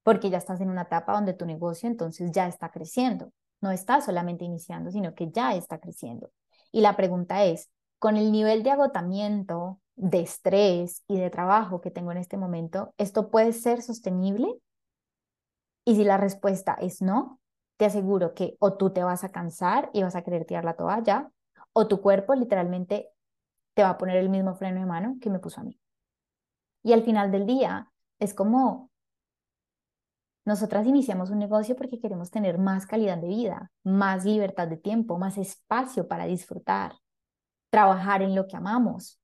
porque 0.04 0.30
ya 0.30 0.38
estás 0.38 0.60
en 0.62 0.70
una 0.70 0.84
etapa 0.84 1.14
donde 1.14 1.34
tu 1.34 1.46
negocio 1.46 1.88
entonces 1.88 2.32
ya 2.32 2.48
está 2.48 2.72
creciendo 2.72 3.32
no 3.62 3.72
está 3.72 4.02
solamente 4.02 4.46
iniciando, 4.46 4.92
sino 4.92 5.14
que 5.16 5.32
ya 5.32 5.56
está 5.56 5.80
creciendo. 5.80 6.32
Y 6.72 6.82
la 6.82 6.96
pregunta 6.96 7.44
es, 7.46 7.70
con 8.00 8.18
el 8.18 8.32
nivel 8.32 8.64
de 8.64 8.72
agotamiento, 8.72 9.80
de 9.96 10.22
estrés 10.22 11.04
y 11.08 11.18
de 11.18 11.30
trabajo 11.30 11.82
que 11.82 11.92
tengo 11.92 12.12
en 12.12 12.18
este 12.18 12.38
momento, 12.38 12.94
¿esto 12.98 13.30
puede 13.30 13.52
ser 13.52 13.82
sostenible? 13.82 14.56
Y 15.84 15.96
si 15.96 16.04
la 16.04 16.18
respuesta 16.18 16.74
es 16.80 17.02
no, 17.02 17.40
te 17.78 17.86
aseguro 17.86 18.34
que 18.34 18.56
o 18.60 18.74
tú 18.74 18.92
te 18.92 19.04
vas 19.04 19.24
a 19.24 19.30
cansar 19.30 19.90
y 19.94 20.04
vas 20.04 20.16
a 20.16 20.22
querer 20.22 20.46
tirar 20.46 20.64
la 20.64 20.76
toalla, 20.76 21.32
o 21.74 21.88
tu 21.88 22.02
cuerpo 22.02 22.36
literalmente 22.36 23.10
te 23.74 23.84
va 23.84 23.92
a 23.92 23.98
poner 23.98 24.18
el 24.18 24.30
mismo 24.30 24.56
freno 24.56 24.80
de 24.80 24.86
mano 24.86 25.18
que 25.22 25.30
me 25.30 25.40
puso 25.40 25.62
a 25.62 25.64
mí. 25.64 25.80
Y 26.84 26.94
al 26.94 27.04
final 27.04 27.32
del 27.32 27.46
día 27.46 27.92
es 28.20 28.34
como 28.34 28.89
nosotras 30.46 30.88
iniciamos 30.88 31.30
un 31.30 31.40
negocio 31.40 31.76
porque 31.76 32.00
queremos 32.00 32.32
tener 32.32 32.58
más 32.58 32.86
calidad 32.86 33.18
de 33.18 33.28
vida, 33.28 33.72
más 33.84 34.26
libertad 34.26 34.68
de 34.68 34.78
tiempo, 34.78 35.18
más 35.18 35.38
espacio 35.38 36.08
para 36.08 36.26
disfrutar, 36.26 36.94
trabajar 37.70 38.22
en 38.22 38.36
lo 38.36 38.48
que 38.48 38.58
amamos. 38.58 39.20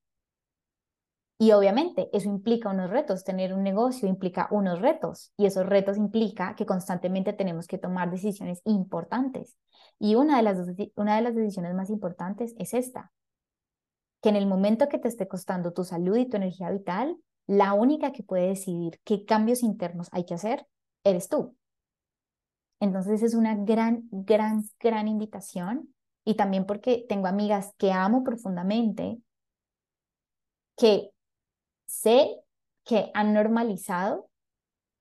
Y 1.37 1.51
obviamente 1.51 2.09
eso 2.13 2.29
implica 2.29 2.69
unos 2.69 2.89
retos, 2.89 3.25
tener 3.25 3.53
un 3.53 3.63
negocio 3.63 4.07
implica 4.07 4.47
unos 4.51 4.79
retos 4.79 5.33
y 5.35 5.45
esos 5.45 5.65
retos 5.65 5.97
implica 5.97 6.55
que 6.55 6.65
constantemente 6.65 7.33
tenemos 7.33 7.67
que 7.67 7.77
tomar 7.77 8.09
decisiones 8.09 8.61
importantes. 8.63 9.57
Y 9.99 10.15
una 10.15 10.37
de 10.37 10.43
las, 10.43 10.57
una 10.95 11.17
de 11.17 11.21
las 11.21 11.35
decisiones 11.35 11.73
más 11.73 11.89
importantes 11.89 12.55
es 12.57 12.73
esta, 12.73 13.11
que 14.21 14.29
en 14.29 14.37
el 14.37 14.47
momento 14.47 14.87
que 14.87 14.97
te 14.97 15.09
esté 15.09 15.27
costando 15.27 15.73
tu 15.73 15.83
salud 15.83 16.15
y 16.15 16.25
tu 16.25 16.37
energía 16.37 16.69
vital, 16.69 17.17
la 17.47 17.73
única 17.73 18.11
que 18.11 18.23
puede 18.23 18.47
decidir 18.47 18.99
qué 19.03 19.25
cambios 19.25 19.61
internos 19.61 20.07
hay 20.11 20.25
que 20.25 20.35
hacer 20.35 20.65
eres 21.05 21.29
tú. 21.29 21.55
Entonces 22.81 23.23
es 23.23 23.33
una 23.33 23.55
gran, 23.55 24.09
gran, 24.11 24.63
gran 24.79 25.07
invitación 25.07 25.95
y 26.25 26.35
también 26.35 26.65
porque 26.65 27.05
tengo 27.07 27.27
amigas 27.27 27.73
que 27.77 27.93
amo 27.93 28.23
profundamente, 28.23 29.19
que 30.75 31.11
sé 31.85 32.41
que 32.83 33.11
han 33.13 33.33
normalizado 33.33 34.29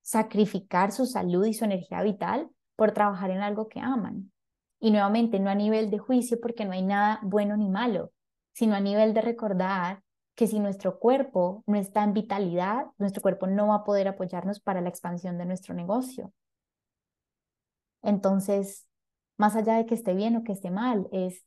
sacrificar 0.03 0.93
su 0.93 1.07
salud 1.07 1.47
y 1.47 1.55
su 1.55 1.65
energía 1.65 2.03
vital 2.03 2.49
por 2.77 2.93
trabajar 2.93 3.31
en 3.31 3.41
algo 3.41 3.69
que 3.69 3.81
aman. 3.81 4.31
Y 4.79 4.91
nuevamente, 4.91 5.41
no 5.41 5.51
a 5.51 5.55
nivel 5.55 5.91
de 5.91 5.99
juicio 5.99 6.39
porque 6.41 6.65
no 6.65 6.73
hay 6.73 6.83
nada 6.83 7.21
bueno 7.23 7.57
ni 7.57 7.69
malo, 7.69 8.13
sino 8.53 8.75
a 8.75 8.81
nivel 8.81 9.15
de 9.15 9.23
recordar 9.23 10.04
que 10.35 10.47
si 10.47 10.59
nuestro 10.59 10.99
cuerpo 10.99 11.62
no 11.66 11.76
está 11.76 12.03
en 12.03 12.12
vitalidad, 12.12 12.87
nuestro 12.99 13.22
cuerpo 13.22 13.47
no 13.47 13.68
va 13.68 13.76
a 13.76 13.85
poder 13.85 14.09
apoyarnos 14.09 14.61
para 14.61 14.80
la 14.80 14.89
expansión 14.89 15.39
de 15.39 15.47
nuestro 15.47 15.74
negocio. 15.74 16.32
Entonces, 18.03 18.87
más 19.37 19.57
allá 19.57 19.74
de 19.76 19.87
que 19.87 19.95
esté 19.95 20.14
bien 20.14 20.37
o 20.37 20.45
que 20.45 20.53
esté 20.53 20.70
mal, 20.70 21.09
es 21.12 21.45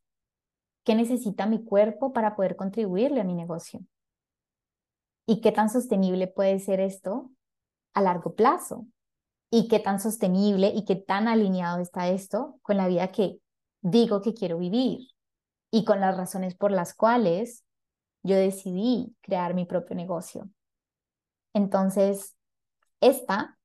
qué 0.84 0.96
necesita 0.96 1.46
mi 1.46 1.64
cuerpo 1.64 2.14
para 2.14 2.36
poder 2.36 2.56
contribuirle 2.56 3.22
a 3.22 3.26
mi 3.26 3.34
negocio. 3.34 3.82
Y 5.26 5.42
qué 5.42 5.52
tan 5.52 5.70
sostenible 5.70 6.28
puede 6.28 6.60
ser 6.60 6.80
esto 6.80 7.32
a 7.94 8.02
largo 8.02 8.36
plazo. 8.36 8.88
Y 9.50 9.68
qué 9.68 9.80
tan 9.80 10.00
sostenible 10.00 10.72
y 10.74 10.86
qué 10.86 10.96
tan 10.96 11.28
alineado 11.28 11.80
está 11.80 12.10
esto 12.10 12.60
con 12.62 12.78
la 12.78 12.88
vida 12.88 13.12
que 13.12 13.40
digo 13.82 14.22
que 14.22 14.34
quiero 14.34 14.58
vivir 14.58 15.10
y 15.72 15.86
con 15.86 16.00
las 16.00 16.16
razones 16.18 16.56
por 16.56 16.72
las 16.72 16.94
cuales 16.94 17.64
yo 18.28 18.38
decidí 18.38 19.16
crear 19.22 19.54
mi 19.54 19.66
propio 19.66 19.96
negocio. 19.96 20.50
Entonces, 21.54 22.36
esta, 23.02 23.58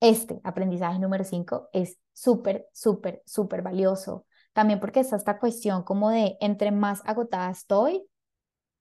este 0.00 0.40
aprendizaje 0.44 0.98
número 0.98 1.24
5 1.24 1.70
es 1.72 1.98
súper, 2.12 2.68
súper, 2.72 3.22
súper 3.26 3.62
valioso. 3.62 4.26
También 4.52 4.80
porque 4.80 5.00
está 5.00 5.16
esta 5.16 5.38
cuestión 5.38 5.82
como 5.82 6.10
de 6.10 6.36
entre 6.40 6.70
más 6.70 7.02
agotada 7.04 7.50
estoy, 7.50 8.04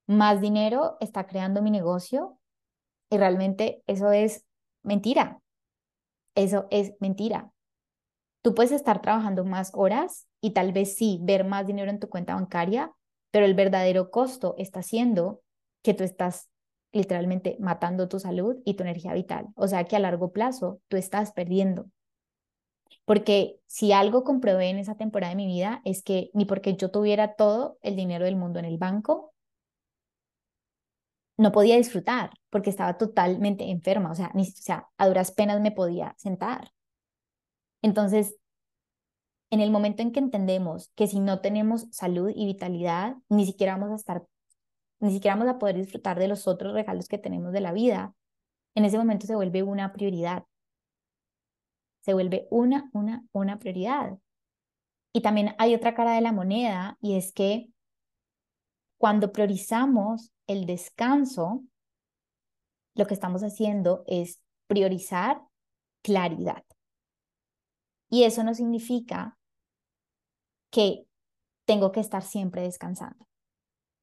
más 0.07 0.41
dinero 0.41 0.97
está 1.01 1.27
creando 1.27 1.61
mi 1.61 1.71
negocio 1.71 2.39
y 3.09 3.17
realmente 3.17 3.83
eso 3.87 4.11
es 4.11 4.45
mentira. 4.83 5.41
Eso 6.35 6.67
es 6.71 6.93
mentira. 6.99 7.51
Tú 8.41 8.55
puedes 8.55 8.71
estar 8.71 9.01
trabajando 9.01 9.43
más 9.43 9.71
horas 9.73 10.27
y 10.41 10.51
tal 10.51 10.71
vez 10.71 10.95
sí 10.95 11.19
ver 11.23 11.43
más 11.43 11.67
dinero 11.67 11.91
en 11.91 11.99
tu 11.99 12.09
cuenta 12.09 12.35
bancaria, 12.35 12.93
pero 13.37 13.45
el 13.45 13.53
verdadero 13.53 14.09
costo 14.09 14.55
está 14.57 14.81
siendo 14.81 15.43
que 15.83 15.93
tú 15.93 16.03
estás 16.03 16.49
literalmente 16.91 17.55
matando 17.59 18.07
tu 18.07 18.19
salud 18.19 18.55
y 18.65 18.73
tu 18.73 18.81
energía 18.81 19.13
vital. 19.13 19.49
O 19.53 19.67
sea 19.67 19.83
que 19.83 19.95
a 19.95 19.99
largo 19.99 20.31
plazo 20.31 20.81
tú 20.87 20.97
estás 20.97 21.33
perdiendo. 21.33 21.85
Porque 23.05 23.59
si 23.67 23.91
algo 23.91 24.23
comprobé 24.23 24.71
en 24.71 24.79
esa 24.79 24.95
temporada 24.95 25.29
de 25.29 25.35
mi 25.35 25.45
vida 25.45 25.83
es 25.85 26.01
que 26.01 26.31
ni 26.33 26.45
porque 26.45 26.77
yo 26.77 26.89
tuviera 26.89 27.35
todo 27.35 27.77
el 27.83 27.95
dinero 27.95 28.25
del 28.25 28.37
mundo 28.37 28.57
en 28.57 28.65
el 28.65 28.79
banco, 28.79 29.35
no 31.37 31.51
podía 31.51 31.75
disfrutar 31.75 32.31
porque 32.49 32.71
estaba 32.71 32.97
totalmente 32.97 33.69
enferma, 33.69 34.09
o 34.09 34.15
sea, 34.15 34.31
ni, 34.33 34.47
o 34.49 34.51
sea, 34.55 34.89
a 34.97 35.07
duras 35.07 35.31
penas 35.31 35.61
me 35.61 35.71
podía 35.71 36.15
sentar. 36.17 36.71
Entonces, 37.83 38.35
en 39.49 39.61
el 39.61 39.71
momento 39.71 40.01
en 40.01 40.11
que 40.11 40.19
entendemos 40.19 40.91
que 40.95 41.07
si 41.07 41.19
no 41.19 41.39
tenemos 41.39 41.87
salud 41.91 42.31
y 42.35 42.45
vitalidad, 42.45 43.15
ni 43.29 43.45
siquiera 43.45 43.77
vamos 43.77 43.91
a 43.91 43.95
estar, 43.95 44.25
ni 44.99 45.11
siquiera 45.11 45.35
vamos 45.35 45.53
a 45.53 45.59
poder 45.59 45.77
disfrutar 45.77 46.19
de 46.19 46.27
los 46.27 46.47
otros 46.47 46.73
regalos 46.73 47.07
que 47.07 47.17
tenemos 47.17 47.53
de 47.53 47.61
la 47.61 47.71
vida, 47.71 48.13
en 48.75 48.85
ese 48.85 48.97
momento 48.97 49.25
se 49.25 49.35
vuelve 49.35 49.63
una 49.63 49.93
prioridad. 49.93 50.43
Se 52.01 52.13
vuelve 52.13 52.47
una, 52.51 52.89
una, 52.93 53.25
una 53.31 53.57
prioridad. 53.59 54.17
Y 55.13 55.21
también 55.21 55.55
hay 55.57 55.73
otra 55.73 55.95
cara 55.95 56.13
de 56.13 56.21
la 56.21 56.31
moneda 56.31 56.97
y 57.01 57.15
es 57.15 57.33
que 57.33 57.69
cuando 58.97 59.31
priorizamos 59.31 60.31
el 60.45 60.65
descanso, 60.65 61.63
lo 62.95 63.05
que 63.05 63.13
estamos 63.13 63.43
haciendo 63.43 64.03
es 64.07 64.41
priorizar 64.67 65.41
claridad. 66.03 66.63
Y 68.09 68.23
eso 68.23 68.43
no 68.43 68.53
significa 68.53 69.36
que 70.69 71.05
tengo 71.65 71.91
que 71.91 71.99
estar 71.99 72.23
siempre 72.23 72.61
descansando. 72.61 73.27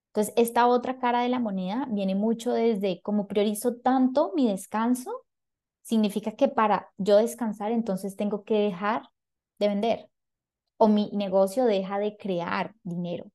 Entonces, 0.08 0.34
esta 0.36 0.66
otra 0.68 0.98
cara 0.98 1.22
de 1.22 1.28
la 1.28 1.40
moneda 1.40 1.88
viene 1.90 2.14
mucho 2.14 2.52
desde 2.52 3.00
como 3.02 3.26
priorizo 3.26 3.76
tanto 3.76 4.32
mi 4.36 4.48
descanso, 4.48 5.24
significa 5.82 6.32
que 6.32 6.48
para 6.48 6.92
yo 6.98 7.16
descansar, 7.16 7.72
entonces 7.72 8.16
tengo 8.16 8.44
que 8.44 8.54
dejar 8.54 9.08
de 9.58 9.68
vender 9.68 10.10
o 10.76 10.88
mi 10.88 11.10
negocio 11.12 11.64
deja 11.64 11.98
de 11.98 12.16
crear 12.16 12.74
dinero. 12.82 13.30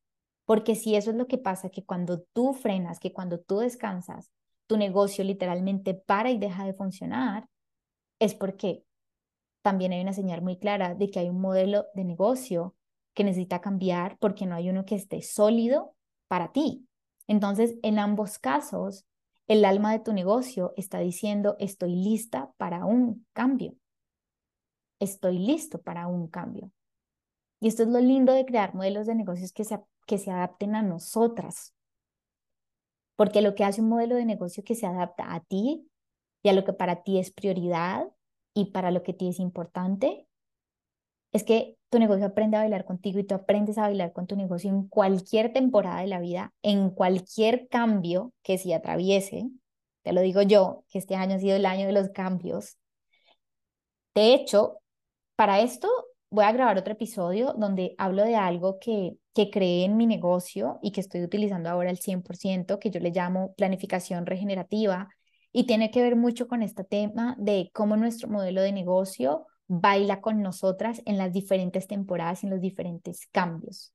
Porque 0.46 0.76
si 0.76 0.96
eso 0.96 1.12
es 1.12 1.18
lo 1.18 1.28
que 1.28 1.38
pasa, 1.38 1.70
que 1.70 1.86
cuando 1.86 2.22
tú 2.34 2.54
frenas, 2.54 3.00
que 3.00 3.14
cuando 3.14 3.40
tú 3.40 3.60
descansas, 3.60 4.32
tu 4.68 4.78
negocio 4.78 5.24
literalmente 5.24 5.94
para 5.94 6.32
y 6.32 6.38
deja 6.38 6.66
de 6.66 6.74
funcionar, 6.74 7.48
es 8.20 8.34
porque 8.36 8.84
también 9.62 9.94
hay 9.94 10.02
una 10.02 10.14
señal 10.14 10.42
muy 10.42 10.58
clara 10.58 10.96
de 10.96 11.10
que 11.10 11.20
hay 11.20 11.30
un 11.30 11.42
modelo 11.42 11.86
de 11.94 12.04
negocio 12.04 12.76
que 13.20 13.26
necesita 13.26 13.60
cambiar 13.60 14.18
porque 14.20 14.46
no 14.46 14.56
hay 14.56 14.70
uno 14.70 14.86
que 14.86 14.96
esté 14.96 15.22
sólido 15.22 15.94
para 16.30 16.54
ti. 16.54 16.88
Entonces, 17.28 17.76
en 17.84 18.00
ambos 18.00 18.40
casos, 18.40 19.06
el 19.50 19.66
alma 19.66 19.92
de 19.92 20.00
tu 20.00 20.14
negocio 20.14 20.74
está 20.78 21.00
diciendo, 21.00 21.58
estoy 21.60 21.98
lista 21.98 22.54
para 22.56 22.86
un 22.86 23.28
cambio. 23.34 23.76
Estoy 25.02 25.38
listo 25.38 25.82
para 25.82 26.08
un 26.08 26.30
cambio. 26.30 26.72
Y 27.60 27.68
esto 27.68 27.84
es 27.84 27.90
lo 27.90 28.00
lindo 28.00 28.32
de 28.32 28.46
crear 28.46 28.74
modelos 28.74 29.06
de 29.06 29.16
negocios 29.16 29.52
que 29.52 29.66
se, 29.66 29.82
que 30.08 30.18
se 30.18 30.32
adapten 30.32 30.74
a 30.76 30.82
nosotras. 30.82 31.74
Porque 33.18 33.42
lo 33.42 33.54
que 33.54 33.66
hace 33.66 33.82
un 33.82 33.90
modelo 33.90 34.16
de 34.16 34.24
negocio 34.24 34.64
que 34.64 34.76
se 34.76 34.86
adapta 34.86 35.36
a 35.36 35.42
ti 35.42 35.92
y 36.42 36.48
a 36.48 36.54
lo 36.54 36.64
que 36.64 36.72
para 36.72 37.04
ti 37.04 37.20
es 37.20 37.32
prioridad 37.32 38.10
y 38.54 38.72
para 38.72 38.92
lo 38.92 39.04
que 39.04 39.12
ti 39.12 39.28
es 39.28 39.42
importante, 39.42 40.26
es 41.34 41.44
que 41.44 41.79
tu 41.90 42.00
negocio 42.00 42.26
aprende 42.26 42.58
a 42.58 42.62
bailar 42.62 42.86
contigo 42.86 43.20
y 43.20 43.24
tú 43.24 43.36
aprendes 43.36 43.78
a 43.78 43.82
bailar 43.82 44.14
con 44.14 44.28
tu 44.28 44.36
negocio 44.36 44.70
en 44.70 44.88
cualquier 44.88 45.52
temporada 45.54 46.02
de 46.02 46.08
la 46.08 46.20
vida, 46.20 46.54
en 46.62 46.92
cualquier 46.92 47.68
cambio 47.68 48.34
que 48.44 48.58
se 48.58 48.74
atraviese. 48.74 49.50
Te 50.04 50.14
lo 50.14 50.22
digo 50.22 50.42
yo, 50.42 50.84
que 50.90 51.00
este 51.00 51.16
año 51.16 51.36
ha 51.36 51.40
sido 51.40 51.56
el 51.56 51.66
año 51.66 51.88
de 51.88 51.94
los 51.94 52.10
cambios. 52.10 52.78
De 54.16 54.34
hecho, 54.34 54.78
para 55.36 55.62
esto 55.62 55.88
voy 56.30 56.46
a 56.46 56.52
grabar 56.52 56.78
otro 56.78 56.94
episodio 56.94 57.54
donde 57.58 57.96
hablo 57.98 58.24
de 58.24 58.36
algo 58.36 58.78
que, 58.80 59.18
que 59.34 59.50
creé 59.50 59.86
en 59.86 59.98
mi 59.98 60.06
negocio 60.06 60.80
y 60.82 60.92
que 60.92 61.02
estoy 61.02 61.24
utilizando 61.24 61.70
ahora 61.70 61.90
al 61.90 61.98
100%, 61.98 62.80
que 62.80 62.92
yo 62.92 63.00
le 63.00 63.12
llamo 63.12 63.54
planificación 63.56 64.26
regenerativa 64.26 65.10
y 65.52 65.66
tiene 65.66 65.90
que 65.92 66.04
ver 66.04 66.16
mucho 66.16 66.48
con 66.48 66.62
este 66.62 66.84
tema 66.84 67.36
de 67.40 67.72
cómo 67.74 67.98
nuestro 67.98 68.30
modelo 68.30 68.62
de 68.62 68.72
negocio 68.72 69.48
baila 69.70 70.20
con 70.20 70.42
nosotras 70.42 71.02
en 71.06 71.18
las 71.18 71.32
diferentes 71.32 71.88
temporadas 71.88 72.44
y 72.44 72.48
en 72.48 72.52
los 72.52 72.60
diferentes 72.60 73.28
cambios. 73.32 73.94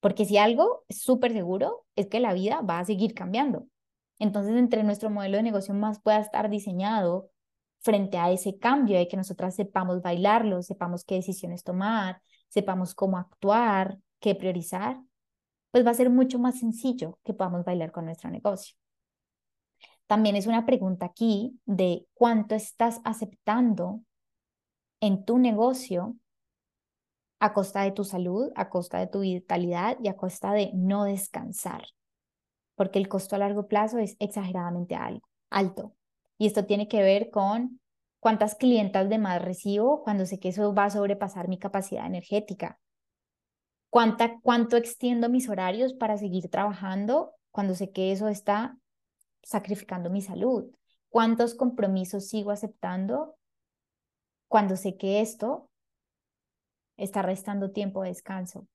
Porque 0.00 0.24
si 0.24 0.38
algo 0.38 0.84
es 0.88 1.02
súper 1.02 1.32
seguro 1.32 1.84
es 1.96 2.06
que 2.06 2.20
la 2.20 2.32
vida 2.32 2.60
va 2.62 2.78
a 2.78 2.84
seguir 2.84 3.14
cambiando. 3.14 3.66
Entonces, 4.20 4.56
entre 4.56 4.84
nuestro 4.84 5.10
modelo 5.10 5.36
de 5.36 5.42
negocio 5.42 5.74
más 5.74 6.00
pueda 6.00 6.20
estar 6.20 6.48
diseñado 6.48 7.30
frente 7.80 8.16
a 8.16 8.30
ese 8.30 8.58
cambio 8.58 8.96
de 8.96 9.08
que 9.08 9.16
nosotras 9.16 9.56
sepamos 9.56 10.02
bailarlo, 10.02 10.62
sepamos 10.62 11.04
qué 11.04 11.16
decisiones 11.16 11.64
tomar, 11.64 12.22
sepamos 12.48 12.94
cómo 12.94 13.18
actuar, 13.18 13.98
qué 14.20 14.34
priorizar, 14.34 15.00
pues 15.72 15.84
va 15.84 15.90
a 15.90 15.94
ser 15.94 16.10
mucho 16.10 16.38
más 16.38 16.58
sencillo 16.60 17.18
que 17.24 17.34
podamos 17.34 17.64
bailar 17.64 17.90
con 17.92 18.04
nuestro 18.04 18.30
negocio. 18.30 18.76
También 20.06 20.36
es 20.36 20.46
una 20.46 20.64
pregunta 20.64 21.06
aquí 21.06 21.60
de 21.66 22.06
cuánto 22.14 22.54
estás 22.54 23.00
aceptando 23.04 24.00
en 25.00 25.24
tu 25.24 25.38
negocio 25.38 26.16
a 27.40 27.52
costa 27.52 27.82
de 27.82 27.92
tu 27.92 28.04
salud, 28.04 28.50
a 28.56 28.68
costa 28.68 28.98
de 28.98 29.06
tu 29.06 29.20
vitalidad 29.20 29.96
y 30.02 30.08
a 30.08 30.16
costa 30.16 30.52
de 30.52 30.70
no 30.74 31.04
descansar, 31.04 31.84
porque 32.74 32.98
el 32.98 33.08
costo 33.08 33.36
a 33.36 33.38
largo 33.38 33.68
plazo 33.68 33.98
es 33.98 34.16
exageradamente 34.18 34.96
alto. 35.50 35.94
Y 36.36 36.46
esto 36.46 36.64
tiene 36.64 36.88
que 36.88 37.02
ver 37.02 37.30
con 37.30 37.80
cuántas 38.20 38.54
clientas 38.54 39.08
de 39.08 39.18
más 39.18 39.42
recibo 39.42 40.02
cuando 40.02 40.26
sé 40.26 40.38
que 40.38 40.48
eso 40.48 40.74
va 40.74 40.86
a 40.86 40.90
sobrepasar 40.90 41.48
mi 41.48 41.58
capacidad 41.58 42.06
energética. 42.06 42.78
Cuánta, 43.90 44.38
cuánto 44.40 44.76
extiendo 44.76 45.28
mis 45.28 45.48
horarios 45.48 45.94
para 45.94 46.18
seguir 46.18 46.50
trabajando 46.50 47.32
cuando 47.50 47.74
sé 47.74 47.90
que 47.90 48.12
eso 48.12 48.28
está 48.28 48.76
sacrificando 49.42 50.10
mi 50.10 50.20
salud. 50.20 50.70
Cuántos 51.08 51.54
compromisos 51.54 52.28
sigo 52.28 52.50
aceptando 52.50 53.37
cuando 54.48 54.76
sé 54.76 54.96
que 54.96 55.20
esto 55.20 55.68
está 56.96 57.22
restando 57.22 57.70
tiempo 57.70 58.02
de 58.02 58.08
descanso. 58.08 58.66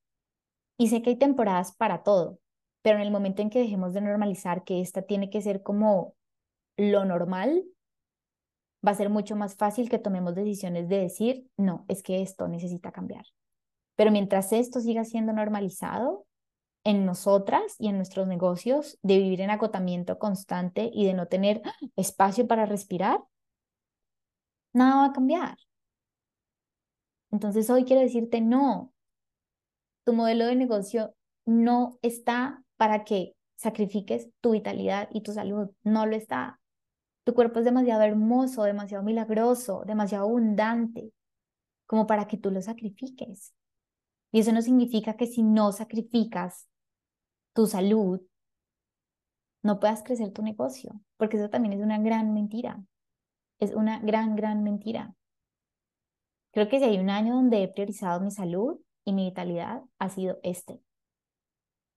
Y 0.78 0.88
sé 0.88 1.02
que 1.02 1.12
hay 1.12 1.16
temporadas 1.18 1.76
para 1.76 2.04
todo, 2.04 2.40
pero 2.82 2.98
en 2.98 3.04
el 3.04 3.12
momento 3.12 3.42
en 3.42 3.50
que 3.50 3.60
dejemos 3.60 3.94
de 3.94 4.02
normalizar 4.02 4.64
que 4.64 4.82
esta 4.82 5.04
tiene 5.04 5.30
que 5.30 5.42
ser 5.42 5.62
como 5.62 6.16
lo 6.78 7.06
normal, 7.06 7.64
va 8.86 8.92
a 8.92 8.96
ser 8.96 9.10
mucho 9.10 9.36
más 9.36 9.56
fácil 9.56 9.90
que 9.90 10.00
tomemos 10.00 10.36
decisiones 10.36 10.90
de 10.90 11.00
decir, 11.00 11.48
no, 11.58 11.86
es 11.88 12.04
que 12.04 12.22
esto 12.22 12.48
necesita 12.48 12.92
cambiar. 12.92 13.26
Pero 13.96 14.12
mientras 14.12 14.52
esto 14.52 14.80
siga 14.80 15.06
siendo 15.06 15.34
normalizado 15.34 16.26
en 16.84 17.06
nosotras 17.06 17.76
y 17.80 17.88
en 17.88 17.98
nuestros 17.98 18.28
negocios, 18.28 19.00
de 19.04 19.20
vivir 19.20 19.42
en 19.42 19.52
agotamiento 19.52 20.20
constante 20.20 20.90
y 20.92 21.06
de 21.06 21.14
no 21.14 21.28
tener 21.28 21.62
espacio 21.96 22.48
para 22.48 22.66
respirar, 22.66 23.22
nada 24.74 24.96
va 24.98 25.06
a 25.08 25.14
cambiar. 25.14 25.58
Entonces 27.32 27.70
hoy 27.70 27.84
quiero 27.86 28.02
decirte, 28.02 28.42
no, 28.42 28.94
tu 30.04 30.14
modelo 30.14 30.46
de 30.46 30.56
negocio 30.56 31.16
no 31.46 31.98
está 32.02 32.64
para 32.78 33.04
que 33.04 33.36
sacrifiques 33.56 34.30
tu 34.42 34.52
vitalidad 34.52 35.10
y 35.12 35.22
tu 35.22 35.34
salud, 35.34 35.70
no 35.84 36.06
lo 36.06 36.16
está. 36.16 36.60
Tu 37.24 37.34
cuerpo 37.34 37.60
es 37.60 37.66
demasiado 37.66 38.02
hermoso, 38.02 38.64
demasiado 38.64 39.04
milagroso, 39.04 39.84
demasiado 39.86 40.26
abundante, 40.26 41.14
como 41.86 42.06
para 42.06 42.28
que 42.28 42.38
tú 42.38 42.52
lo 42.52 42.62
sacrifiques. 42.62 43.54
Y 44.32 44.40
eso 44.40 44.52
no 44.52 44.62
significa 44.62 45.16
que 45.16 45.28
si 45.28 45.44
no 45.44 45.72
sacrificas 45.72 46.68
tu 47.54 47.68
salud, 47.68 48.22
no 49.62 49.80
puedas 49.80 50.04
crecer 50.04 50.34
tu 50.34 50.42
negocio, 50.42 51.00
porque 51.18 51.38
eso 51.38 51.50
también 51.50 51.74
es 51.74 51.82
una 51.82 52.00
gran 52.00 52.34
mentira. 52.34 52.84
Es 53.60 53.74
una 53.74 54.00
gran, 54.00 54.36
gran 54.36 54.64
mentira. 54.64 55.16
Creo 56.52 56.70
que 56.70 56.80
si 56.80 56.86
hay 56.86 57.00
un 57.00 57.10
año 57.10 57.36
donde 57.36 57.64
he 57.64 57.68
priorizado 57.68 58.22
mi 58.22 58.32
salud 58.32 58.80
y 59.06 59.14
mi 59.14 59.26
vitalidad, 59.26 59.84
ha 60.00 60.10
sido 60.10 60.40
este. 60.44 60.80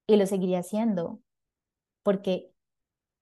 Y 0.07 0.17
lo 0.17 0.27
seguiría 0.27 0.61
haciendo, 0.61 1.21
porque 2.03 2.51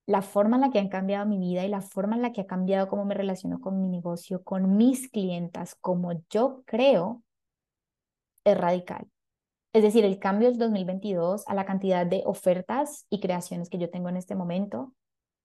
la 0.05 0.21
forma 0.21 0.57
en 0.57 0.61
la 0.61 0.71
que 0.71 0.79
han 0.79 0.89
cambiado 0.89 1.25
mi 1.25 1.39
vida 1.39 1.65
y 1.65 1.69
la 1.69 1.81
forma 1.81 2.15
en 2.15 2.21
la 2.21 2.31
que 2.31 2.41
ha 2.41 2.47
cambiado 2.47 2.87
cómo 2.87 3.05
me 3.05 3.15
relaciono 3.15 3.59
con 3.59 3.81
mi 3.81 3.89
negocio, 3.89 4.43
con 4.43 4.77
mis 4.77 5.09
clientas, 5.09 5.75
como 5.75 6.13
yo 6.29 6.63
creo, 6.65 7.23
es 8.43 8.57
radical. 8.57 9.09
Es 9.73 9.83
decir, 9.83 10.05
el 10.05 10.19
cambio 10.19 10.49
del 10.49 10.57
2022 10.57 11.45
a 11.47 11.53
la 11.53 11.65
cantidad 11.65 12.05
de 12.05 12.23
ofertas 12.25 13.07
y 13.09 13.19
creaciones 13.19 13.69
que 13.69 13.77
yo 13.77 13.89
tengo 13.89 14.07
en 14.07 14.17
este 14.17 14.35
momento, 14.35 14.93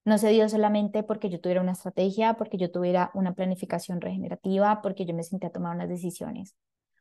no 0.03 0.17
se 0.17 0.29
dio 0.29 0.49
solamente 0.49 1.03
porque 1.03 1.29
yo 1.29 1.39
tuviera 1.39 1.61
una 1.61 1.73
estrategia, 1.73 2.33
porque 2.33 2.57
yo 2.57 2.71
tuviera 2.71 3.11
una 3.13 3.33
planificación 3.33 4.01
regenerativa, 4.01 4.81
porque 4.81 5.05
yo 5.05 5.13
me 5.13 5.23
senté 5.23 5.51
a 5.53 5.59
unas 5.59 5.89
decisiones. 5.89 6.55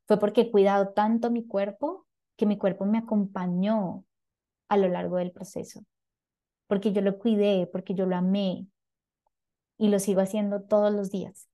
Fue 0.07 0.19
porque 0.19 0.43
he 0.43 0.51
cuidado 0.51 0.91
tanto 0.91 1.31
mi 1.31 1.47
cuerpo 1.47 2.07
que 2.37 2.47
mi 2.47 2.59
cuerpo 2.59 2.85
me 2.85 2.99
acompañó 2.99 4.05
a 4.69 4.77
lo 4.77 4.89
largo 4.89 5.17
del 5.17 5.33
proceso. 5.33 5.85
Porque 6.67 6.93
yo 6.93 7.01
lo 7.01 7.19
cuidé, 7.19 7.69
porque 7.71 7.95
yo 7.95 8.07
lo 8.07 8.17
amé 8.17 8.67
y 9.79 9.89
lo 9.89 9.99
sigo 9.99 10.21
haciendo 10.21 10.63
todos 10.63 10.93
los 10.93 11.11
días. 11.11 11.49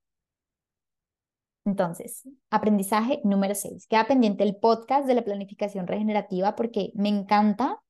Entonces, 1.65 2.23
aprendizaje 2.49 3.19
número 3.23 3.53
6. 3.53 3.87
Queda 3.87 4.07
pendiente 4.07 4.43
el 4.43 4.55
podcast 4.55 5.05
de 5.05 5.15
la 5.15 5.23
planificación 5.23 5.87
regenerativa 5.87 6.55
porque 6.55 6.91
me 6.93 7.09
encanta 7.09 7.81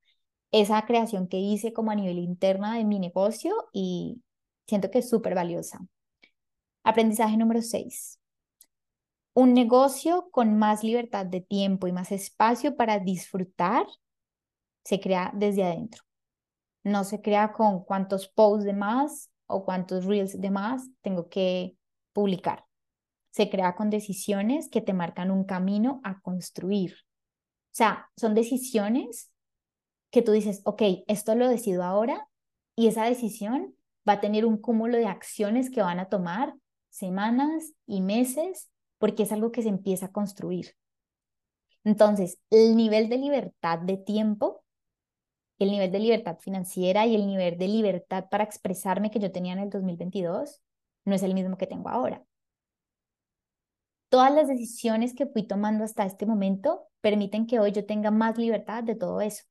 esa 0.51 0.85
creación 0.85 1.27
que 1.27 1.37
hice 1.37 1.73
como 1.73 1.91
a 1.91 1.95
nivel 1.95 2.19
interna 2.19 2.77
de 2.77 2.85
mi 2.85 2.99
negocio 2.99 3.53
y 3.73 4.21
siento 4.67 4.89
que 4.91 4.99
es 4.99 5.09
súper 5.09 5.35
valiosa. 5.35 5.85
Aprendizaje 6.83 7.37
número 7.37 7.61
6. 7.61 8.19
Un 9.33 9.53
negocio 9.53 10.29
con 10.31 10.57
más 10.57 10.83
libertad 10.83 11.25
de 11.25 11.41
tiempo 11.41 11.87
y 11.87 11.91
más 11.91 12.11
espacio 12.11 12.75
para 12.75 12.99
disfrutar 12.99 13.85
se 14.83 14.99
crea 14.99 15.31
desde 15.35 15.63
adentro. 15.63 16.03
No 16.83 17.03
se 17.03 17.21
crea 17.21 17.51
con 17.51 17.83
cuántos 17.83 18.29
posts 18.29 18.63
de 18.63 18.73
más 18.73 19.29
o 19.45 19.65
cuántos 19.65 20.05
reels 20.05 20.39
de 20.39 20.49
más 20.49 20.89
tengo 21.01 21.27
que 21.29 21.77
publicar. 22.13 22.65
Se 23.31 23.49
crea 23.49 23.75
con 23.75 23.89
decisiones 23.89 24.69
que 24.69 24.81
te 24.81 24.93
marcan 24.93 25.29
un 25.29 25.43
camino 25.43 25.99
a 26.03 26.21
construir. 26.21 26.93
O 26.93 27.75
sea, 27.77 28.09
son 28.15 28.33
decisiones 28.33 29.29
que 30.11 30.21
tú 30.21 30.31
dices, 30.31 30.61
ok, 30.65 30.81
esto 31.07 31.35
lo 31.35 31.47
decido 31.49 31.83
ahora 31.83 32.27
y 32.75 32.87
esa 32.87 33.05
decisión 33.05 33.75
va 34.07 34.13
a 34.13 34.21
tener 34.21 34.45
un 34.45 34.57
cúmulo 34.57 34.97
de 34.97 35.07
acciones 35.07 35.69
que 35.69 35.81
van 35.81 35.99
a 35.99 36.09
tomar 36.09 36.53
semanas 36.89 37.73
y 37.85 38.01
meses 38.01 38.69
porque 38.97 39.23
es 39.23 39.31
algo 39.31 39.51
que 39.51 39.61
se 39.61 39.69
empieza 39.69 40.07
a 40.07 40.11
construir. 40.11 40.75
Entonces, 41.83 42.39
el 42.49 42.75
nivel 42.75 43.09
de 43.09 43.17
libertad 43.17 43.79
de 43.79 43.97
tiempo 43.97 44.63
el 45.59 45.71
nivel 45.71 45.91
de 45.91 45.99
libertad 45.99 46.37
financiera 46.39 47.05
y 47.05 47.15
el 47.15 47.25
nivel 47.27 47.57
de 47.57 47.67
libertad 47.67 48.25
para 48.29 48.43
expresarme 48.43 49.11
que 49.11 49.19
yo 49.19 49.31
tenía 49.31 49.53
en 49.53 49.59
el 49.59 49.69
2022 49.69 50.61
no 51.05 51.15
es 51.15 51.23
el 51.23 51.33
mismo 51.33 51.57
que 51.57 51.67
tengo 51.67 51.89
ahora. 51.89 52.23
Todas 54.09 54.33
las 54.33 54.47
decisiones 54.47 55.13
que 55.13 55.25
fui 55.25 55.43
tomando 55.43 55.83
hasta 55.83 56.05
este 56.05 56.25
momento 56.25 56.87
permiten 57.01 57.47
que 57.47 57.59
hoy 57.59 57.71
yo 57.71 57.85
tenga 57.85 58.11
más 58.11 58.37
libertad 58.37 58.83
de 58.83 58.95
todo 58.95 59.21
eso. 59.21 59.43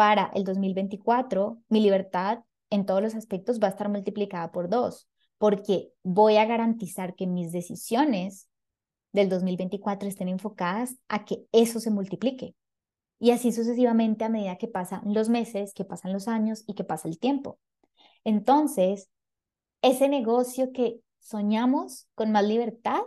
Para 0.00 0.30
el 0.34 0.44
2024, 0.44 1.60
mi 1.68 1.82
libertad 1.82 2.38
en 2.70 2.86
todos 2.86 3.02
los 3.02 3.14
aspectos 3.14 3.60
va 3.62 3.66
a 3.66 3.70
estar 3.72 3.90
multiplicada 3.90 4.50
por 4.50 4.70
dos, 4.70 5.10
porque 5.36 5.92
voy 6.02 6.38
a 6.38 6.46
garantizar 6.46 7.14
que 7.14 7.26
mis 7.26 7.52
decisiones 7.52 8.48
del 9.12 9.28
2024 9.28 10.08
estén 10.08 10.28
enfocadas 10.30 10.96
a 11.08 11.26
que 11.26 11.44
eso 11.52 11.80
se 11.80 11.90
multiplique. 11.90 12.56
Y 13.18 13.32
así 13.32 13.52
sucesivamente 13.52 14.24
a 14.24 14.30
medida 14.30 14.56
que 14.56 14.68
pasan 14.68 15.02
los 15.04 15.28
meses, 15.28 15.74
que 15.74 15.84
pasan 15.84 16.14
los 16.14 16.28
años 16.28 16.64
y 16.66 16.72
que 16.72 16.84
pasa 16.84 17.06
el 17.06 17.18
tiempo. 17.18 17.58
Entonces, 18.24 19.10
ese 19.82 20.08
negocio 20.08 20.72
que 20.72 21.02
soñamos 21.18 22.08
con 22.14 22.32
más 22.32 22.44
libertad 22.44 23.02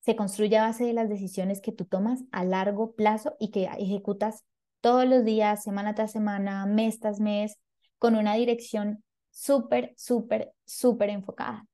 se 0.00 0.16
construye 0.16 0.58
a 0.58 0.62
base 0.62 0.82
de 0.82 0.94
las 0.94 1.08
decisiones 1.08 1.60
que 1.60 1.70
tú 1.70 1.84
tomas 1.84 2.24
a 2.32 2.42
largo 2.42 2.96
plazo 2.96 3.36
y 3.38 3.52
que 3.52 3.66
ejecutas 3.78 4.42
todos 4.80 5.06
los 5.06 5.24
días, 5.24 5.62
semana 5.62 5.94
tras 5.94 6.12
semana, 6.12 6.66
mes 6.66 7.00
tras 7.00 7.20
mes, 7.20 7.58
con 7.98 8.14
una 8.14 8.34
dirección 8.34 9.02
súper, 9.30 9.94
súper, 9.96 10.52
súper 10.64 11.10
enfocada. 11.10 11.66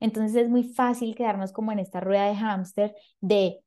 Entonces 0.00 0.34
es 0.36 0.48
muy 0.48 0.64
fácil 0.64 1.14
quedarnos 1.14 1.52
como 1.52 1.72
en 1.72 1.78
esta 1.78 2.00
rueda 2.00 2.26
de 2.26 2.36
hámster 2.36 2.94
de 3.20 3.60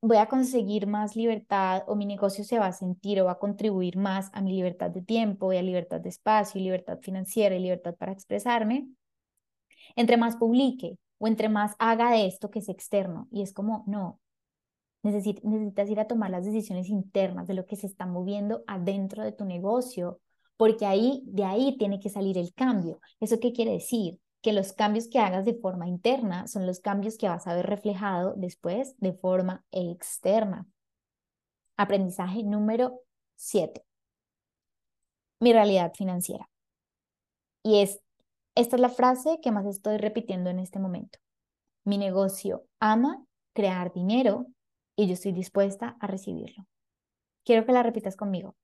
voy 0.00 0.16
a 0.18 0.26
conseguir 0.26 0.86
más 0.86 1.16
libertad 1.16 1.82
o 1.86 1.96
mi 1.96 2.06
negocio 2.06 2.44
se 2.44 2.58
va 2.58 2.66
a 2.66 2.72
sentir 2.72 3.20
o 3.20 3.26
va 3.26 3.32
a 3.32 3.38
contribuir 3.38 3.96
más 3.96 4.30
a 4.32 4.40
mi 4.40 4.52
libertad 4.52 4.90
de 4.90 5.02
tiempo 5.02 5.52
y 5.52 5.56
a 5.56 5.62
libertad 5.62 6.00
de 6.00 6.10
espacio, 6.10 6.60
y 6.60 6.64
libertad 6.64 6.98
financiera 7.00 7.56
y 7.56 7.60
libertad 7.60 7.94
para 7.96 8.12
expresarme. 8.12 8.88
Entre 9.96 10.16
más 10.16 10.36
publique 10.36 10.98
o 11.18 11.26
entre 11.26 11.48
más 11.48 11.74
haga 11.78 12.10
de 12.12 12.26
esto 12.26 12.50
que 12.50 12.60
es 12.60 12.68
externo. 12.68 13.28
Y 13.30 13.42
es 13.42 13.52
como, 13.52 13.84
no, 13.86 14.20
necesitas 15.06 15.88
ir 15.88 16.00
a 16.00 16.08
tomar 16.08 16.30
las 16.30 16.44
decisiones 16.44 16.88
internas 16.88 17.46
de 17.46 17.54
lo 17.54 17.64
que 17.66 17.76
se 17.76 17.86
está 17.86 18.06
moviendo 18.06 18.64
adentro 18.66 19.22
de 19.22 19.32
tu 19.32 19.44
negocio, 19.44 20.20
porque 20.56 20.86
ahí, 20.86 21.22
de 21.26 21.44
ahí 21.44 21.76
tiene 21.78 22.00
que 22.00 22.10
salir 22.10 22.36
el 22.38 22.52
cambio. 22.54 23.00
¿Eso 23.20 23.38
qué 23.40 23.52
quiere 23.52 23.72
decir? 23.72 24.20
Que 24.42 24.52
los 24.52 24.72
cambios 24.72 25.08
que 25.08 25.18
hagas 25.18 25.44
de 25.44 25.54
forma 25.54 25.86
interna 25.88 26.46
son 26.48 26.66
los 26.66 26.80
cambios 26.80 27.18
que 27.18 27.28
vas 27.28 27.46
a 27.46 27.54
ver 27.54 27.66
reflejado 27.66 28.34
después 28.36 28.94
de 28.98 29.12
forma 29.12 29.64
externa. 29.70 30.66
Aprendizaje 31.76 32.42
número 32.42 33.00
7. 33.36 33.84
Mi 35.40 35.52
realidad 35.52 35.92
financiera. 35.94 36.48
Y 37.62 37.80
es, 37.80 38.00
esta 38.54 38.76
es 38.76 38.82
la 38.82 38.88
frase 38.88 39.38
que 39.42 39.52
más 39.52 39.66
estoy 39.66 39.98
repitiendo 39.98 40.50
en 40.50 40.58
este 40.58 40.78
momento. 40.78 41.18
Mi 41.84 41.98
negocio 41.98 42.64
ama 42.80 43.24
crear 43.52 43.92
dinero 43.92 44.46
y 44.96 45.06
yo 45.06 45.12
estoy 45.12 45.32
dispuesta 45.32 45.96
a 46.00 46.06
recibirlo. 46.06 46.66
Quiero 47.44 47.64
que 47.64 47.72
la 47.72 47.82
repitas 47.82 48.16
conmigo. 48.16 48.56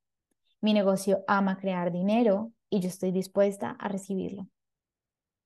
Mi 0.60 0.72
negocio 0.72 1.22
ama 1.28 1.58
crear 1.58 1.92
dinero 1.92 2.52
y 2.70 2.80
yo 2.80 2.88
estoy 2.88 3.12
dispuesta 3.12 3.70
a 3.78 3.88
recibirlo. 3.88 4.48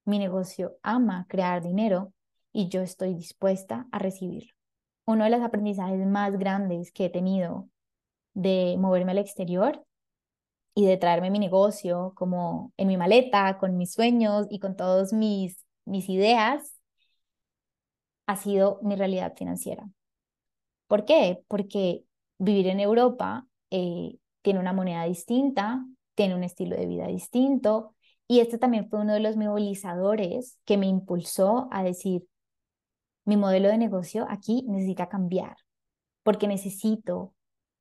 Mi 0.04 0.18
negocio 0.18 0.78
ama 0.82 1.26
crear 1.28 1.62
dinero 1.62 2.12
y 2.52 2.68
yo 2.68 2.80
estoy 2.80 3.14
dispuesta 3.14 3.88
a 3.90 3.98
recibirlo. 3.98 4.52
Uno 5.04 5.24
de 5.24 5.30
los 5.30 5.42
aprendizajes 5.42 6.06
más 6.06 6.38
grandes 6.38 6.92
que 6.92 7.06
he 7.06 7.10
tenido 7.10 7.68
de 8.34 8.76
moverme 8.78 9.12
al 9.12 9.18
exterior 9.18 9.84
y 10.74 10.86
de 10.86 10.96
traerme 10.96 11.30
mi 11.30 11.38
negocio 11.38 12.12
como 12.14 12.72
en 12.76 12.88
mi 12.88 12.96
maleta, 12.96 13.58
con 13.58 13.76
mis 13.76 13.92
sueños 13.92 14.46
y 14.50 14.58
con 14.58 14.76
todas 14.76 15.12
mis, 15.12 15.64
mis 15.84 16.08
ideas, 16.08 16.80
ha 18.26 18.36
sido 18.36 18.78
mi 18.82 18.96
realidad 18.96 19.34
financiera. 19.36 19.88
¿Por 20.86 21.04
qué? 21.04 21.42
Porque 21.48 22.04
vivir 22.38 22.68
en 22.68 22.80
Europa 22.80 23.46
eh, 23.70 24.18
tiene 24.42 24.60
una 24.60 24.72
moneda 24.72 25.04
distinta, 25.04 25.84
tiene 26.14 26.34
un 26.34 26.44
estilo 26.44 26.76
de 26.76 26.86
vida 26.86 27.06
distinto. 27.08 27.94
Y 28.28 28.40
este 28.40 28.58
también 28.58 28.88
fue 28.88 29.00
uno 29.00 29.14
de 29.14 29.20
los 29.20 29.36
movilizadores 29.36 30.58
que 30.64 30.76
me 30.76 30.86
impulsó 30.86 31.68
a 31.70 31.82
decir, 31.82 32.26
mi 33.24 33.36
modelo 33.36 33.68
de 33.68 33.78
negocio 33.78 34.26
aquí 34.28 34.64
necesita 34.68 35.08
cambiar, 35.08 35.56
porque 36.22 36.48
necesito 36.48 37.34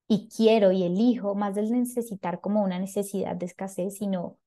y 0.08 0.28
quiero 0.28 0.72
y 0.72 0.84
elijo, 0.84 1.36
más 1.36 1.56
del 1.56 1.72
necesitar 1.72 2.42
como 2.42 2.64
una 2.64 2.80
necesidad 2.80 3.36
de 3.36 3.46
escasez, 3.46 3.98
sino 3.98 4.38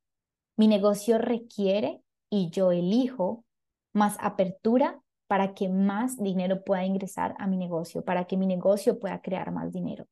mi 0.57 0.69
negocio 0.69 1.19
requiere 1.19 2.03
y 2.31 2.51
yo 2.51 2.73
elijo 2.73 3.45
más 3.93 4.17
apertura 4.21 5.01
para 5.29 5.55
que 5.55 5.69
más 5.69 6.17
dinero 6.17 6.65
pueda 6.65 6.85
ingresar 6.85 7.35
a 7.39 7.47
mi 7.47 7.57
negocio, 7.57 8.03
para 8.03 8.25
que 8.25 8.37
mi 8.37 8.47
negocio 8.47 8.99
pueda 8.99 9.21
crear 9.21 9.53
más 9.53 9.73
dinero. 9.73 10.07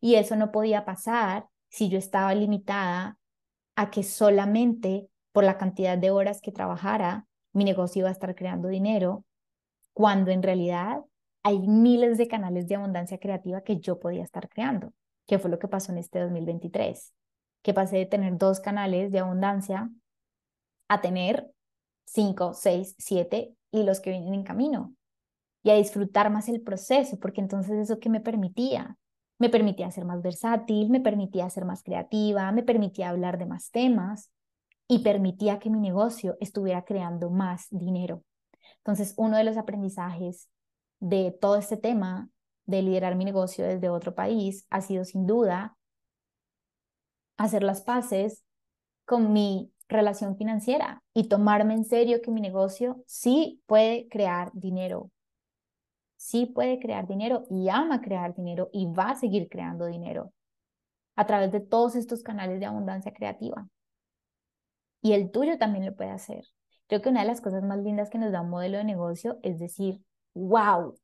Y 0.00 0.14
eso 0.14 0.36
no 0.36 0.52
podía 0.52 0.84
pasar 0.84 1.46
si 1.68 1.88
yo 1.88 1.98
estaba 1.98 2.34
limitada 2.34 3.18
a 3.74 3.90
que 3.90 4.02
solamente 4.02 5.08
por 5.32 5.44
la 5.44 5.58
cantidad 5.58 5.98
de 5.98 6.10
horas 6.10 6.40
que 6.40 6.52
trabajara, 6.52 7.26
mi 7.52 7.64
negocio 7.64 8.00
iba 8.00 8.08
a 8.08 8.12
estar 8.12 8.34
creando 8.34 8.68
dinero, 8.68 9.24
cuando 9.92 10.30
en 10.30 10.42
realidad 10.42 11.00
hay 11.42 11.58
miles 11.58 12.16
de 12.16 12.28
canales 12.28 12.68
de 12.68 12.76
abundancia 12.76 13.18
creativa 13.18 13.62
que 13.62 13.78
yo 13.78 13.98
podía 13.98 14.22
estar 14.22 14.48
creando, 14.48 14.92
que 15.26 15.38
fue 15.38 15.50
lo 15.50 15.58
que 15.58 15.68
pasó 15.68 15.90
en 15.90 15.98
este 15.98 16.20
2023, 16.20 17.12
que 17.62 17.74
pasé 17.74 17.96
de 17.96 18.06
tener 18.06 18.38
dos 18.38 18.60
canales 18.60 19.10
de 19.10 19.18
abundancia 19.18 19.90
a 20.88 21.00
tener 21.00 21.50
cinco, 22.04 22.54
seis, 22.54 22.94
siete 22.98 23.54
y 23.72 23.82
los 23.82 24.00
que 24.00 24.10
vienen 24.10 24.34
en 24.34 24.42
camino 24.42 24.94
y 25.62 25.70
a 25.70 25.74
disfrutar 25.74 26.30
más 26.30 26.48
el 26.48 26.62
proceso, 26.62 27.18
porque 27.18 27.40
entonces 27.40 27.72
eso 27.72 28.00
que 28.00 28.08
me 28.08 28.20
permitía, 28.20 28.96
me 29.38 29.50
permitía 29.50 29.90
ser 29.90 30.04
más 30.04 30.22
versátil, 30.22 30.90
me 30.90 31.00
permitía 31.00 31.48
ser 31.50 31.64
más 31.64 31.82
creativa, 31.82 32.50
me 32.52 32.62
permitía 32.62 33.10
hablar 33.10 33.38
de 33.38 33.46
más 33.46 33.70
temas 33.70 34.30
y 34.88 35.00
permitía 35.00 35.58
que 35.58 35.70
mi 35.70 35.80
negocio 35.80 36.36
estuviera 36.40 36.84
creando 36.84 37.30
más 37.30 37.66
dinero. 37.70 38.24
Entonces, 38.78 39.14
uno 39.16 39.36
de 39.36 39.44
los 39.44 39.56
aprendizajes 39.56 40.48
de 40.98 41.36
todo 41.38 41.56
este 41.56 41.76
tema 41.76 42.28
de 42.66 42.82
liderar 42.82 43.16
mi 43.16 43.24
negocio 43.24 43.64
desde 43.64 43.88
otro 43.88 44.14
país 44.14 44.66
ha 44.70 44.80
sido 44.80 45.04
sin 45.04 45.26
duda 45.26 45.76
hacer 47.36 47.62
las 47.62 47.82
paces 47.82 48.44
con 49.04 49.32
mi 49.32 49.72
relación 49.90 50.36
financiera 50.36 51.02
y 51.12 51.28
tomarme 51.28 51.74
en 51.74 51.84
serio 51.84 52.20
que 52.22 52.30
mi 52.30 52.40
negocio 52.40 53.02
sí 53.06 53.62
puede 53.66 54.08
crear 54.08 54.50
dinero, 54.54 55.10
sí 56.16 56.46
puede 56.46 56.78
crear 56.78 57.06
dinero 57.06 57.44
y 57.50 57.68
ama 57.68 58.00
crear 58.00 58.34
dinero 58.34 58.70
y 58.72 58.86
va 58.86 59.10
a 59.10 59.16
seguir 59.16 59.48
creando 59.48 59.86
dinero 59.86 60.32
a 61.16 61.26
través 61.26 61.52
de 61.52 61.60
todos 61.60 61.96
estos 61.96 62.22
canales 62.22 62.60
de 62.60 62.66
abundancia 62.66 63.12
creativa. 63.12 63.68
Y 65.02 65.12
el 65.12 65.30
tuyo 65.30 65.58
también 65.58 65.86
lo 65.86 65.94
puede 65.94 66.10
hacer. 66.10 66.44
Creo 66.86 67.02
que 67.02 67.08
una 67.08 67.20
de 67.20 67.26
las 67.26 67.40
cosas 67.40 67.62
más 67.62 67.78
lindas 67.78 68.10
que 68.10 68.18
nos 68.18 68.32
da 68.32 68.42
un 68.42 68.50
modelo 68.50 68.78
de 68.78 68.84
negocio 68.84 69.38
es 69.42 69.58
decir, 69.58 70.00
wow, 70.34 70.94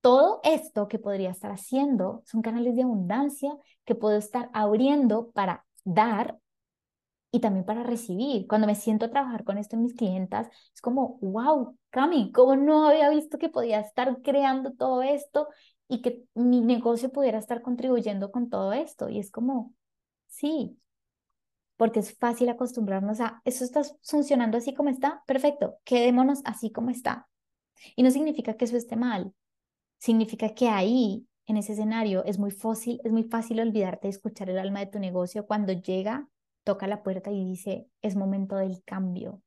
todo 0.00 0.40
esto 0.42 0.88
que 0.88 0.98
podría 0.98 1.30
estar 1.30 1.50
haciendo 1.50 2.22
son 2.24 2.42
canales 2.42 2.76
de 2.76 2.82
abundancia 2.82 3.52
que 3.84 3.94
puedo 3.94 4.16
estar 4.16 4.48
abriendo 4.52 5.30
para 5.32 5.66
dar 5.84 6.38
y 7.32 7.40
también 7.40 7.64
para 7.64 7.82
recibir. 7.82 8.46
Cuando 8.46 8.66
me 8.66 8.74
siento 8.74 9.10
trabajar 9.10 9.44
con 9.44 9.58
esto 9.58 9.76
en 9.76 9.82
mis 9.82 9.94
clientas, 9.94 10.48
es 10.74 10.80
como, 10.80 11.18
wow, 11.20 11.76
Cami, 11.90 12.32
¿cómo 12.32 12.56
no 12.56 12.88
había 12.88 13.10
visto 13.10 13.38
que 13.38 13.48
podía 13.48 13.80
estar 13.80 14.20
creando 14.22 14.72
todo 14.72 15.02
esto 15.02 15.48
y 15.88 16.02
que 16.02 16.24
mi 16.34 16.60
negocio 16.60 17.10
pudiera 17.10 17.38
estar 17.38 17.62
contribuyendo 17.62 18.30
con 18.32 18.50
todo 18.50 18.72
esto? 18.72 19.08
Y 19.08 19.18
es 19.18 19.30
como, 19.30 19.74
sí, 20.26 20.76
porque 21.76 22.00
es 22.00 22.16
fácil 22.18 22.48
acostumbrarnos 22.48 23.20
a, 23.20 23.40
eso 23.44 23.64
está 23.64 23.82
funcionando 24.02 24.58
así 24.58 24.74
como 24.74 24.90
está, 24.90 25.22
perfecto, 25.26 25.78
quedémonos 25.84 26.40
así 26.44 26.70
como 26.70 26.90
está. 26.90 27.28
Y 27.96 28.02
no 28.02 28.10
significa 28.10 28.54
que 28.54 28.66
eso 28.66 28.76
esté 28.76 28.96
mal, 28.96 29.32
significa 29.98 30.54
que 30.54 30.68
ahí, 30.68 31.26
en 31.46 31.56
ese 31.56 31.72
escenario, 31.72 32.24
es 32.24 32.38
muy 32.38 32.50
fácil, 32.50 33.00
es 33.04 33.12
muy 33.12 33.24
fácil 33.24 33.60
olvidarte 33.60 34.08
de 34.08 34.10
escuchar 34.10 34.50
el 34.50 34.58
alma 34.58 34.80
de 34.80 34.86
tu 34.86 34.98
negocio 34.98 35.46
cuando 35.46 35.72
llega 35.72 36.28
toca 36.64 36.86
la 36.86 37.02
puerta 37.02 37.30
y 37.30 37.44
dice, 37.44 37.88
es 38.02 38.16
momento 38.16 38.56
del 38.56 38.82
cambio. 38.84 39.42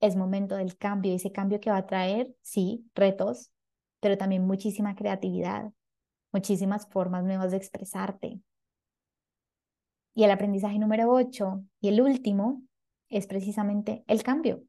Es 0.00 0.16
momento 0.16 0.56
del 0.56 0.76
cambio. 0.76 1.14
Ese 1.14 1.32
cambio 1.32 1.60
que 1.60 1.70
va 1.70 1.78
a 1.78 1.86
traer, 1.86 2.34
sí, 2.42 2.90
retos, 2.94 3.50
pero 4.00 4.18
también 4.18 4.46
muchísima 4.46 4.94
creatividad, 4.94 5.72
muchísimas 6.32 6.86
formas 6.88 7.24
nuevas 7.24 7.52
de 7.52 7.56
expresarte. 7.56 8.40
Y 10.14 10.24
el 10.24 10.30
aprendizaje 10.30 10.78
número 10.78 11.10
8 11.10 11.64
y 11.80 11.88
el 11.88 12.00
último 12.00 12.62
es 13.08 13.26
precisamente 13.26 14.04
el 14.06 14.22
cambio. 14.22 14.62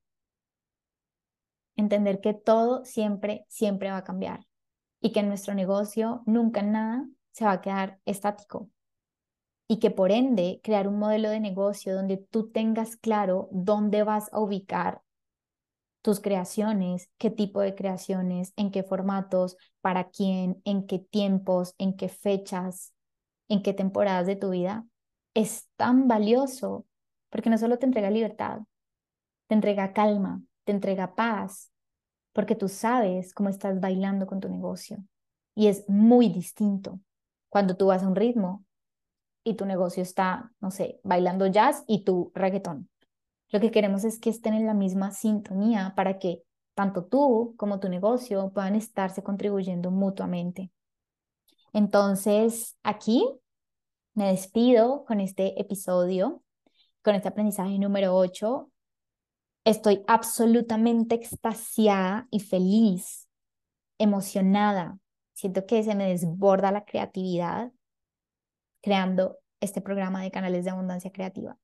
Entender 1.76 2.22
que 2.22 2.34
todo 2.34 2.86
siempre, 2.86 3.46
siempre 3.50 3.92
va 3.92 3.98
a 3.98 4.04
cambiar 4.04 4.46
y 5.02 5.12
que 5.12 5.20
en 5.20 5.28
nuestro 5.28 5.54
negocio 5.54 6.24
nunca 6.26 6.62
nada 6.62 7.08
se 7.32 7.46
va 7.46 7.52
a 7.52 7.62
quedar 7.62 8.00
estático 8.06 8.70
y 9.68 9.80
que 9.80 9.92
por 9.92 10.12
ende 10.12 10.60
crear 10.64 10.88
un 10.88 11.00
modelo 11.00 11.30
de 11.30 11.40
negocio 11.40 11.96
donde 11.96 12.18
tú 12.18 12.50
tengas 12.52 12.98
claro 12.98 13.50
dónde 13.52 14.04
vas 14.04 14.32
a 14.32 14.40
ubicar 14.40 15.02
tus 16.02 16.20
creaciones, 16.20 17.10
qué 17.18 17.32
tipo 17.32 17.62
de 17.62 17.74
creaciones, 17.74 18.54
en 18.58 18.70
qué 18.70 18.84
formatos, 18.84 19.58
para 19.82 20.10
quién, 20.10 20.62
en 20.64 20.86
qué 20.86 21.00
tiempos, 21.00 21.74
en 21.80 21.96
qué 21.96 22.10
fechas, 22.10 22.94
en 23.50 23.64
qué 23.64 23.74
temporadas 23.74 24.28
de 24.28 24.36
tu 24.36 24.52
vida, 24.52 24.86
es 25.34 25.68
tan 25.76 26.08
valioso 26.08 26.86
porque 27.30 27.50
no 27.50 27.58
solo 27.58 27.80
te 27.80 27.88
entrega 27.88 28.12
libertad, 28.12 28.60
te 29.48 29.56
entrega 29.56 29.94
calma, 29.94 30.44
te 30.64 30.72
entrega 30.74 31.16
paz, 31.16 31.72
porque 32.34 32.56
tú 32.56 32.68
sabes 32.68 33.34
cómo 33.34 33.50
estás 33.50 33.80
bailando 33.80 34.28
con 34.28 34.40
tu 34.40 34.50
negocio. 34.50 35.04
Y 35.56 35.68
es 35.68 35.90
muy 35.90 36.30
distinto 36.30 37.00
cuando 37.50 37.78
tú 37.78 37.88
vas 37.88 38.04
a 38.04 38.08
un 38.08 38.16
ritmo 38.16 38.64
y 39.46 39.54
tu 39.54 39.66
negocio 39.66 40.04
está, 40.04 40.52
no 40.60 40.72
sé, 40.72 41.00
bailando 41.04 41.46
jazz 41.46 41.84
y 41.88 42.04
tu 42.04 42.32
reggaetón. 42.34 42.90
Lo 43.50 43.60
que 43.62 43.72
queremos 43.72 44.04
es 44.04 44.20
que 44.20 44.32
estén 44.32 44.56
en 44.56 44.66
la 44.66 44.74
misma 44.74 45.12
sintonía 45.12 45.94
para 45.96 46.18
que 46.18 46.42
tanto 46.74 47.06
tú 47.06 47.54
como 47.56 47.80
tu 47.80 47.88
negocio 47.88 48.52
puedan 48.54 48.76
estarse 48.76 49.22
contribuyendo 49.22 49.92
mutuamente. 49.92 50.72
Entonces, 51.74 52.76
aquí 52.82 53.24
me 54.16 54.28
despido 54.28 55.06
con 55.06 55.22
este 55.22 55.62
episodio, 55.62 56.44
con 57.04 57.14
este 57.14 57.28
aprendizaje 57.28 57.78
número 57.78 58.16
8. 58.16 58.72
Estoy 59.64 60.04
absolutamente 60.08 61.14
extasiada 61.14 62.28
y 62.32 62.40
feliz, 62.40 63.28
emocionada. 64.00 64.98
Siento 65.34 65.68
que 65.68 65.84
se 65.84 65.94
me 65.94 66.10
desborda 66.10 66.72
la 66.72 66.84
creatividad 66.84 67.72
creando 68.86 69.40
este 69.62 69.82
programa 69.82 70.22
de 70.22 70.30
canales 70.30 70.64
de 70.64 70.70
abundancia 70.70 71.12
creativa. 71.12 71.58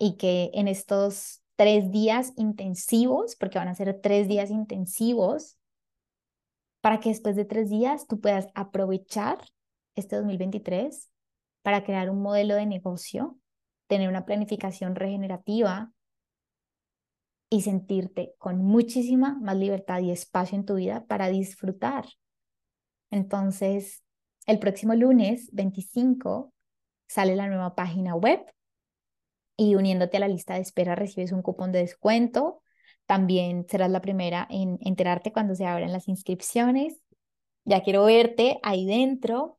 Y 0.00 0.16
que 0.16 0.50
en 0.52 0.66
estos 0.66 1.44
tres 1.54 1.92
días 1.92 2.32
intensivos, 2.34 3.36
porque 3.36 3.58
van 3.58 3.68
a 3.68 3.74
ser 3.76 4.00
tres 4.00 4.26
días 4.26 4.50
intensivos, 4.50 5.56
para 6.80 6.98
que 6.98 7.10
después 7.10 7.36
de 7.36 7.44
tres 7.44 7.70
días 7.70 8.08
tú 8.08 8.20
puedas 8.20 8.48
aprovechar 8.56 9.38
este 9.94 10.16
2023 10.16 11.08
para 11.62 11.84
crear 11.84 12.10
un 12.10 12.20
modelo 12.20 12.56
de 12.56 12.66
negocio, 12.66 13.38
tener 13.86 14.08
una 14.08 14.26
planificación 14.26 14.96
regenerativa 14.96 15.92
y 17.48 17.62
sentirte 17.62 18.34
con 18.38 18.58
muchísima 18.58 19.38
más 19.40 19.56
libertad 19.56 20.00
y 20.00 20.10
espacio 20.10 20.58
en 20.58 20.64
tu 20.64 20.74
vida 20.74 21.06
para 21.06 21.28
disfrutar. 21.28 22.06
Entonces, 23.12 24.02
el 24.48 24.58
próximo 24.58 24.94
lunes 24.94 25.50
25 25.52 26.54
sale 27.06 27.36
la 27.36 27.48
nueva 27.48 27.74
página 27.74 28.16
web 28.16 28.40
y 29.58 29.74
uniéndote 29.74 30.16
a 30.16 30.20
la 30.20 30.28
lista 30.28 30.54
de 30.54 30.60
espera 30.60 30.94
recibes 30.94 31.32
un 31.32 31.42
cupón 31.42 31.70
de 31.70 31.80
descuento. 31.80 32.62
También 33.04 33.66
serás 33.68 33.90
la 33.90 34.00
primera 34.00 34.46
en 34.48 34.78
enterarte 34.80 35.32
cuando 35.32 35.54
se 35.54 35.66
abran 35.66 35.92
las 35.92 36.08
inscripciones. 36.08 36.98
Ya 37.66 37.82
quiero 37.82 38.06
verte 38.06 38.58
ahí 38.62 38.86
dentro 38.86 39.58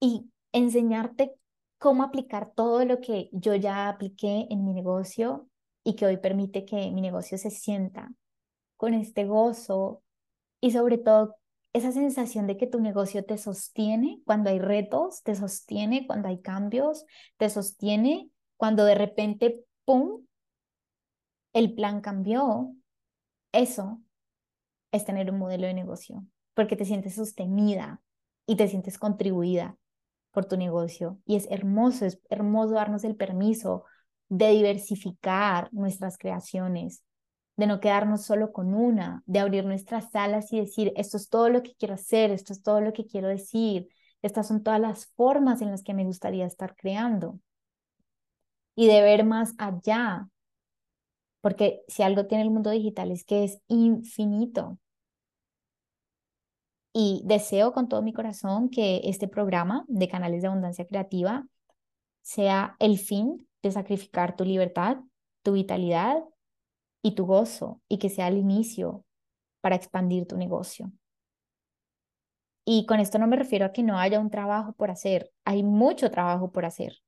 y 0.00 0.30
enseñarte 0.52 1.34
cómo 1.76 2.04
aplicar 2.04 2.52
todo 2.54 2.86
lo 2.86 3.02
que 3.02 3.28
yo 3.32 3.54
ya 3.54 3.90
apliqué 3.90 4.46
en 4.48 4.64
mi 4.64 4.72
negocio 4.72 5.46
y 5.84 5.94
que 5.94 6.06
hoy 6.06 6.16
permite 6.16 6.64
que 6.64 6.90
mi 6.90 7.02
negocio 7.02 7.36
se 7.36 7.50
sienta 7.50 8.08
con 8.78 8.94
este 8.94 9.26
gozo 9.26 10.02
y 10.58 10.70
sobre 10.70 10.96
todo 10.96 11.36
esa 11.78 11.92
sensación 11.92 12.46
de 12.46 12.56
que 12.56 12.66
tu 12.66 12.80
negocio 12.80 13.24
te 13.24 13.38
sostiene 13.38 14.20
cuando 14.24 14.50
hay 14.50 14.58
retos, 14.58 15.22
te 15.22 15.34
sostiene 15.34 16.06
cuando 16.06 16.28
hay 16.28 16.40
cambios, 16.40 17.04
te 17.36 17.48
sostiene 17.50 18.30
cuando 18.56 18.84
de 18.84 18.94
repente, 18.94 19.64
¡pum!, 19.84 20.26
el 21.52 21.74
plan 21.74 22.00
cambió. 22.00 22.74
Eso 23.52 24.00
es 24.92 25.04
tener 25.04 25.30
un 25.30 25.38
modelo 25.38 25.66
de 25.66 25.74
negocio, 25.74 26.24
porque 26.54 26.76
te 26.76 26.84
sientes 26.84 27.14
sostenida 27.14 28.02
y 28.46 28.56
te 28.56 28.68
sientes 28.68 28.98
contribuida 28.98 29.76
por 30.32 30.44
tu 30.44 30.56
negocio. 30.56 31.18
Y 31.24 31.36
es 31.36 31.46
hermoso, 31.50 32.06
es 32.06 32.20
hermoso 32.30 32.74
darnos 32.74 33.04
el 33.04 33.16
permiso 33.16 33.84
de 34.28 34.50
diversificar 34.50 35.72
nuestras 35.72 36.18
creaciones, 36.18 37.02
de 37.58 37.66
no 37.66 37.80
quedarnos 37.80 38.24
solo 38.24 38.52
con 38.52 38.72
una, 38.72 39.24
de 39.26 39.40
abrir 39.40 39.64
nuestras 39.64 40.14
alas 40.14 40.52
y 40.52 40.60
decir, 40.60 40.92
esto 40.94 41.16
es 41.16 41.28
todo 41.28 41.50
lo 41.50 41.64
que 41.64 41.74
quiero 41.74 41.94
hacer, 41.94 42.30
esto 42.30 42.52
es 42.52 42.62
todo 42.62 42.80
lo 42.80 42.92
que 42.92 43.04
quiero 43.04 43.26
decir, 43.26 43.88
estas 44.22 44.46
son 44.46 44.62
todas 44.62 44.80
las 44.80 45.06
formas 45.16 45.60
en 45.60 45.72
las 45.72 45.82
que 45.82 45.92
me 45.92 46.04
gustaría 46.04 46.46
estar 46.46 46.76
creando. 46.76 47.40
Y 48.76 48.86
de 48.86 49.02
ver 49.02 49.24
más 49.24 49.54
allá, 49.58 50.28
porque 51.40 51.82
si 51.88 52.04
algo 52.04 52.26
tiene 52.26 52.44
el 52.44 52.50
mundo 52.50 52.70
digital 52.70 53.10
es 53.10 53.24
que 53.24 53.42
es 53.42 53.58
infinito. 53.66 54.78
Y 56.92 57.22
deseo 57.24 57.72
con 57.72 57.88
todo 57.88 58.02
mi 58.02 58.12
corazón 58.12 58.70
que 58.70 59.00
este 59.02 59.26
programa 59.26 59.84
de 59.88 60.08
canales 60.08 60.42
de 60.42 60.48
abundancia 60.48 60.86
creativa 60.86 61.44
sea 62.22 62.76
el 62.78 62.98
fin 62.98 63.48
de 63.62 63.72
sacrificar 63.72 64.36
tu 64.36 64.44
libertad, 64.44 64.98
tu 65.42 65.54
vitalidad 65.54 66.22
y 67.08 67.14
tu 67.14 67.24
gozo 67.24 67.80
y 67.88 67.98
que 67.98 68.10
sea 68.10 68.28
el 68.28 68.36
inicio 68.36 69.04
para 69.60 69.76
expandir 69.76 70.26
tu 70.26 70.36
negocio. 70.36 70.92
Y 72.66 72.84
con 72.84 73.00
esto 73.00 73.18
no 73.18 73.26
me 73.26 73.36
refiero 73.36 73.64
a 73.64 73.72
que 73.72 73.82
no 73.82 73.98
haya 73.98 74.20
un 74.20 74.30
trabajo 74.30 74.74
por 74.74 74.90
hacer, 74.90 75.30
hay 75.46 75.62
mucho 75.62 76.10
trabajo 76.10 76.52
por 76.52 76.66
hacer, 76.66 76.98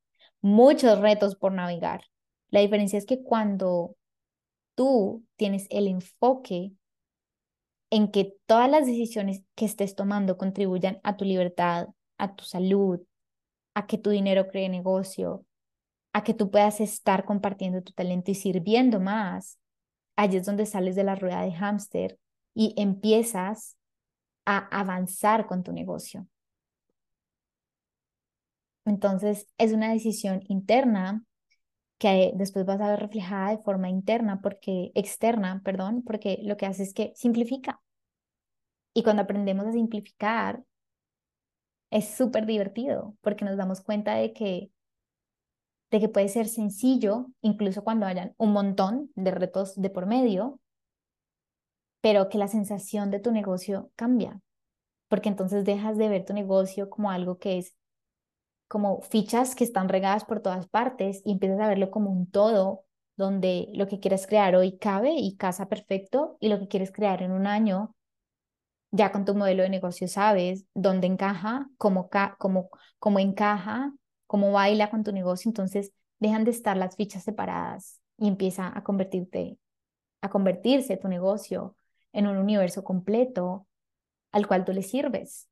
muchos 0.40 0.98
retos 1.00 1.36
por 1.36 1.52
navegar. 1.52 2.04
La 2.48 2.60
diferencia 2.60 2.98
es 2.98 3.04
que 3.04 3.22
cuando 3.22 3.94
tú 4.74 5.22
tienes 5.36 5.66
el 5.68 5.86
enfoque 5.86 6.72
en 7.90 8.10
que 8.10 8.36
todas 8.46 8.70
las 8.70 8.86
decisiones 8.86 9.42
que 9.54 9.66
estés 9.66 9.94
tomando 9.94 10.38
contribuyan 10.38 10.98
a 11.02 11.18
tu 11.18 11.26
libertad, 11.26 11.88
a 12.16 12.34
tu 12.34 12.44
salud, 12.44 13.00
a 13.74 13.86
que 13.86 13.98
tu 13.98 14.08
dinero 14.08 14.48
cree 14.48 14.70
negocio, 14.70 15.44
a 16.14 16.24
que 16.24 16.32
tú 16.32 16.50
puedas 16.50 16.80
estar 16.80 17.26
compartiendo 17.26 17.82
tu 17.82 17.92
talento 17.92 18.30
y 18.30 18.34
sirviendo 18.34 18.98
más, 18.98 19.58
allí 20.20 20.36
es 20.36 20.46
donde 20.46 20.66
sales 20.66 20.96
de 20.96 21.04
la 21.04 21.14
rueda 21.14 21.42
de 21.42 21.52
hámster 21.52 22.18
y 22.54 22.74
empiezas 22.76 23.76
a 24.44 24.58
avanzar 24.58 25.46
con 25.46 25.62
tu 25.62 25.72
negocio. 25.72 26.26
Entonces, 28.84 29.46
es 29.58 29.72
una 29.72 29.92
decisión 29.92 30.42
interna 30.48 31.24
que 31.98 32.32
después 32.34 32.66
vas 32.66 32.80
a 32.80 32.90
ver 32.90 33.00
reflejada 33.00 33.50
de 33.50 33.62
forma 33.62 33.88
interna, 33.88 34.40
porque 34.42 34.90
externa, 34.94 35.62
perdón, 35.64 36.02
porque 36.02 36.38
lo 36.42 36.56
que 36.56 36.66
hace 36.66 36.82
es 36.82 36.94
que 36.94 37.12
simplifica. 37.14 37.80
Y 38.94 39.02
cuando 39.02 39.22
aprendemos 39.22 39.66
a 39.66 39.72
simplificar, 39.72 40.62
es 41.90 42.08
súper 42.08 42.46
divertido, 42.46 43.16
porque 43.20 43.44
nos 43.44 43.56
damos 43.56 43.80
cuenta 43.80 44.14
de 44.14 44.32
que 44.32 44.70
de 45.90 46.00
que 46.00 46.08
puede 46.08 46.28
ser 46.28 46.48
sencillo, 46.48 47.26
incluso 47.40 47.82
cuando 47.82 48.06
hayan 48.06 48.34
un 48.38 48.52
montón 48.52 49.10
de 49.14 49.30
retos 49.32 49.74
de 49.80 49.90
por 49.90 50.06
medio, 50.06 50.60
pero 52.00 52.28
que 52.28 52.38
la 52.38 52.48
sensación 52.48 53.10
de 53.10 53.20
tu 53.20 53.32
negocio 53.32 53.90
cambia, 53.96 54.40
porque 55.08 55.28
entonces 55.28 55.64
dejas 55.64 55.98
de 55.98 56.08
ver 56.08 56.24
tu 56.24 56.32
negocio 56.32 56.88
como 56.88 57.10
algo 57.10 57.38
que 57.38 57.58
es 57.58 57.74
como 58.68 59.00
fichas 59.02 59.56
que 59.56 59.64
están 59.64 59.88
regadas 59.88 60.24
por 60.24 60.40
todas 60.40 60.68
partes 60.68 61.22
y 61.24 61.32
empiezas 61.32 61.58
a 61.60 61.68
verlo 61.68 61.90
como 61.90 62.10
un 62.10 62.30
todo 62.30 62.84
donde 63.16 63.68
lo 63.74 63.88
que 63.88 63.98
quieres 63.98 64.28
crear 64.28 64.54
hoy 64.54 64.78
cabe 64.78 65.14
y 65.14 65.36
casa 65.36 65.68
perfecto 65.68 66.36
y 66.40 66.48
lo 66.48 66.60
que 66.60 66.68
quieres 66.68 66.92
crear 66.92 67.20
en 67.22 67.32
un 67.32 67.48
año 67.48 67.96
ya 68.92 69.12
con 69.12 69.24
tu 69.24 69.34
modelo 69.34 69.64
de 69.64 69.70
negocio 69.70 70.08
sabes 70.08 70.66
dónde 70.74 71.06
encaja, 71.08 71.68
cómo, 71.78 72.08
cómo, 72.38 72.70
cómo 72.98 73.18
encaja 73.18 73.92
cómo 74.30 74.52
baila 74.52 74.90
con 74.90 75.02
tu 75.02 75.10
negocio, 75.10 75.48
entonces 75.48 75.92
dejan 76.20 76.44
de 76.44 76.52
estar 76.52 76.76
las 76.76 76.94
fichas 76.94 77.24
separadas 77.24 78.00
y 78.16 78.28
empieza 78.28 78.70
a 78.72 78.84
convertirte, 78.84 79.58
a 80.20 80.30
convertirse 80.30 80.96
tu 80.96 81.08
negocio 81.08 81.76
en 82.12 82.28
un 82.28 82.36
universo 82.36 82.84
completo 82.84 83.66
al 84.30 84.46
cual 84.46 84.64
tú 84.64 84.72
le 84.72 84.84
sirves 84.84 85.48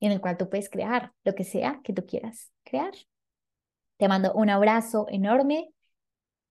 y 0.00 0.04
en 0.04 0.12
el 0.12 0.20
cual 0.20 0.36
tú 0.36 0.50
puedes 0.50 0.68
crear 0.68 1.14
lo 1.24 1.34
que 1.34 1.44
sea 1.44 1.80
que 1.82 1.94
tú 1.94 2.04
quieras 2.04 2.52
crear. 2.62 2.92
Te 3.96 4.06
mando 4.06 4.34
un 4.34 4.50
abrazo 4.50 5.06
enorme 5.08 5.72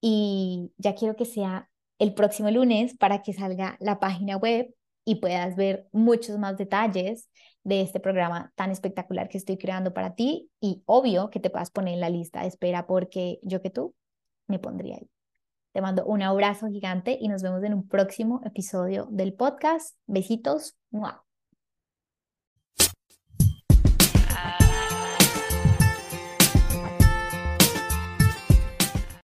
y 0.01 0.73
ya 0.77 0.95
quiero 0.95 1.15
que 1.15 1.25
sea 1.25 1.69
el 1.99 2.15
próximo 2.15 2.49
lunes 2.49 2.97
para 2.97 3.21
que 3.21 3.33
salga 3.33 3.77
la 3.79 3.99
página 3.99 4.37
web 4.37 4.73
y 5.05 5.15
puedas 5.15 5.55
ver 5.55 5.87
muchos 5.91 6.37
más 6.37 6.57
detalles 6.57 7.29
de 7.63 7.81
este 7.81 7.99
programa 7.99 8.51
tan 8.55 8.71
espectacular 8.71 9.29
que 9.29 9.37
estoy 9.37 9.57
creando 9.57 9.93
para 9.93 10.15
ti 10.15 10.49
y 10.59 10.83
obvio 10.85 11.29
que 11.29 11.39
te 11.39 11.49
puedas 11.49 11.71
poner 11.71 11.95
en 11.95 11.99
la 12.01 12.09
lista 12.09 12.41
de 12.41 12.47
espera 12.47 12.87
porque 12.87 13.39
yo 13.43 13.61
que 13.61 13.69
tú 13.69 13.95
me 14.47 14.59
pondría 14.59 14.95
ahí. 14.95 15.09
Te 15.73 15.81
mando 15.81 16.03
un 16.05 16.21
abrazo 16.21 16.67
gigante 16.67 17.17
y 17.19 17.29
nos 17.29 17.41
vemos 17.41 17.63
en 17.63 17.73
un 17.73 17.87
próximo 17.87 18.41
episodio 18.43 19.07
del 19.09 19.33
podcast. 19.33 19.95
Besitos. 20.05 20.75
¡Mua! 20.89 21.23